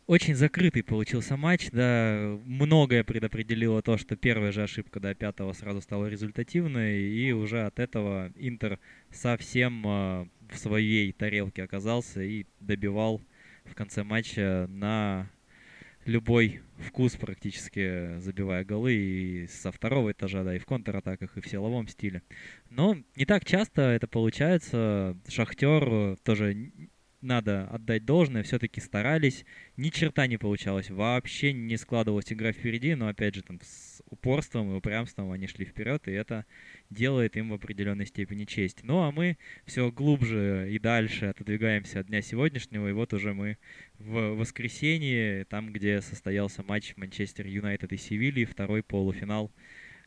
Очень 0.10 0.34
закрытый 0.34 0.82
получился 0.82 1.38
матч, 1.38 1.70
да, 1.70 2.36
многое 2.44 3.04
предопределило 3.04 3.84
то, 3.84 3.96
что 3.96 4.16
первая 4.16 4.52
же 4.52 4.64
ошибка 4.64 5.00
до 5.00 5.14
пятого 5.14 5.54
сразу 5.54 5.82
стала 5.82 6.08
результативной, 6.08 7.00
и 7.00 7.32
уже 7.32 7.62
от 7.62 7.78
этого 7.78 8.32
Интер 8.36 8.80
совсем 9.12 9.86
э, 9.86 10.28
в 10.52 10.58
своей 10.58 11.12
тарелке 11.12 11.62
оказался 11.62 12.24
и 12.24 12.48
добивал 12.60 13.22
в 13.66 13.76
конце 13.76 14.02
матча 14.02 14.66
на 14.68 15.30
любой 16.06 16.62
вкус 16.80 17.16
практически 17.16 18.18
забивая 18.18 18.66
голы 18.66 18.96
и 18.96 19.46
со 19.46 19.72
второго 19.72 20.12
этажа, 20.12 20.44
да, 20.44 20.56
и 20.56 20.60
в 20.60 20.66
контратаках, 20.66 21.38
и 21.38 21.42
в 21.42 21.48
силовом 21.48 21.88
стиле. 21.88 22.24
Но 22.72 22.98
не 23.16 23.28
так 23.28 23.46
часто 23.46 23.84
это 23.84 24.08
получается. 24.08 25.16
Шахтер 25.28 26.18
тоже 26.24 26.72
надо 27.22 27.68
отдать 27.68 28.06
должное, 28.06 28.44
все-таки 28.44 28.80
старались. 28.80 29.46
Ни 29.78 29.90
черта 29.90 30.28
не 30.28 30.38
получалось, 30.38 30.90
вообще 30.90 31.54
не 31.54 31.78
складывалась 31.78 32.32
игра 32.32 32.52
впереди, 32.52 32.96
но 32.96 33.08
опять 33.08 33.36
же 33.36 33.42
там 33.42 33.60
с 33.62 34.02
упорством 34.10 34.72
и 34.72 34.76
упрямством 34.76 35.32
они 35.32 35.48
шли 35.48 35.66
вперед, 35.66 36.08
и 36.08 36.12
это 36.12 36.46
делает 36.90 37.38
им 37.38 37.50
в 37.50 37.54
определенной 37.54 38.06
степени 38.06 38.46
честь. 38.46 38.80
Ну 38.84 39.02
а 39.02 39.12
мы 39.12 39.38
все 39.66 39.92
глубже 39.92 40.68
и 40.72 40.80
дальше 40.80 41.28
отодвигаемся 41.28 42.00
от 42.00 42.08
дня 42.08 42.22
сегодняшнего, 42.22 42.88
и 42.90 42.94
вот 42.94 43.14
уже 43.14 43.34
мы 43.34 43.58
в 43.98 44.36
воскресенье, 44.36 45.46
там, 45.46 45.72
где 45.72 46.02
состоялся 46.02 46.64
матч 46.64 46.94
Манчестер 46.96 47.46
Юнайтед 47.48 47.92
и 47.94 47.98
Севильи, 47.98 48.46
второй 48.46 48.82
полуфинал 48.84 49.52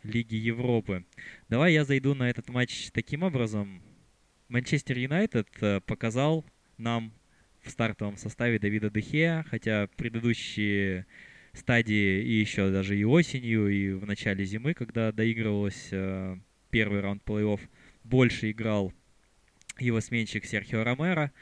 Лиги 0.03 0.35
Европы. 0.35 1.05
Давай 1.49 1.75
я 1.75 1.85
зайду 1.85 2.15
на 2.15 2.29
этот 2.29 2.49
матч 2.49 2.91
таким 2.93 3.23
образом. 3.23 3.83
Манчестер 4.49 4.99
Юнайтед 4.99 5.49
э, 5.61 5.81
показал 5.81 6.45
нам 6.79 7.13
в 7.63 7.71
стартовом 7.71 8.17
составе 8.17 8.59
Давида 8.59 8.91
Дехея, 8.91 9.45
хотя 9.49 9.89
предыдущие 9.97 11.07
стадии 11.53 12.23
и 12.23 12.33
еще 12.33 12.71
даже 12.71 12.97
и 12.97 13.05
осенью, 13.05 13.69
и 13.69 13.93
в 13.93 14.07
начале 14.07 14.45
зимы, 14.45 14.75
когда 14.75 15.13
доигрывалось 15.13 15.89
э, 15.91 16.37
первый 16.71 17.01
раунд 17.01 17.23
плей-офф, 17.25 17.61
больше 18.05 18.51
играл 18.51 18.93
его 19.79 20.01
сменщик 20.01 20.45
Серхио 20.45 20.83
Ромеро, 20.83 21.33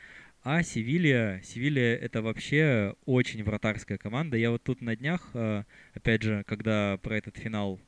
а 0.43 0.62
Севилья, 0.62 1.41
Севилья 1.45 1.97
это 1.97 2.22
вообще 2.22 2.95
очень 3.05 3.45
вратарская 3.45 3.99
команда. 3.99 4.37
Я 4.37 4.51
вот 4.51 4.62
тут 4.62 4.81
на 4.81 4.97
днях, 4.97 5.31
э, 5.35 5.64
опять 5.95 6.22
же, 6.22 6.45
когда 6.47 6.99
про 7.03 7.16
этот 7.16 7.37
финал 7.37 7.81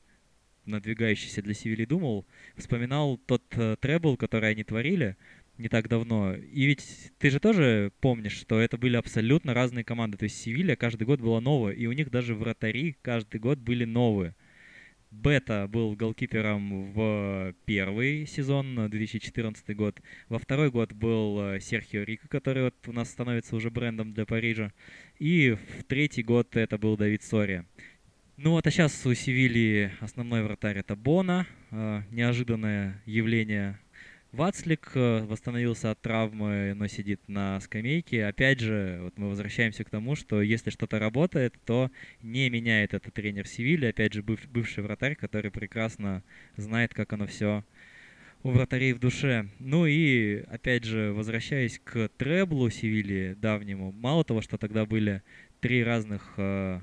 надвигающийся 0.67 1.43
для 1.43 1.55
Севильи 1.55 1.87
думал, 1.87 2.27
вспоминал 2.57 3.19
тот 3.19 3.43
э, 3.57 3.77
требл, 3.81 4.17
который 4.17 4.51
они 4.51 4.65
творили 4.65 5.17
не 5.59 5.69
так 5.69 5.89
давно. 5.89 6.35
И 6.35 6.65
ведь 6.65 7.13
ты 7.19 7.31
же 7.31 7.39
тоже 7.39 7.93
помнишь, 8.01 8.33
что 8.33 8.61
это 8.61 8.77
были 8.77 8.97
абсолютно 8.97 9.55
разные 9.55 9.85
команды. 9.85 10.19
То 10.19 10.25
есть 10.25 10.41
Севилья 10.41 10.77
каждый 10.77 11.05
год 11.05 11.21
была 11.21 11.41
новая, 11.41 11.73
и 11.73 11.87
у 11.87 11.93
них 11.93 12.11
даже 12.11 12.35
вратари 12.35 12.97
каждый 13.03 13.41
год 13.41 13.59
были 13.59 13.85
новые. 13.85 14.35
Бета 15.13 15.69
был 15.69 15.95
голкипером 15.95 16.91
в 16.93 17.55
первый 17.67 18.27
сезон, 18.27 18.89
2014 18.89 19.77
год. 19.77 20.01
Во 20.31 20.39
второй 20.39 20.71
год 20.71 20.95
был 20.95 21.39
э, 21.39 21.61
Серхио 21.61 22.03
Рико, 22.03 22.29
который 22.29 22.65
вот 22.65 22.75
у 22.87 22.93
нас 22.93 23.11
становится 23.11 23.55
уже 23.55 23.71
брендом 23.71 24.15
для 24.15 24.25
Парижа. 24.25 24.73
И 25.19 25.51
в 25.51 25.85
третий 25.85 26.23
год 26.23 26.57
это 26.57 26.79
был 26.79 26.97
Давид 26.97 27.23
Сория. 27.23 27.67
Ну 28.39 28.53
вот, 28.53 28.67
а 28.67 28.71
сейчас 28.71 29.05
у 29.05 29.13
Севильи 29.13 29.91
основной 30.01 30.43
вратарь 30.43 30.79
это 30.79 30.97
Бона. 30.97 31.47
Э, 31.71 32.01
неожиданное 32.11 33.03
явление 33.05 33.79
Вацлик 34.33 34.93
э, 34.95 35.25
восстановился 35.25 35.91
от 35.91 36.01
травмы, 36.01 36.73
но 36.75 36.87
сидит 36.87 37.21
на 37.29 37.61
скамейке. 37.61 38.25
Опять 38.25 38.61
же, 38.61 39.01
вот 39.03 39.19
мы 39.19 39.29
возвращаемся 39.29 39.85
к 39.85 39.91
тому, 39.91 40.17
что 40.17 40.41
если 40.41 40.71
что-то 40.71 40.99
работает, 40.99 41.55
то 41.67 41.91
не 42.23 42.49
меняет 42.49 42.95
это 42.95 43.11
тренер 43.11 43.47
Севильи. 43.47 43.89
Опять 43.89 44.15
же, 44.15 44.23
быв, 44.23 44.41
бывший 44.49 44.83
вратарь, 44.83 45.17
который 45.17 45.51
прекрасно 45.51 46.25
знает, 46.57 46.95
как 46.95 47.13
оно 47.13 47.27
все 47.27 47.63
у 48.43 48.53
вратарей 48.53 48.95
в 48.95 49.01
душе. 49.01 49.51
Ну 49.59 49.85
и, 49.85 50.45
опять 50.49 50.85
же, 50.85 51.13
возвращаясь 51.13 51.79
к 51.79 52.09
треблу 52.17 52.71
Севильи 52.71 53.35
давнему, 53.35 53.93
мало 53.93 54.25
того, 54.25 54.41
что 54.41 54.57
тогда 54.57 54.87
были 54.87 55.23
три 55.61 55.85
разных 55.85 56.33
э, 56.39 56.81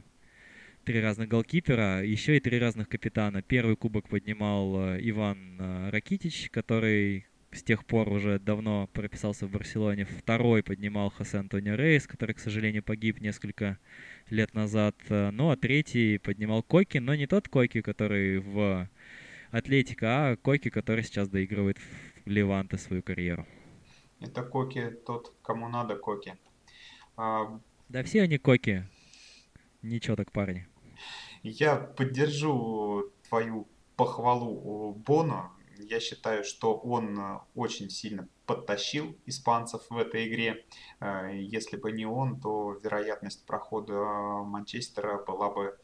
три 0.86 1.02
разных 1.02 1.28
голкипера, 1.28 2.06
еще 2.06 2.38
и 2.38 2.40
три 2.40 2.60
разных 2.60 2.90
капитана. 2.90 3.42
Первый 3.42 3.76
кубок 3.76 4.08
поднимал 4.08 4.94
э, 4.94 5.00
Иван 5.02 5.90
Ракитич, 5.90 6.52
который 6.52 7.26
с 7.52 7.64
тех 7.64 7.86
пор 7.86 8.10
уже 8.10 8.40
давно 8.40 8.88
прописался 8.94 9.48
в 9.48 9.52
Барселоне. 9.52 10.06
Второй 10.06 10.64
поднимал 10.64 11.10
Хосе 11.10 11.38
Антонио 11.38 11.76
Рейс, 11.76 12.06
который, 12.08 12.34
к 12.34 12.40
сожалению, 12.40 12.84
погиб 12.84 13.20
несколько 13.22 13.78
лет 14.30 14.54
назад. 14.54 14.96
Ну, 15.10 15.50
а 15.50 15.58
третий 15.58 16.18
поднимал 16.20 16.62
Койки, 16.62 17.00
но 17.00 17.16
не 17.16 17.28
тот 17.28 17.48
Койки, 17.48 17.82
который 17.82 18.40
в 18.40 18.88
Атлетика, 19.52 20.08
а 20.32 20.36
Койки, 20.36 20.70
который 20.70 21.04
сейчас 21.04 21.28
доигрывает 21.28 21.80
в 21.80 22.30
Леванте 22.30 22.78
свою 22.78 23.02
карьеру. 23.02 23.48
Это 24.20 24.44
Коки 24.44 24.92
тот, 25.06 25.34
кому 25.42 25.70
надо 25.70 25.96
Коки. 25.96 26.36
А... 27.18 27.60
Да 27.88 28.04
все 28.04 28.22
они 28.22 28.38
Коки. 28.38 28.86
Ничего 29.82 30.16
так, 30.16 30.32
парни. 30.32 30.68
Я 31.42 31.78
поддержу 31.78 33.12
твою 33.28 33.68
похвалу 33.96 34.94
Боно. 34.94 35.52
Я 35.82 36.00
считаю, 36.00 36.44
что 36.44 36.76
он 36.76 37.18
э, 37.18 37.40
очень 37.56 37.90
сильно 37.90 38.28
подтащил 38.46 39.18
испанцев 39.26 39.82
в 39.90 39.98
этой 39.98 40.28
игре. 40.28 40.66
Э, 41.00 41.30
если 41.34 41.78
бы 41.78 41.92
не 41.94 42.06
он, 42.06 42.40
то 42.40 42.78
вероятность 42.84 43.46
прохода 43.46 43.94
Манчестера 43.94 45.24
была 45.24 45.50
бы 45.50 45.78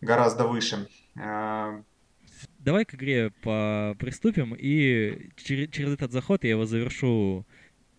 гораздо 0.00 0.46
выше. 0.46 0.88
Э, 1.16 1.82
Давай 2.58 2.84
к 2.84 2.94
игре 2.94 3.30
по 3.42 3.94
приступим, 3.98 4.54
и 4.54 5.30
через 5.36 5.92
этот 5.92 6.12
заход 6.12 6.44
я 6.44 6.50
его 6.50 6.64
завершу 6.64 7.46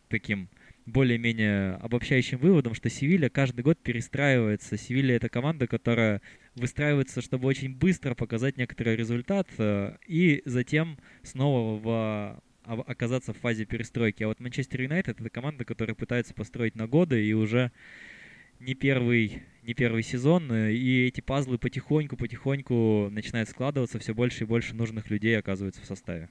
таким 0.07 0.49
более-менее 0.85 1.75
обобщающим 1.75 2.39
выводом, 2.39 2.73
что 2.73 2.89
Севилья 2.89 3.29
каждый 3.29 3.61
год 3.61 3.77
перестраивается. 3.79 4.77
Севилья— 4.77 5.15
это 5.17 5.29
команда, 5.29 5.67
которая 5.67 6.21
выстраивается, 6.55 7.21
чтобы 7.21 7.47
очень 7.47 7.75
быстро 7.75 8.15
показать 8.15 8.57
некоторый 8.57 8.95
результат, 8.95 9.47
э, 9.57 9.97
и 10.07 10.41
затем 10.45 10.97
снова 11.23 11.79
в 11.79 12.43
оказаться 12.63 13.33
в 13.33 13.37
фазе 13.37 13.65
перестройки. 13.65 14.21
А 14.21 14.27
вот 14.27 14.39
Манчестер 14.39 14.81
Юнайтед— 14.81 15.19
это 15.19 15.29
команда, 15.29 15.65
которая 15.65 15.95
пытается 15.95 16.35
построить 16.35 16.75
на 16.75 16.87
годы 16.87 17.25
и 17.25 17.33
уже 17.33 17.71
не 18.59 18.75
первый, 18.75 19.41
не 19.63 19.73
первый 19.73 20.03
сезон, 20.03 20.51
э, 20.51 20.73
и 20.73 21.07
эти 21.07 21.21
пазлы 21.21 21.57
потихоньку-потихоньку 21.57 23.09
начинают 23.09 23.49
складываться, 23.49 23.99
все 23.99 24.13
больше 24.13 24.43
и 24.43 24.47
больше 24.47 24.75
нужных 24.75 25.09
людей 25.09 25.37
оказывается 25.37 25.81
в 25.81 25.85
составе. 25.85 26.29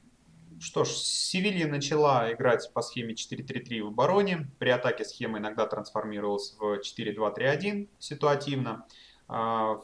Что 0.61 0.85
ж, 0.85 0.89
Севилья 0.89 1.69
начала 1.69 2.33
играть 2.33 2.69
по 2.73 2.83
схеме 2.83 3.15
4-3-3 3.15 3.83
в 3.83 3.87
обороне. 3.89 4.51
При 4.59 4.71
атаке 4.71 5.05
схема 5.05 5.39
иногда 5.39 5.67
трансформировалась 5.67 6.57
в 6.59 6.81
4-2-3-1 6.81 7.89
ситуативно. 7.99 8.85
А, 9.29 9.81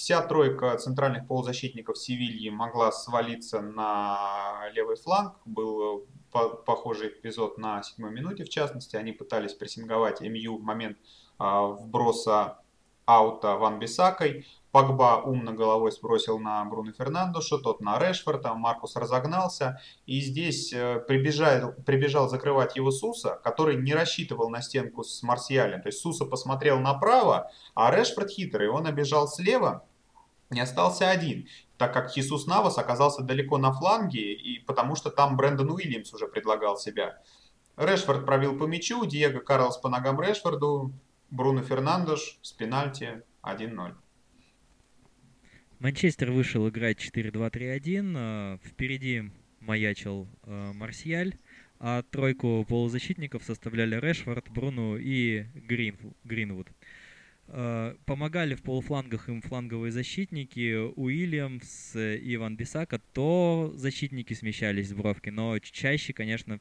вся 0.00 0.22
тройка 0.22 0.78
центральных 0.78 1.26
полузащитников 1.26 1.98
Севильи 1.98 2.48
могла 2.48 2.90
свалиться 2.90 3.60
на 3.60 4.66
левый 4.72 4.96
фланг. 4.96 5.34
Был 5.44 6.06
похожий 6.32 7.08
эпизод 7.08 7.58
на 7.58 7.82
седьмой 7.82 8.10
минуте, 8.10 8.44
в 8.44 8.48
частности. 8.48 8.96
Они 8.96 9.12
пытались 9.12 9.52
прессинговать 9.52 10.22
МЮ 10.22 10.56
в 10.56 10.62
момент 10.62 10.96
а, 11.38 11.66
вброса 11.66 12.62
аута 13.04 13.56
Ван 13.56 13.78
Бисакой. 13.78 14.46
Погба 14.72 15.20
умно 15.22 15.52
головой 15.52 15.92
сбросил 15.92 16.38
на 16.38 16.64
Бруно 16.64 16.92
Фернандоша, 16.92 17.58
тот 17.58 17.80
на 17.80 17.98
Решфорда, 17.98 18.54
Маркус 18.54 18.96
разогнался. 18.96 19.82
И 20.06 20.20
здесь 20.20 20.72
э, 20.72 21.00
прибежал, 21.00 21.72
прибежал 21.84 22.28
закрывать 22.28 22.76
его 22.76 22.90
Суса, 22.92 23.38
который 23.44 23.76
не 23.76 23.92
рассчитывал 23.92 24.48
на 24.48 24.62
стенку 24.62 25.02
с 25.02 25.22
Марсиалем. 25.24 25.82
То 25.82 25.88
есть 25.88 25.98
Суса 25.98 26.24
посмотрел 26.24 26.78
направо, 26.78 27.50
а 27.74 27.94
Решфорд 27.94 28.30
хитрый, 28.30 28.68
он 28.68 28.86
обежал 28.86 29.26
слева, 29.26 29.84
не 30.50 30.60
остался 30.60 31.10
один, 31.10 31.48
так 31.78 31.94
как 31.94 32.10
Хисус 32.10 32.46
Навас 32.46 32.76
оказался 32.78 33.22
далеко 33.22 33.58
на 33.58 33.72
фланге, 33.72 34.34
и 34.34 34.58
потому 34.58 34.96
что 34.96 35.10
там 35.10 35.36
Брэндон 35.36 35.70
Уильямс 35.70 36.12
уже 36.12 36.26
предлагал 36.26 36.76
себя. 36.76 37.22
Решфорд 37.76 38.26
пробил 38.26 38.58
по 38.58 38.64
мячу, 38.64 39.06
Диего 39.06 39.38
Карлос 39.38 39.78
по 39.78 39.88
ногам 39.88 40.20
Решфорду, 40.20 40.92
Бруно 41.30 41.62
Фернандош 41.62 42.38
с 42.42 42.52
пенальти 42.52 43.22
1-0. 43.42 43.94
Манчестер 45.78 46.30
вышел 46.32 46.68
играть 46.68 46.98
4-2-3-1. 46.98 48.14
Э, 48.16 48.58
впереди 48.62 49.30
маячил 49.60 50.28
э, 50.42 50.72
Марсиаль, 50.74 51.36
а 51.78 52.02
тройку 52.02 52.66
полузащитников 52.68 53.44
составляли 53.44 53.94
Решфорд, 53.94 54.50
Бруно 54.50 54.98
и 54.98 55.46
Грин, 55.54 55.96
Гринвуд. 56.24 56.68
Э, 57.52 57.96
помогали 58.06 58.54
в 58.54 58.62
полуфлангах 58.62 59.28
им 59.28 59.42
фланговые 59.42 59.90
защитники 59.90 60.76
Уильямс 60.94 61.96
и 61.96 62.36
Ван 62.36 62.56
Бисака, 62.56 63.00
то 63.12 63.72
защитники 63.74 64.34
смещались 64.34 64.90
с 64.90 64.94
бровки, 64.94 65.30
но 65.30 65.58
чаще, 65.58 66.12
конечно, 66.12 66.60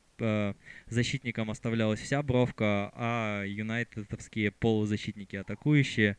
защитникам 0.88 1.52
оставлялась 1.52 2.00
вся 2.00 2.24
бровка, 2.24 2.92
а 2.96 3.44
юнайтедовские 3.46 4.52
полузащитники 4.52 5.36
атакующие 5.36 6.18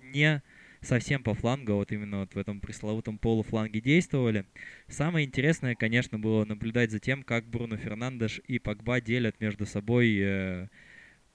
не 0.00 0.42
совсем 0.84 1.22
по 1.22 1.34
флангу, 1.34 1.72
а 1.72 1.76
вот 1.76 1.92
именно 1.92 2.20
вот 2.20 2.34
в 2.34 2.38
этом 2.38 2.60
пресловутом 2.60 3.18
полуфланге 3.18 3.80
действовали. 3.80 4.44
Самое 4.86 5.26
интересное, 5.26 5.74
конечно, 5.74 6.18
было 6.18 6.44
наблюдать 6.44 6.90
за 6.90 7.00
тем, 7.00 7.22
как 7.22 7.46
Бруно 7.46 7.76
Фернандеш 7.76 8.40
и 8.46 8.58
Погба 8.58 9.00
делят 9.00 9.40
между 9.40 9.66
собой 9.66 10.16
э, 10.20 10.68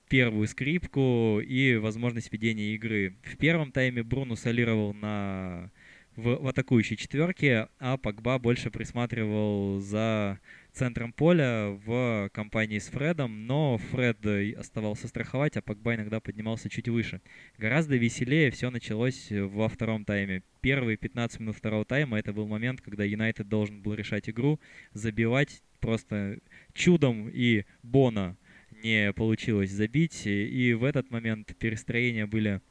первую 0.09 0.47
скрипку 0.47 1.39
и 1.39 1.75
возможность 1.77 2.33
ведения 2.33 2.73
игры. 2.73 3.15
В 3.23 3.37
первом 3.37 3.71
тайме 3.71 4.03
Бруно 4.03 4.35
солировал 4.35 4.93
на 4.93 5.71
в, 6.15 6.43
в 6.43 6.47
атакующей 6.47 6.97
четверке, 6.97 7.69
а 7.79 7.97
Погба 7.97 8.39
больше 8.39 8.71
присматривал 8.71 9.79
за 9.79 10.39
центром 10.73 11.13
поля 11.13 11.79
в 11.85 12.29
компании 12.33 12.79
с 12.79 12.87
Фредом, 12.87 13.47
но 13.47 13.77
Фред 13.77 14.25
оставался 14.57 15.07
страховать, 15.07 15.57
а 15.57 15.61
Погба 15.61 15.95
иногда 15.95 16.19
поднимался 16.19 16.69
чуть 16.69 16.89
выше. 16.89 17.21
Гораздо 17.57 17.95
веселее 17.95 18.51
все 18.51 18.69
началось 18.69 19.27
во 19.31 19.69
втором 19.69 20.05
тайме. 20.05 20.43
Первые 20.61 20.97
15 20.97 21.39
минут 21.39 21.55
второго 21.55 21.85
тайма 21.85 22.19
это 22.19 22.33
был 22.33 22.47
момент, 22.47 22.81
когда 22.81 23.03
Юнайтед 23.03 23.47
должен 23.47 23.81
был 23.81 23.93
решать 23.93 24.29
игру, 24.29 24.59
забивать 24.93 25.61
просто 25.79 26.39
чудом 26.73 27.29
и 27.29 27.63
Бона 27.83 28.35
не 28.83 29.13
получилось 29.13 29.71
забить, 29.71 30.25
и 30.25 30.73
в 30.73 30.83
этот 30.83 31.11
момент 31.11 31.55
перестроения 31.57 32.25
были 32.25 32.61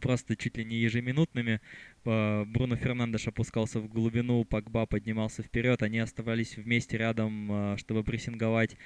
просто 0.00 0.36
чуть 0.36 0.56
ли 0.56 0.64
не 0.64 0.76
ежеминутными. 0.76 1.60
Бруно 2.04 2.76
Фернандеш 2.76 3.26
опускался 3.28 3.80
в 3.80 3.88
глубину, 3.88 4.44
Пакба 4.44 4.86
поднимался 4.86 5.42
вперед, 5.42 5.82
они 5.82 5.98
оставались 5.98 6.56
вместе 6.56 6.98
рядом, 6.98 7.48
а, 7.50 7.76
чтобы 7.76 8.04
прессинговать. 8.04 8.76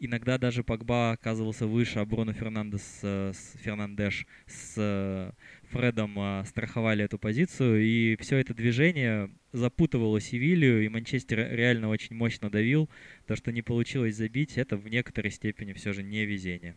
Иногда 0.00 0.38
даже 0.38 0.64
Пакба 0.64 1.12
оказывался 1.12 1.66
выше, 1.66 2.00
а 2.00 2.04
Бруно 2.04 2.32
Фернандес, 2.32 2.98
э, 3.02 3.32
Фернандеш 3.62 4.26
с 4.46 4.74
э, 4.76 5.30
Фредом 5.70 6.14
а, 6.18 6.44
страховали 6.44 7.04
эту 7.04 7.18
позицию, 7.18 7.82
и 7.82 8.16
все 8.20 8.36
это 8.38 8.54
движение 8.54 9.30
запутывало 9.52 10.20
Севилью, 10.20 10.84
и 10.84 10.88
Манчестер 10.88 11.48
реально 11.50 11.88
очень 11.88 12.16
мощно 12.16 12.50
давил. 12.50 12.88
То, 13.26 13.36
что 13.36 13.52
не 13.52 13.62
получилось 13.62 14.16
забить, 14.16 14.56
это 14.56 14.76
в 14.76 14.88
некоторой 14.88 15.30
степени 15.30 15.72
все 15.72 15.92
же 15.92 16.02
не 16.02 16.24
везение. 16.24 16.74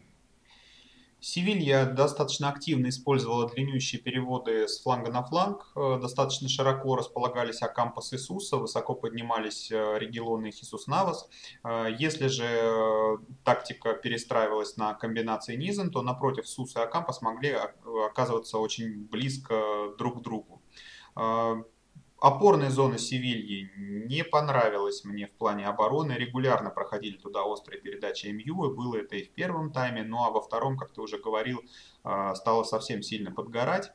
Севилья 1.20 1.86
достаточно 1.86 2.50
активно 2.50 2.90
использовала 2.90 3.50
длиннющие 3.50 4.00
переводы 4.00 4.68
с 4.68 4.82
фланга 4.82 5.12
на 5.12 5.24
фланг. 5.24 5.72
Э, 5.76 5.98
достаточно 6.00 6.48
широко 6.48 6.96
располагались 6.96 7.64
Акампас 7.64 8.14
Иисуса, 8.14 8.58
высоко 8.58 8.94
поднимались 8.94 9.72
э, 9.72 9.98
Регелон 9.98 10.46
и 10.46 10.52
Хисус 10.52 10.86
Навас. 10.86 11.28
Э, 11.64 11.88
если 11.98 12.28
же 12.28 13.18
тактика 13.44 13.94
перестраивалась 13.94 14.78
на 14.78 14.94
комбинации 14.94 15.56
низом, 15.56 15.90
то 15.90 16.04
напротив 16.04 16.48
Суса 16.48 16.82
и 16.82 16.84
Акампас 16.84 17.22
могли 17.24 17.58
оказываться 18.06 18.60
очень 18.60 19.08
близко 19.08 19.96
друг 19.98 20.20
к 20.20 20.22
другу 20.22 20.62
опорная 22.20 22.70
зона 22.70 22.98
Севильи 22.98 23.72
не 23.76 24.24
понравилась 24.24 25.04
мне 25.04 25.28
в 25.28 25.32
плане 25.32 25.68
обороны. 25.68 26.14
Регулярно 26.14 26.70
проходили 26.70 27.18
туда 27.18 27.44
острые 27.44 27.82
передачи 27.82 28.28
МЮ, 28.28 28.72
и 28.72 28.76
было 28.76 28.98
это 28.98 29.16
и 29.16 29.24
в 29.24 29.32
первом 29.32 29.72
тайме, 29.72 30.04
ну 30.04 30.24
а 30.24 30.32
во 30.32 30.42
втором, 30.42 30.78
как 30.78 30.94
ты 30.94 31.02
уже 31.02 31.18
говорил, 31.18 31.62
а, 32.04 32.36
стало 32.36 32.64
совсем 32.64 33.02
сильно 33.02 33.32
подгорать. 33.32 33.92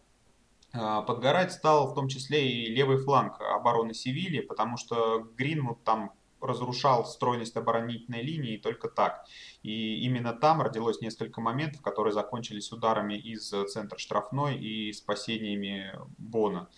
А, 0.72 1.02
подгорать 1.02 1.52
стал 1.52 1.90
в 1.90 1.94
том 1.94 2.08
числе 2.08 2.50
и 2.50 2.74
левый 2.74 2.98
фланг 2.98 3.40
обороны 3.40 3.94
Севильи, 3.94 4.40
потому 4.40 4.76
что 4.76 5.26
Гринвуд 5.36 5.82
там 5.84 6.12
разрушал 6.42 7.04
стройность 7.04 7.56
оборонительной 7.56 8.22
линии 8.22 8.56
только 8.56 8.88
так. 8.88 9.24
И 9.62 10.04
именно 10.04 10.32
там 10.32 10.60
родилось 10.60 11.00
несколько 11.00 11.40
моментов, 11.40 11.82
которые 11.82 12.12
закончились 12.12 12.72
ударами 12.72 13.14
из 13.14 13.48
центра 13.70 13.96
штрафной 13.96 14.58
и 14.58 14.92
спасениями 14.92 15.92
Бона. 16.18 16.68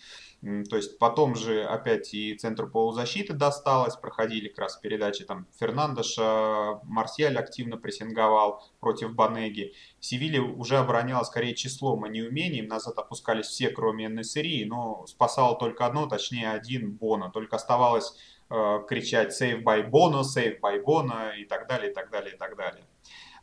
То 0.69 0.75
есть 0.75 0.99
потом 0.99 1.33
же 1.33 1.63
опять 1.63 2.13
и 2.13 2.35
центру 2.35 2.69
полузащиты 2.69 3.33
досталось, 3.33 3.95
проходили 3.95 4.47
как 4.47 4.59
раз 4.59 4.77
передачи 4.77 5.23
там 5.23 5.47
Фернандеша, 5.59 6.81
Марсиаль 6.83 7.35
активно 7.37 7.77
прессинговал 7.77 8.63
против 8.79 9.15
Банеги. 9.15 9.73
Севилья 9.99 10.43
уже 10.43 10.77
обороняла 10.77 11.23
скорее 11.23 11.55
числом, 11.55 12.03
а 12.03 12.09
не 12.09 12.21
умением. 12.21 12.67
Назад 12.67 12.95
опускались 12.99 13.47
все, 13.47 13.69
кроме 13.69 14.07
Несерии, 14.07 14.65
но 14.65 15.07
спасало 15.07 15.57
только 15.57 15.87
одно, 15.87 16.05
точнее 16.05 16.51
один 16.51 16.91
Бона. 16.91 17.31
Только 17.31 17.55
оставалось 17.55 18.15
э, 18.51 18.79
кричать 18.87 19.41
«Save 19.41 19.63
by 19.63 19.89
Bono», 19.89 20.21
«Save 20.21 20.59
by 20.59 20.83
Bono» 20.83 21.35
и 21.35 21.45
так 21.45 21.67
далее, 21.67 21.89
и 21.89 21.93
так 21.93 22.11
далее, 22.11 22.35
и 22.35 22.37
так 22.37 22.55
далее. 22.55 22.85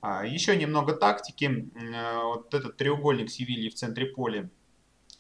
А, 0.01 0.25
еще 0.25 0.57
немного 0.57 0.95
тактики. 0.95 1.69
Э, 1.75 2.23
вот 2.23 2.55
этот 2.55 2.77
треугольник 2.77 3.29
Севильи 3.29 3.71
в 3.71 3.75
центре 3.75 4.07
поля 4.07 4.49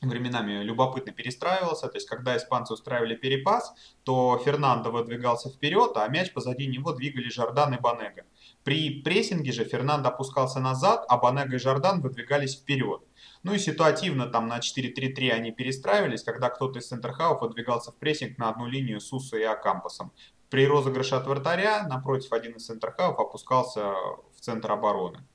временами 0.08 0.62
любопытно 0.62 1.12
перестраивался, 1.12 1.88
то 1.88 1.96
есть 1.96 2.08
когда 2.08 2.36
испанцы 2.36 2.74
устраивали 2.74 3.14
перепас, 3.14 3.72
то 4.02 4.40
Фернандо 4.44 4.90
выдвигался 4.90 5.50
вперед, 5.50 5.92
а 5.96 6.08
мяч 6.08 6.32
позади 6.32 6.66
него 6.66 6.92
двигали 6.92 7.28
Жордан 7.28 7.74
и 7.74 7.78
Банега. 7.78 8.24
При 8.64 9.02
прессинге 9.02 9.52
же 9.52 9.64
Фернандо 9.64 10.08
опускался 10.08 10.60
назад, 10.60 11.04
а 11.08 11.18
Банега 11.18 11.56
и 11.56 11.58
Жордан 11.58 12.00
выдвигались 12.00 12.56
вперед. 12.56 13.02
Ну 13.42 13.54
и 13.54 13.58
ситуативно 13.58 14.26
там 14.26 14.46
на 14.48 14.58
4-3-3 14.58 15.30
они 15.30 15.52
перестраивались, 15.52 16.22
когда 16.22 16.48
кто-то 16.48 16.78
из 16.78 16.88
центрхаов 16.88 17.40
выдвигался 17.40 17.92
в 17.92 17.96
прессинг 17.96 18.38
на 18.38 18.50
одну 18.50 18.66
линию 18.66 19.00
с 19.00 19.12
Усо 19.12 19.36
и 19.36 19.42
Акампасом. 19.42 20.12
При 20.48 20.66
розыгрыше 20.66 21.14
от 21.14 21.26
вратаря 21.26 21.86
напротив 21.88 22.32
один 22.32 22.52
из 22.52 22.66
центрхаов 22.66 23.18
опускался 23.18 23.94
в 24.36 24.40
центр 24.40 24.70
обороны. 24.70 25.26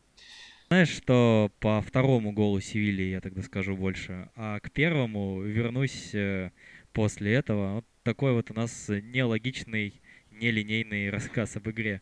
Знаешь, 0.68 0.90
что 0.90 1.50
по 1.62 1.82
второму 1.82 2.34
голу 2.34 2.60
Севильи 2.60 3.10
я 3.12 3.22
тогда 3.22 3.42
скажу 3.42 3.78
больше, 3.78 4.30
а 4.36 4.60
к 4.60 4.70
первому 4.70 5.42
вернусь 5.42 6.14
э, 6.14 6.52
после 6.92 7.36
этого. 7.36 7.76
Вот 7.76 7.86
такой 8.04 8.34
вот 8.34 8.52
у 8.52 8.54
нас 8.54 8.90
нелогичный, 8.90 10.02
нелинейный 10.30 11.10
рассказ 11.12 11.56
об 11.56 11.70
игре. 11.70 12.02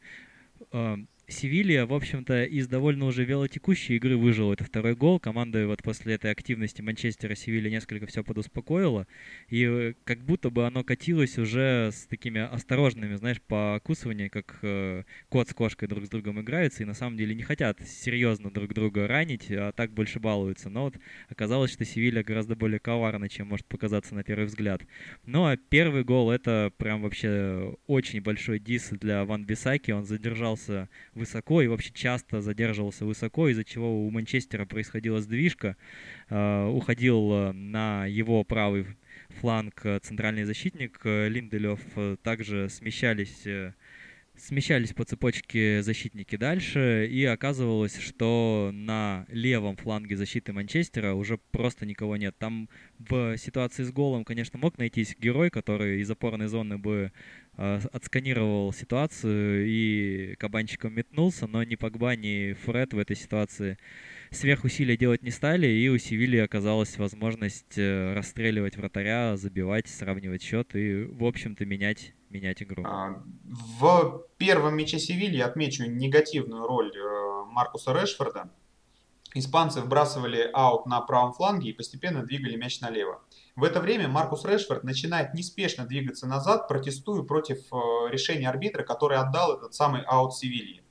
Севилья, 1.28 1.88
в 1.88 1.94
общем-то, 1.94 2.44
из 2.44 2.68
довольно 2.68 3.06
уже 3.06 3.26
велотекущей 3.26 3.96
игры 3.96 4.16
выжила. 4.16 4.54
Это 4.54 4.64
второй 4.64 4.96
гол. 4.96 5.20
Команда 5.20 5.66
вот 5.66 5.82
после 5.82 6.14
этой 6.14 6.30
активности 6.30 6.84
Манчестера 6.84 7.34
Севилья 7.34 7.72
несколько 7.72 8.06
все 8.06 8.24
подуспокоила. 8.24 9.08
И 9.50 9.64
э, 9.64 9.94
как 10.04 10.20
будто 10.20 10.52
бы 10.52 10.68
оно 10.68 10.84
катилось 10.84 11.40
уже 11.40 11.90
с 11.92 12.06
такими 12.06 12.42
осторожными, 12.42 13.16
знаешь, 13.16 13.42
покусывания, 13.42 14.30
как 14.30 14.60
э, 14.62 15.04
кот 15.30 15.50
с 15.50 15.54
кошкой 15.56 15.88
друг 15.88 16.06
с 16.06 16.10
другом 16.10 16.42
играются. 16.42 16.84
И 16.84 16.86
на 16.86 16.94
самом 16.94 17.18
деле 17.18 17.34
не 17.34 17.44
хотят 17.44 17.80
серьезно 17.82 18.52
друг 18.52 18.74
друга 18.76 19.08
ранить, 19.08 19.50
а 19.50 19.72
так 19.72 19.92
больше 19.94 20.20
балуются. 20.20 20.70
Но 20.70 20.84
вот 20.84 20.98
оказалось, 21.28 21.74
что 21.74 21.86
Севилья 21.86 22.24
гораздо 22.24 22.56
более 22.56 22.80
коварна, 22.80 23.30
чем 23.30 23.48
может 23.48 23.66
показаться 23.66 24.14
на 24.14 24.24
первый 24.24 24.46
взгляд. 24.46 24.84
Ну 25.26 25.46
а 25.46 25.58
первый 25.58 26.04
гол 26.04 26.30
это 26.30 26.72
прям 26.78 27.02
вообще 27.02 27.76
очень 27.88 28.22
большой 28.22 28.60
дис 28.60 28.90
для 28.92 29.26
Ван 29.26 29.44
Бисаки. 29.44 29.90
Он 29.90 30.06
задержался 30.06 30.88
высоко 31.16 31.62
и 31.62 31.68
вообще 31.68 31.92
часто 31.94 32.42
задерживался 32.42 33.06
высоко, 33.06 33.48
из-за 33.50 33.64
чего 33.64 34.06
у 34.06 34.10
Манчестера 34.12 34.66
происходила 34.66 35.22
сдвижка. 35.22 35.78
Э, 36.30 36.68
уходил 36.68 37.32
э, 37.32 37.52
на 37.54 38.06
его 38.06 38.44
правый 38.44 38.86
фланг 39.40 39.82
э, 39.86 40.00
центральный 40.00 40.44
защитник 40.44 41.00
Линделев. 41.04 41.80
Также 42.22 42.70
смещались 42.70 43.48
смещались 44.38 44.94
по 44.94 45.04
цепочке 45.04 45.82
защитники 45.82 46.36
дальше, 46.36 47.08
и 47.10 47.24
оказывалось, 47.26 47.98
что 47.98 48.72
на 48.74 49.26
левом 49.30 49.76
фланге 49.78 50.16
защиты 50.16 50.54
Манчестера 50.54 51.14
уже 51.14 51.38
просто 51.52 51.86
никого 51.86 52.18
нет. 52.18 52.36
Там 52.38 52.70
в 52.98 53.38
ситуации 53.38 53.84
с 53.84 53.92
голом, 53.92 54.26
конечно, 54.26 54.60
мог 54.60 54.78
найтись 54.78 55.16
герой, 55.20 55.50
который 55.50 56.02
из 56.02 56.10
опорной 56.10 56.48
зоны 56.48 56.78
бы 56.78 57.12
э, 57.58 57.80
отсканировал 57.92 58.74
ситуацию 58.74 59.68
и 59.68 60.36
кабанчиком 60.36 60.94
метнулся, 60.94 61.48
но 61.48 61.64
ни 61.64 61.76
Погба, 61.76 62.16
ни 62.16 62.54
Фред 62.66 62.94
в 62.94 62.98
этой 62.98 63.16
ситуации 63.16 63.78
сверхусилия 64.32 64.98
делать 64.98 65.24
не 65.24 65.32
стали, 65.32 65.68
и 65.68 65.88
у 65.90 65.98
Севильи 65.98 66.40
оказалась 66.40 66.98
возможность 66.98 67.78
э, 67.78 68.14
расстреливать 68.14 68.76
вратаря, 68.76 69.38
забивать, 69.38 69.88
сравнивать 69.88 70.42
счет 70.42 70.76
и, 70.76 71.04
в 71.04 71.24
общем-то, 71.24 71.66
менять 71.66 72.15
менять 72.30 72.62
игру. 72.64 72.84
А, 72.86 73.24
в 73.80 74.26
первом 74.38 74.76
мяче 74.76 75.00
Севильи 75.00 75.40
отмечу 75.40 75.86
негативную 75.86 76.68
роль 76.68 76.92
э, 76.96 77.44
Маркуса 77.46 77.94
Решфорда. 77.94 78.50
Испанцы 79.34 79.82
вбрасывали 79.82 80.50
аут 80.54 80.86
на 80.86 81.02
правом 81.02 81.34
фланге 81.34 81.72
и 81.72 81.74
постепенно 81.74 82.24
двигали 82.24 82.56
мяч 82.56 82.80
налево. 82.80 83.22
В 83.58 83.66
это 83.66 83.82
время 83.82 84.08
Маркус 84.08 84.46
Решфорд 84.46 84.86
начинает 84.86 85.34
неспешно 85.34 85.86
двигаться 85.86 86.26
назад, 86.26 86.70
протестуя 86.70 87.22
против 87.24 87.58
э, 87.72 87.76
решения 88.12 88.50
арбитра, 88.50 88.84
который 88.84 89.18
отдал 89.18 89.58
этот 89.58 89.74
самый 89.74 90.04
аут 90.04 90.36
Севильи. 90.36 90.84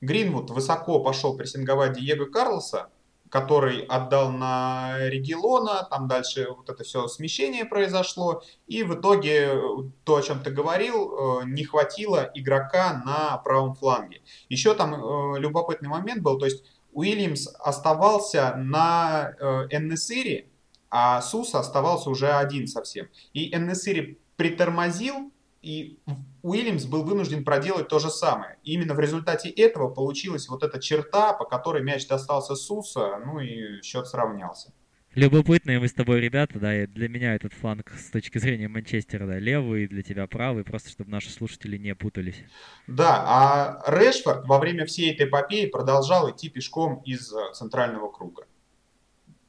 Гринвуд 0.00 0.50
высоко 0.50 1.00
пошел 1.02 1.36
прессинговать 1.36 1.92
Диего 1.92 2.26
Карлоса, 2.26 2.90
который 3.34 3.80
отдал 3.80 4.30
на 4.30 4.96
Регилона, 5.08 5.88
там 5.90 6.06
дальше 6.06 6.46
вот 6.56 6.70
это 6.70 6.84
все 6.84 7.08
смещение 7.08 7.64
произошло, 7.64 8.44
и 8.68 8.84
в 8.84 8.94
итоге 8.94 9.48
э, 9.48 9.60
то, 10.04 10.14
о 10.18 10.22
чем 10.22 10.38
ты 10.40 10.52
говорил, 10.52 11.40
э, 11.40 11.44
не 11.46 11.64
хватило 11.64 12.30
игрока 12.32 13.02
на 13.04 13.36
правом 13.38 13.74
фланге. 13.74 14.22
Еще 14.48 14.72
там 14.74 14.94
э, 14.94 15.40
любопытный 15.40 15.88
момент 15.88 16.22
был, 16.22 16.38
то 16.38 16.44
есть 16.44 16.62
Уильямс 16.92 17.48
оставался 17.58 18.54
на 18.54 19.32
Эннесире, 19.68 20.46
а 20.88 21.20
Суса 21.20 21.58
оставался 21.58 22.10
уже 22.10 22.30
один 22.30 22.68
совсем. 22.68 23.08
И 23.32 23.52
Эннесири 23.52 24.20
притормозил, 24.36 25.32
и 25.64 25.98
Уильямс 26.42 26.84
был 26.84 27.04
вынужден 27.04 27.44
проделать 27.44 27.88
то 27.88 27.98
же 27.98 28.10
самое. 28.10 28.58
И 28.62 28.74
именно 28.74 28.94
в 28.94 29.00
результате 29.00 29.48
этого 29.48 29.88
получилась 29.88 30.48
вот 30.48 30.62
эта 30.62 30.80
черта, 30.80 31.32
по 31.32 31.44
которой 31.44 31.82
мяч 31.82 32.06
достался 32.06 32.54
Суса, 32.54 33.18
ну 33.24 33.40
и 33.40 33.80
счет 33.82 34.06
сравнялся. 34.06 34.72
Любопытные 35.14 35.78
мы 35.78 35.86
с 35.86 35.92
тобой 35.92 36.20
ребята, 36.20 36.58
да, 36.58 36.82
и 36.82 36.86
для 36.88 37.08
меня 37.08 37.36
этот 37.36 37.52
фланг 37.52 37.92
с 37.96 38.10
точки 38.10 38.38
зрения 38.38 38.66
Манчестера, 38.66 39.26
да, 39.26 39.38
левый, 39.38 39.86
для 39.86 40.02
тебя 40.02 40.26
правый, 40.26 40.64
просто 40.64 40.90
чтобы 40.90 41.10
наши 41.10 41.30
слушатели 41.30 41.76
не 41.76 41.94
путались. 41.94 42.42
Да, 42.88 43.22
а 43.24 43.82
Решфорд 43.86 44.44
во 44.48 44.58
время 44.58 44.86
всей 44.86 45.12
этой 45.12 45.28
эпопеи 45.28 45.66
продолжал 45.66 46.30
идти 46.32 46.48
пешком 46.48 47.00
из 47.04 47.32
э, 47.32 47.52
центрального 47.52 48.10
круга. 48.10 48.46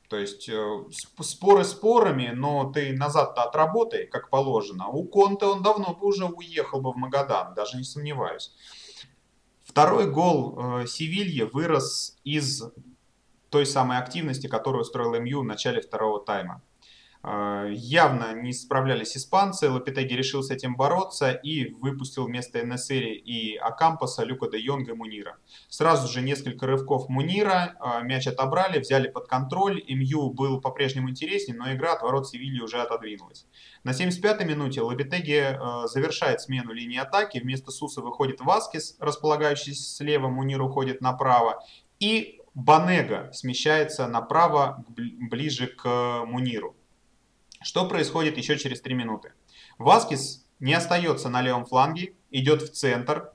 То 0.10 0.18
есть 0.18 0.47
э, 0.49 0.84
споры 1.22 1.64
спорами, 1.64 2.32
но 2.36 2.72
ты 2.72 2.93
назад-то 2.93 3.43
отработай, 3.43 4.06
как 4.06 4.30
положено. 4.30 4.88
У 4.88 5.06
Конте 5.06 5.45
он 5.45 5.64
давно 5.64 5.95
бы 5.95 6.08
уже 6.08 6.26
уехал 6.26 6.82
бы 6.82 6.91
в 6.91 6.95
Магадан, 6.95 7.56
даже 7.56 7.78
не 7.78 7.84
сомневаюсь. 7.84 8.53
Второй 9.64 10.10
гол 10.10 10.58
э, 10.58 10.88
Севильи 10.88 11.43
вырос 11.43 12.18
из 12.24 12.64
той 13.49 13.66
самой 13.66 13.97
активности, 13.97 14.47
которую 14.47 14.82
устроил 14.82 15.20
МЮ 15.20 15.41
в 15.41 15.45
начале 15.45 15.82
второго 15.82 16.24
тайма. 16.24 16.62
А, 17.28 17.65
явно 17.71 18.36
не 18.36 18.53
справлялись 18.53 19.17
испанцы, 19.17 19.67
Лапитеги 19.67 20.13
решил 20.13 20.43
с 20.43 20.51
этим 20.51 20.76
бороться 20.76 21.32
и 21.32 21.73
выпустил 21.73 22.26
вместо 22.26 22.61
Энесери 22.61 23.15
и 23.15 23.55
Акампаса 23.55 24.23
Люка 24.23 24.47
де 24.47 24.59
Йонга 24.59 24.91
и 24.91 24.95
Мунира. 24.95 25.38
Сразу 25.67 26.07
же 26.07 26.21
несколько 26.21 26.67
рывков 26.67 27.09
Мунира, 27.09 27.78
а, 27.80 28.01
мяч 28.01 28.28
отобрали, 28.28 28.78
взяли 28.78 29.07
под 29.07 29.28
контроль, 29.28 29.84
МЮ 29.89 30.34
был 30.34 30.61
по-прежнему 30.61 31.09
интереснее, 31.09 31.57
но 31.57 31.73
игра 31.73 31.93
от 31.93 32.03
ворот 32.03 32.30
Севильи 32.30 32.61
уже 32.61 32.80
отодвинулась. 32.80 33.47
На 33.84 33.89
75-й 33.89 34.45
минуте 34.45 34.82
Лапитеги 34.82 35.39
а, 35.39 35.88
завершает 35.88 36.41
смену 36.41 36.73
линии 36.73 36.99
атаки, 36.99 37.39
вместо 37.39 37.71
Суса 37.71 38.01
выходит 38.01 38.39
Васкис, 38.39 38.97
располагающийся 38.99 39.95
слева, 39.95 40.28
Мунир 40.28 40.61
уходит 40.61 41.01
направо, 41.01 41.65
и 41.99 42.39
Банега 42.53 43.32
смещается 43.34 44.05
направо, 44.05 44.86
ближе 44.88 45.65
к 45.65 46.23
Муниру. 46.28 46.76
Что 47.66 47.88
происходит 47.88 48.38
еще 48.38 48.59
через 48.59 48.80
3 48.82 48.93
минуты? 48.93 49.34
Васкис 49.80 50.45
не 50.59 50.76
остается 50.76 51.30
на 51.30 51.41
левом 51.41 51.66
фланге, 51.66 52.13
идет 52.30 52.61
в 52.61 52.72
центр. 52.72 53.32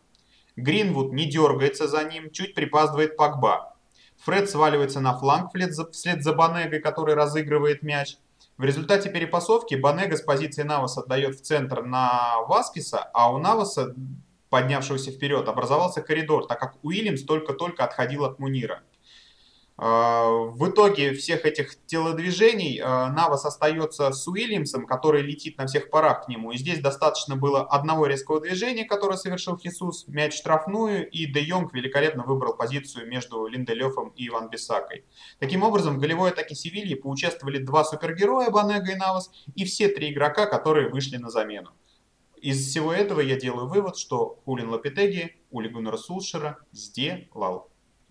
Гринвуд 0.55 1.13
не 1.13 1.29
дергается 1.29 1.89
за 1.89 2.05
ним, 2.05 2.31
чуть 2.31 2.55
припаздывает 2.55 3.17
Пакба. 3.17 3.75
Фред 4.19 4.49
сваливается 4.49 5.01
на 5.01 5.19
фланг 5.19 5.49
вслед 5.49 5.75
за, 5.75 5.91
вслед 5.91 6.23
за 6.23 6.33
Банегой, 6.33 6.79
который 6.79 7.17
разыгрывает 7.17 7.83
мяч. 7.83 8.19
В 8.57 8.63
результате 8.63 9.11
перепасовки 9.11 9.75
Банега 9.75 10.17
с 10.17 10.23
позиции 10.23 10.63
Наваса 10.63 11.01
отдает 11.01 11.35
в 11.35 11.41
центр 11.41 11.83
на 11.83 12.43
Васкиса, 12.43 13.11
а 13.13 13.33
у 13.33 13.39
Наваса, 13.39 13.97
поднявшегося 14.49 15.11
вперед, 15.11 15.49
образовался 15.49 16.03
коридор, 16.03 16.47
так 16.47 16.61
как 16.61 16.77
Уильямс 16.85 17.25
только-только 17.25 17.83
отходил 17.83 18.25
от 18.25 18.39
Мунира. 18.39 18.85
А, 19.83 20.29
в 20.29 20.69
итоге 20.69 21.15
всех 21.15 21.47
этих 21.47 21.75
телодвижений 21.87 22.83
а, 22.85 23.09
Навас 23.09 23.47
остается 23.47 24.13
с 24.13 24.29
Уильямсом, 24.29 24.85
который 24.87 25.23
летит 25.23 25.57
на 25.57 25.67
всех 25.67 25.89
парах 25.89 26.27
к 26.27 26.29
нему. 26.29 26.53
И 26.53 26.59
здесь 26.59 26.81
достаточно 26.81 27.35
было 27.35 27.63
одного 27.63 28.05
резкого 28.05 28.43
движения, 28.43 28.85
которое 28.85 29.17
совершил 29.17 29.57
Хисус, 29.57 30.07
мяч 30.07 30.37
штрафную, 30.37 31.09
и 31.09 31.25
Де 31.25 31.41
Йонг 31.41 31.73
великолепно 31.73 32.25
выбрал 32.25 32.59
позицию 32.59 33.09
между 33.09 33.47
Линделёфом 33.47 34.11
и 34.17 34.29
Иван 34.29 34.51
Бисакой. 34.51 35.07
Таким 35.39 35.63
образом, 35.63 35.97
в 35.97 35.99
голевой 35.99 36.33
атаке 36.33 36.55
Севильи 36.55 36.95
поучаствовали 36.95 37.57
два 37.57 37.83
супергероя, 37.83 38.51
Банега 38.51 38.93
и 38.93 38.97
Навас, 38.97 39.31
и 39.55 39.65
все 39.65 39.89
три 39.89 40.13
игрока, 40.13 40.45
которые 40.45 40.91
вышли 40.91 41.17
на 41.17 41.31
замену. 41.31 41.71
Из 42.37 42.69
всего 42.69 42.93
этого 42.93 43.21
я 43.21 43.41
делаю 43.41 43.67
вывод, 43.67 43.97
что 43.97 44.41
Хулин 44.45 44.69
Лапитеги, 44.69 45.37
Ули 45.51 45.69
Гуннера 45.69 45.97
Сулшера 45.97 46.59
сделал. 46.71 47.70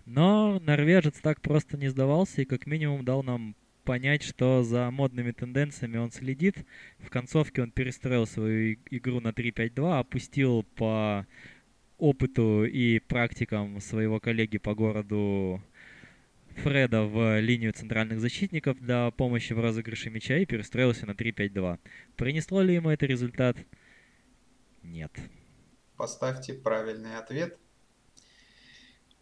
Но 0.09 0.59
норвежец 0.61 1.19
так 1.21 1.39
просто 1.39 1.77
не 1.77 1.87
сдавался 1.87 2.41
и 2.41 2.45
как 2.45 2.65
минимум 2.65 3.05
дал 3.05 3.21
нам 3.21 3.55
понять, 3.83 4.23
что 4.23 4.63
за 4.63 4.89
модными 4.89 5.29
тенденциями 5.29 5.97
он 5.97 6.11
следит. 6.11 6.65
В 6.97 7.11
концовке 7.11 7.61
он 7.61 7.69
перестроил 7.69 8.25
свою 8.25 8.79
игру 8.89 9.19
на 9.19 9.27
3-5-2, 9.27 9.99
опустил 9.99 10.63
по 10.63 11.27
опыту 11.99 12.65
и 12.65 12.97
практикам 12.97 13.79
своего 13.81 14.19
коллеги 14.19 14.57
по 14.57 14.73
городу 14.73 15.61
Фреда 16.55 17.03
в 17.03 17.39
линию 17.39 17.71
центральных 17.71 18.19
защитников 18.19 18.79
для 18.79 19.11
помощи 19.11 19.53
в 19.53 19.59
розыгрыше 19.59 20.09
мяча 20.09 20.37
и 20.37 20.47
перестроился 20.47 21.05
на 21.05 21.11
3-5-2. 21.11 21.77
Принесло 22.15 22.63
ли 22.63 22.73
ему 22.73 22.89
это 22.89 23.05
результат? 23.05 23.57
Нет. 24.81 25.11
Поставьте 25.97 26.55
правильный 26.55 27.15
ответ. 27.15 27.59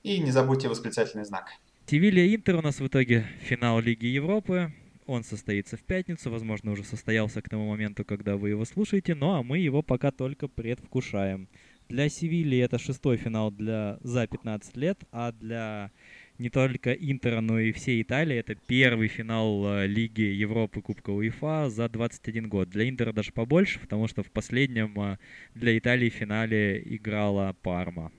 И 0.04 0.20
не 0.20 0.32
забудьте 0.32 0.70
восклицательный 0.70 1.26
знак. 1.26 1.50
Севилья 1.86 2.36
Интер 2.36 2.56
у 2.56 2.62
нас 2.62 2.80
в 2.80 2.88
итоге 2.88 3.26
финал 3.42 3.80
Лиги 3.80 4.08
Европы. 4.08 4.74
Он 5.06 5.24
состоится 5.24 5.78
в 5.78 5.84
пятницу, 5.84 6.30
возможно, 6.30 6.72
уже 6.72 6.84
состоялся 6.84 7.42
к 7.42 7.50
тому 7.50 7.70
моменту, 7.70 8.04
когда 8.04 8.36
вы 8.36 8.50
его 8.50 8.66
слушаете, 8.66 9.16
ну 9.16 9.36
а 9.36 9.44
мы 9.44 9.58
его 9.60 9.82
пока 9.82 10.12
только 10.12 10.50
предвкушаем. 10.50 11.48
Для 11.88 12.10
Севильи 12.10 12.58
это 12.58 12.78
шестой 12.78 13.16
финал 13.16 13.50
для, 13.52 13.98
за 14.02 14.28
15 14.28 14.76
лет, 14.76 15.00
а 15.14 15.32
для 15.32 15.92
не 16.38 16.50
только 16.50 16.92
Интера, 16.92 17.40
но 17.40 17.60
и 17.60 17.72
всей 17.72 18.02
Италии 18.02 18.36
это 18.36 18.56
первый 18.56 19.08
финал 19.08 19.66
э, 19.66 19.88
Лиги 19.88 20.22
Европы 20.22 20.82
Кубка 20.82 21.12
УЕФА 21.12 21.70
за 21.70 21.88
21 21.88 22.50
год. 22.50 22.70
Для 22.70 22.90
Интера 22.90 23.14
даже 23.14 23.32
побольше, 23.32 23.80
потому 23.80 24.08
что 24.10 24.24
в 24.24 24.32
последнем 24.32 25.00
э, 25.00 25.18
для 25.56 25.78
Италии 25.78 26.10
финале 26.10 26.84
играла 26.86 27.56
Парма. 27.62 28.12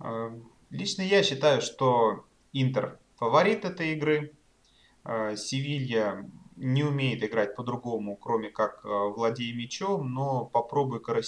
Э, 0.00 0.30
лично 0.70 1.02
я 1.02 1.22
считаю, 1.22 1.60
что 1.60 2.24
Интер 2.52 2.98
фаворит 3.16 3.64
этой 3.64 3.92
игры. 3.92 4.32
Севилья 5.34 6.26
не 6.56 6.84
умеет 6.84 7.24
играть 7.24 7.56
по-другому, 7.56 8.16
кроме 8.16 8.50
как 8.50 8.84
владея 8.84 9.54
мячом, 9.54 10.12
но 10.12 10.44
попробуй-ка 10.44 11.18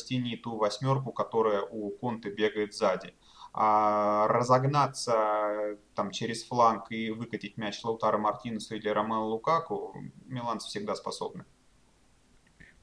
ту 0.42 0.56
восьмерку, 0.56 1.10
которая 1.10 1.62
у 1.62 1.88
Конте 1.90 2.28
бегает 2.30 2.74
сзади 2.74 3.14
а 3.54 4.28
разогнаться 4.28 5.76
там 5.94 6.10
через 6.10 6.44
фланг 6.44 6.90
и 6.90 7.10
выкатить 7.10 7.58
мяч 7.58 7.82
Лаутара 7.84 8.16
Мартинесу 8.16 8.76
или 8.76 8.88
Ромео 8.88 9.26
Лукаку 9.26 9.94
миланцы 10.26 10.68
всегда 10.68 10.94
способны. 10.94 11.44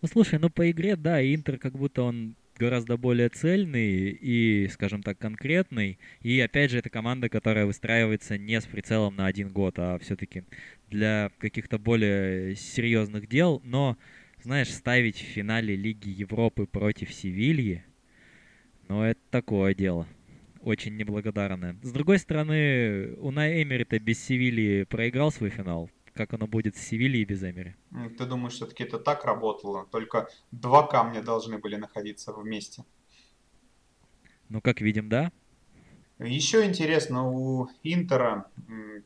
Ну 0.01 0.07
слушай, 0.07 0.37
ну 0.39 0.49
по 0.49 0.69
игре, 0.69 0.95
да, 0.95 1.21
Интер 1.21 1.57
как 1.57 1.73
будто 1.73 2.03
он 2.03 2.35
гораздо 2.60 2.97
более 2.97 3.30
цельный 3.30 4.10
и, 4.12 4.68
скажем 4.68 5.01
так, 5.01 5.18
конкретный. 5.18 5.97
И 6.22 6.39
опять 6.39 6.72
же, 6.72 6.78
это 6.80 6.89
команда, 6.89 7.30
которая 7.30 7.66
выстраивается 7.66 8.38
не 8.38 8.60
с 8.60 8.66
прицелом 8.66 9.16
на 9.16 9.26
один 9.26 9.49
год, 9.49 9.80
а 9.80 9.97
все-таки 9.99 10.43
для 10.89 11.32
каких-то 11.39 11.80
более 11.80 12.55
серьезных 12.55 13.28
дел. 13.28 13.62
Но, 13.64 13.97
знаешь, 14.43 14.72
ставить 14.72 15.18
в 15.18 15.26
финале 15.26 15.76
Лиги 15.76 16.10
Европы 16.10 16.68
против 16.68 17.14
Севильи, 17.14 17.84
ну 18.89 19.03
это 19.03 19.20
такое 19.32 19.74
дело 19.74 20.07
очень 20.62 20.97
неблагодарная. 20.97 21.78
С 21.82 21.91
другой 21.91 22.20
стороны, 22.20 23.14
Унай 23.18 23.64
Эмери-то 23.64 23.97
без 23.99 24.20
Севильи 24.24 24.84
проиграл 24.84 25.32
свой 25.32 25.49
финал. 25.49 25.89
Как 26.20 26.34
оно 26.34 26.47
будет 26.47 26.76
с 26.76 26.82
Севильей 26.82 27.24
без 27.24 27.41
Эмери? 27.43 27.78
Ты 28.17 28.26
думаешь, 28.26 28.55
все-таки 28.55 28.84
это 28.84 28.99
так 28.99 29.24
работало? 29.24 29.86
Только 29.86 30.28
два 30.51 30.86
камня 30.86 31.24
должны 31.24 31.59
были 31.59 31.78
находиться 31.78 32.34
вместе. 32.34 32.84
Ну, 34.49 34.59
как 34.59 34.82
видим, 34.82 35.07
да. 35.07 35.32
Еще 36.20 36.65
интересно 36.65 37.30
у 37.30 37.70
Интера, 37.82 38.51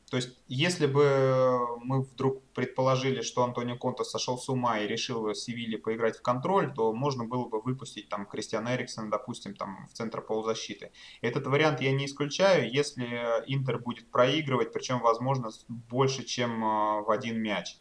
то 0.09 0.17
есть 0.17 0.37
если 0.47 0.87
бы 0.87 1.59
мы 1.83 2.01
вдруг 2.01 2.43
предположили, 2.53 3.21
что 3.21 3.43
Антонио 3.43 3.77
Конта 3.77 4.03
сошел 4.03 4.37
с 4.37 4.49
ума 4.49 4.79
и 4.79 4.87
решил 4.87 5.21
в 5.23 5.35
Севилье 5.35 5.77
поиграть 5.77 6.17
в 6.17 6.21
контроль, 6.23 6.73
то 6.73 6.91
можно 6.91 7.25
было 7.25 7.47
бы 7.47 7.61
выпустить 7.61 8.09
там 8.09 8.25
Кристиана 8.25 8.75
Эриксона, 8.75 9.11
допустим, 9.11 9.55
там 9.55 9.87
в 9.91 9.93
центр 9.93 10.21
полузащиты. 10.21 10.91
Этот 11.21 11.45
вариант 11.45 11.81
я 11.81 11.91
не 11.91 12.05
исключаю, 12.05 12.71
если 12.71 13.05
Интер 13.47 13.79
будет 13.79 14.09
проигрывать, 14.09 14.73
причем, 14.73 14.99
возможно, 14.99 15.49
больше, 15.67 16.23
чем 16.23 16.63
а, 16.63 17.01
в 17.01 17.11
один 17.11 17.41
мяч. 17.41 17.77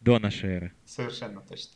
До 0.00 0.18
нашей 0.18 0.50
эры. 0.50 0.72
Совершенно 0.84 1.40
точно. 1.40 1.72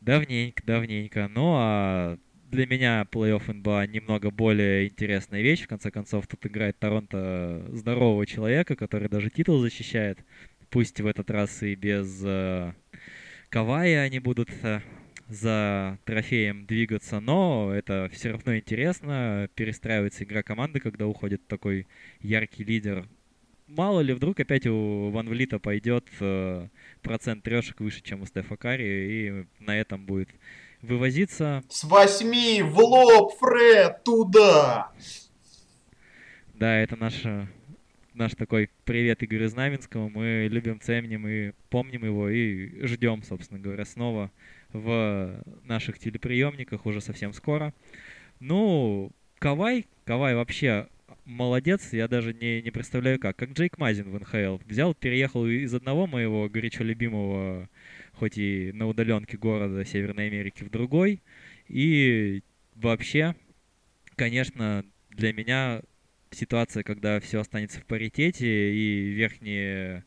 Давненько, 0.00 0.62
давненько. 0.64 1.28
Ну, 1.28 1.54
а 1.56 2.18
для 2.50 2.66
меня 2.66 3.06
плей-офф 3.10 3.52
НБА 3.52 3.86
немного 3.86 4.30
более 4.30 4.88
интересная 4.88 5.42
вещь. 5.42 5.64
В 5.64 5.68
конце 5.68 5.90
концов, 5.90 6.26
тут 6.26 6.44
играет 6.46 6.78
Торонто 6.78 7.66
здорового 7.72 8.26
человека, 8.26 8.76
который 8.76 9.08
даже 9.08 9.30
титул 9.30 9.60
защищает. 9.60 10.18
Пусть 10.70 11.00
в 11.00 11.06
этот 11.06 11.30
раз 11.30 11.62
и 11.62 11.74
без 11.74 12.22
э, 12.24 12.72
Кавая 13.50 14.02
они 14.02 14.20
будут 14.20 14.50
э, 14.62 14.80
за 15.30 15.98
трофеем 16.04 16.66
двигаться, 16.66 17.20
но 17.20 17.72
это 17.72 18.10
все 18.12 18.32
равно 18.32 18.56
интересно. 18.56 19.48
Перестраивается 19.54 20.24
игра 20.24 20.42
команды, 20.42 20.80
когда 20.80 21.06
уходит 21.06 21.46
такой 21.46 21.86
яркий 22.20 22.64
лидер. 22.64 23.08
Мало 23.68 24.00
ли, 24.00 24.12
вдруг 24.12 24.40
опять 24.40 24.66
у 24.66 25.10
Ван 25.10 25.28
Влита 25.28 25.60
пойдет 25.60 26.08
э, 26.18 26.66
процент 27.02 27.44
трешек 27.44 27.78
выше, 27.78 28.02
чем 28.02 28.22
у 28.22 28.26
Стефа 28.26 28.56
Карри, 28.56 28.84
и 28.84 29.62
на 29.64 29.78
этом 29.78 30.04
будет 30.04 30.28
вывозиться. 30.82 31.62
С 31.68 31.84
восьми 31.84 32.62
в 32.62 32.76
лоб, 32.80 33.32
Фред, 33.38 34.02
туда! 34.02 34.90
Да, 36.54 36.78
это 36.78 36.96
наш, 36.96 37.22
наш 38.12 38.32
такой 38.32 38.70
привет 38.84 39.22
Игорю 39.22 39.48
Знаменскому. 39.48 40.10
Мы 40.10 40.48
любим, 40.50 40.80
ценим 40.80 41.28
и 41.28 41.52
помним 41.68 42.04
его, 42.04 42.28
и 42.28 42.84
ждем, 42.84 43.22
собственно 43.22 43.60
говоря, 43.60 43.84
снова 43.84 44.32
в 44.72 45.42
наших 45.64 45.98
телеприемниках 45.98 46.86
уже 46.86 47.00
совсем 47.00 47.32
скоро. 47.32 47.74
Ну, 48.38 49.10
Кавай, 49.38 49.86
Кавай 50.04 50.34
вообще 50.34 50.88
молодец, 51.24 51.92
я 51.92 52.08
даже 52.08 52.34
не, 52.34 52.62
не 52.62 52.70
представляю 52.70 53.18
как. 53.18 53.36
Как 53.36 53.52
Джейк 53.52 53.78
Мазин 53.78 54.10
в 54.10 54.20
НХЛ. 54.20 54.58
Взял, 54.66 54.94
переехал 54.94 55.46
из 55.46 55.72
одного 55.74 56.06
моего 56.06 56.48
горячо 56.48 56.84
любимого, 56.84 57.68
хоть 58.12 58.38
и 58.38 58.72
на 58.72 58.86
удаленке 58.86 59.36
города 59.36 59.84
Северной 59.84 60.26
Америки, 60.26 60.64
в 60.64 60.70
другой. 60.70 61.22
И 61.68 62.42
вообще, 62.74 63.34
конечно, 64.16 64.84
для 65.10 65.32
меня 65.32 65.82
ситуация, 66.30 66.82
когда 66.82 67.20
все 67.20 67.40
останется 67.40 67.80
в 67.80 67.86
паритете 67.86 68.74
и 68.74 69.10
верхние 69.10 70.04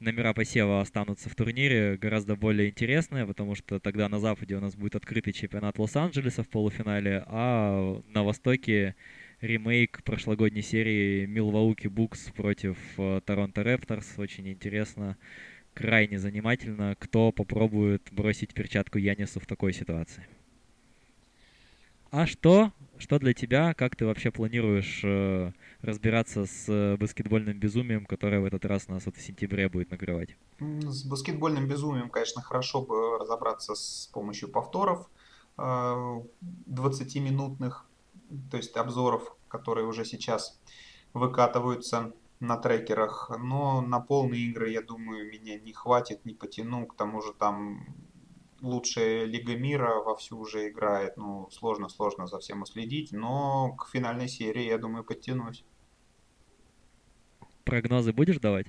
номера 0.00 0.32
посева 0.32 0.80
останутся 0.80 1.28
в 1.28 1.34
турнире, 1.34 1.96
гораздо 1.96 2.36
более 2.36 2.70
интересные, 2.70 3.26
потому 3.26 3.54
что 3.54 3.78
тогда 3.80 4.08
на 4.08 4.18
Западе 4.18 4.56
у 4.56 4.60
нас 4.60 4.74
будет 4.74 4.96
открытый 4.96 5.32
чемпионат 5.32 5.78
Лос-Анджелеса 5.78 6.42
в 6.42 6.48
полуфинале, 6.48 7.24
а 7.26 8.02
на 8.08 8.24
Востоке 8.24 8.94
ремейк 9.40 10.02
прошлогодней 10.04 10.62
серии 10.62 11.26
Милвауки 11.26 11.86
Букс 11.88 12.30
против 12.30 12.76
э, 12.98 13.20
Торонто 13.24 13.62
Репторс. 13.62 14.18
Очень 14.18 14.48
интересно, 14.48 15.16
крайне 15.74 16.18
занимательно, 16.18 16.96
кто 16.98 17.32
попробует 17.32 18.08
бросить 18.10 18.54
перчатку 18.54 18.98
Янису 18.98 19.40
в 19.40 19.46
такой 19.46 19.72
ситуации. 19.72 20.26
А 22.10 22.26
что 22.26 22.72
что 22.98 23.18
для 23.18 23.34
тебя, 23.34 23.74
как 23.74 23.96
ты 23.96 24.06
вообще 24.06 24.30
планируешь 24.30 25.00
э, 25.04 25.50
разбираться 25.82 26.46
с 26.46 26.68
э, 26.68 26.96
баскетбольным 26.96 27.58
безумием, 27.58 28.06
которое 28.06 28.40
в 28.40 28.44
этот 28.44 28.64
раз 28.64 28.86
нас 28.88 29.04
вот 29.06 29.16
в 29.16 29.22
сентябре 29.22 29.68
будет 29.68 29.90
накрывать? 29.90 30.36
С 30.60 31.02
баскетбольным 31.04 31.66
безумием, 31.68 32.10
конечно, 32.10 32.42
хорошо 32.42 32.82
бы 32.82 33.18
разобраться 33.18 33.74
с 33.74 34.08
помощью 34.12 34.48
повторов 34.48 35.10
20-минутных, 35.56 37.86
э, 38.30 38.34
то 38.50 38.56
есть 38.56 38.76
обзоров, 38.76 39.36
которые 39.48 39.86
уже 39.86 40.04
сейчас 40.04 40.58
выкатываются 41.14 42.12
на 42.40 42.56
трекерах. 42.56 43.30
Но 43.38 43.80
на 43.80 44.00
полные 44.00 44.42
игры, 44.42 44.70
я 44.70 44.82
думаю, 44.82 45.30
меня 45.30 45.58
не 45.58 45.72
хватит, 45.72 46.24
не 46.24 46.34
потяну. 46.34 46.86
К 46.86 46.94
тому 46.94 47.22
же 47.22 47.32
там 47.32 47.86
лучшая 48.60 49.24
Лига 49.24 49.56
мира 49.56 50.02
вовсю 50.02 50.38
уже 50.38 50.68
играет. 50.68 51.16
Ну, 51.16 51.48
сложно-сложно 51.50 52.26
за 52.26 52.38
всем 52.38 52.62
уследить. 52.62 53.12
Но 53.12 53.72
к 53.72 53.88
финальной 53.88 54.28
серии, 54.28 54.64
я 54.64 54.78
думаю, 54.78 55.04
подтянусь. 55.04 55.64
Прогнозы 57.64 58.12
будешь 58.12 58.38
давать? 58.38 58.68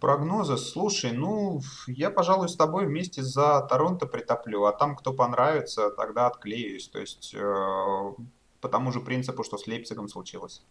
Прогнозы, 0.00 0.56
слушай, 0.56 1.10
ну, 1.10 1.60
я, 1.88 2.10
пожалуй, 2.10 2.48
с 2.48 2.54
тобой 2.54 2.86
вместе 2.86 3.20
за 3.20 3.66
Торонто 3.68 4.06
притоплю, 4.06 4.64
а 4.64 4.72
там, 4.72 4.94
кто 4.94 5.12
понравится, 5.12 5.90
тогда 5.90 6.28
отклеюсь. 6.28 6.88
То 6.88 7.00
есть, 7.00 7.34
э, 7.34 8.12
по 8.60 8.68
тому 8.68 8.92
же 8.92 9.00
принципу, 9.00 9.42
что 9.42 9.58
с 9.58 9.66
Лейпцигом 9.66 10.06
случилось. 10.06 10.62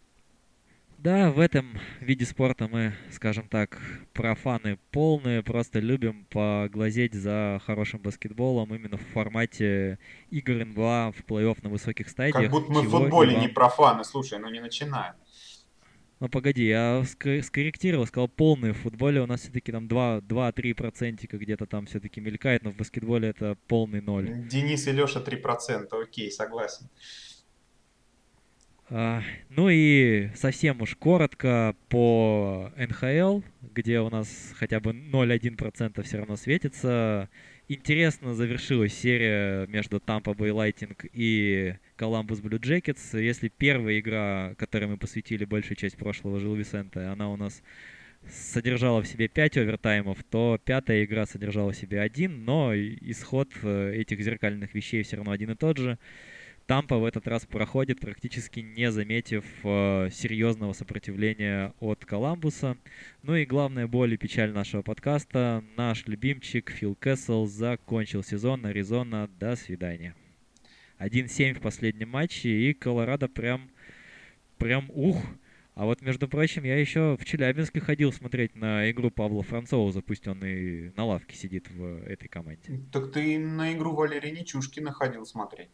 Да, 0.98 1.30
в 1.30 1.38
этом 1.38 1.78
виде 2.00 2.24
спорта 2.24 2.66
мы, 2.66 2.92
скажем 3.12 3.48
так, 3.48 3.78
профаны 4.12 4.78
полные, 4.90 5.44
просто 5.44 5.78
любим 5.78 6.24
поглазеть 6.24 7.14
за 7.14 7.62
хорошим 7.64 8.00
баскетболом 8.00 8.74
именно 8.74 8.96
в 8.96 9.06
формате 9.12 10.00
игр 10.30 10.64
НБА 10.64 11.12
в 11.16 11.22
плей-офф 11.30 11.58
на 11.62 11.70
высоких 11.70 12.08
стадиях. 12.08 12.42
Как 12.42 12.50
будто 12.50 12.72
мы 12.72 12.82
в 12.82 12.90
футболе 12.90 13.34
вам... 13.34 13.42
не 13.42 13.48
профаны, 13.48 14.02
слушай, 14.02 14.40
ну 14.40 14.50
не 14.50 14.58
начинай. 14.58 15.12
Ну 16.18 16.28
погоди, 16.28 16.66
я 16.66 17.04
скорректировал, 17.04 18.04
сказал 18.04 18.26
полные. 18.26 18.72
В 18.72 18.78
футболе 18.78 19.20
у 19.20 19.26
нас 19.26 19.42
все-таки 19.42 19.70
там 19.70 19.86
2-3 19.86 20.74
процентика 20.74 21.38
где-то 21.38 21.66
там 21.66 21.86
все-таки 21.86 22.20
мелькает, 22.20 22.64
но 22.64 22.72
в 22.72 22.76
баскетболе 22.76 23.28
это 23.28 23.56
полный 23.68 24.00
ноль. 24.00 24.48
Денис 24.48 24.88
и 24.88 24.90
Леша 24.90 25.20
3 25.20 25.36
процента, 25.36 25.96
окей, 26.02 26.32
согласен. 26.32 26.88
А, 28.90 29.22
ну 29.50 29.68
и 29.68 30.30
совсем 30.34 30.80
уж 30.80 30.94
коротко 30.96 31.76
по 31.88 32.72
НХЛ, 32.76 33.42
где 33.74 34.00
у 34.00 34.08
нас 34.08 34.54
хотя 34.56 34.80
бы 34.80 34.92
0,1% 34.92 36.02
все 36.02 36.18
равно 36.18 36.36
светится. 36.36 37.28
Интересно 37.68 38.34
завершилась 38.34 38.94
серия 38.94 39.66
между 39.66 39.98
Tampa 39.98 40.34
Bay 40.34 40.50
Lightning 40.52 40.96
и 41.12 41.74
Columbus 41.98 42.40
Blue 42.40 42.58
Jackets. 42.58 43.20
Если 43.20 43.48
первая 43.48 44.00
игра, 44.00 44.54
которой 44.56 44.86
мы 44.86 44.96
посвятили 44.96 45.44
большую 45.44 45.76
часть 45.76 45.98
прошлого 45.98 46.40
Жил 46.40 46.54
Висента, 46.54 47.12
она 47.12 47.30
у 47.30 47.36
нас 47.36 47.62
содержала 48.26 49.02
в 49.02 49.06
себе 49.06 49.28
5 49.28 49.58
овертаймов, 49.58 50.24
то 50.24 50.58
пятая 50.64 51.04
игра 51.04 51.26
содержала 51.26 51.72
в 51.72 51.76
себе 51.76 52.00
один, 52.00 52.46
но 52.46 52.74
исход 52.74 53.50
э, 53.62 53.92
этих 53.96 54.20
зеркальных 54.22 54.74
вещей 54.74 55.02
все 55.02 55.16
равно 55.16 55.32
один 55.32 55.50
и 55.50 55.54
тот 55.54 55.76
же. 55.76 55.98
Тампа 56.68 56.98
в 56.98 57.06
этот 57.06 57.26
раз 57.26 57.46
проходит, 57.46 57.98
практически 57.98 58.60
не 58.60 58.92
заметив 58.92 59.42
э, 59.64 60.10
серьезного 60.12 60.74
сопротивления 60.74 61.72
от 61.80 62.04
Коламбуса. 62.04 62.76
Ну 63.22 63.36
и 63.36 63.46
главная 63.46 63.86
боль 63.86 64.12
и 64.12 64.16
печаль 64.18 64.52
нашего 64.52 64.82
подкаста. 64.82 65.64
Наш 65.78 66.06
любимчик 66.06 66.70
Фил 66.70 66.94
Кэссел 66.94 67.46
закончил 67.46 68.22
сезон. 68.22 68.66
Аризона, 68.66 69.30
до 69.40 69.56
свидания. 69.56 70.14
1-7 70.98 71.54
в 71.54 71.62
последнем 71.62 72.10
матче, 72.10 72.50
и 72.50 72.74
Колорадо 72.74 73.28
прям, 73.28 73.70
прям 74.58 74.90
ух. 74.90 75.16
А 75.74 75.86
вот, 75.86 76.02
между 76.02 76.28
прочим, 76.28 76.64
я 76.64 76.78
еще 76.78 77.16
в 77.18 77.24
Челябинске 77.24 77.80
ходил 77.80 78.12
смотреть 78.12 78.54
на 78.56 78.90
игру 78.90 79.10
Павла 79.10 79.42
Францова, 79.42 79.98
пусть 80.02 80.28
он 80.28 80.44
и 80.44 80.90
на 80.98 81.06
лавке 81.06 81.34
сидит 81.34 81.70
в 81.70 82.04
этой 82.04 82.28
команде. 82.28 82.78
Так 82.92 83.10
ты 83.10 83.38
на 83.38 83.72
игру 83.72 83.94
Валерия 83.94 84.32
Нечушкина 84.32 84.92
ходил 84.92 85.24
смотреть. 85.24 85.70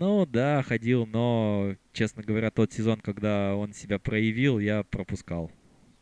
Ну 0.00 0.26
да, 0.26 0.62
ходил, 0.62 1.06
но, 1.06 1.74
честно 1.92 2.22
говоря, 2.22 2.52
тот 2.52 2.72
сезон, 2.72 3.00
когда 3.00 3.56
он 3.56 3.72
себя 3.72 3.98
проявил, 3.98 4.60
я 4.60 4.84
пропускал. 4.84 5.50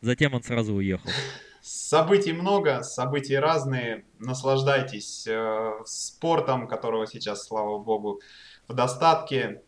Затем 0.01 0.35
он 0.35 0.43
сразу 0.43 0.75
уехал. 0.75 1.09
Событий 1.61 2.31
много, 2.31 2.83
событий 2.83 3.35
разные. 3.35 4.05
Наслаждайтесь 4.19 5.25
э, 5.27 5.71
спортом, 5.85 6.67
которого 6.67 7.07
сейчас, 7.07 7.43
слава 7.43 7.79
богу, 7.79 8.21
в 8.67 8.73
достатке. 8.75 9.63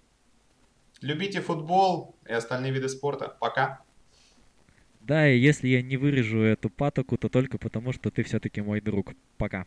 Любите 1.01 1.41
футбол 1.41 2.15
и 2.27 2.31
остальные 2.31 2.71
виды 2.71 2.87
спорта. 2.87 3.35
Пока. 3.39 3.81
Да, 5.01 5.27
и 5.27 5.39
если 5.39 5.69
я 5.69 5.81
не 5.81 5.97
вырежу 5.97 6.39
эту 6.41 6.69
патоку, 6.69 7.17
то 7.17 7.29
только 7.29 7.57
потому, 7.57 7.93
что 7.93 8.11
ты 8.11 8.23
все-таки 8.23 8.61
мой 8.61 8.79
друг. 8.79 9.13
Пока. 9.37 9.65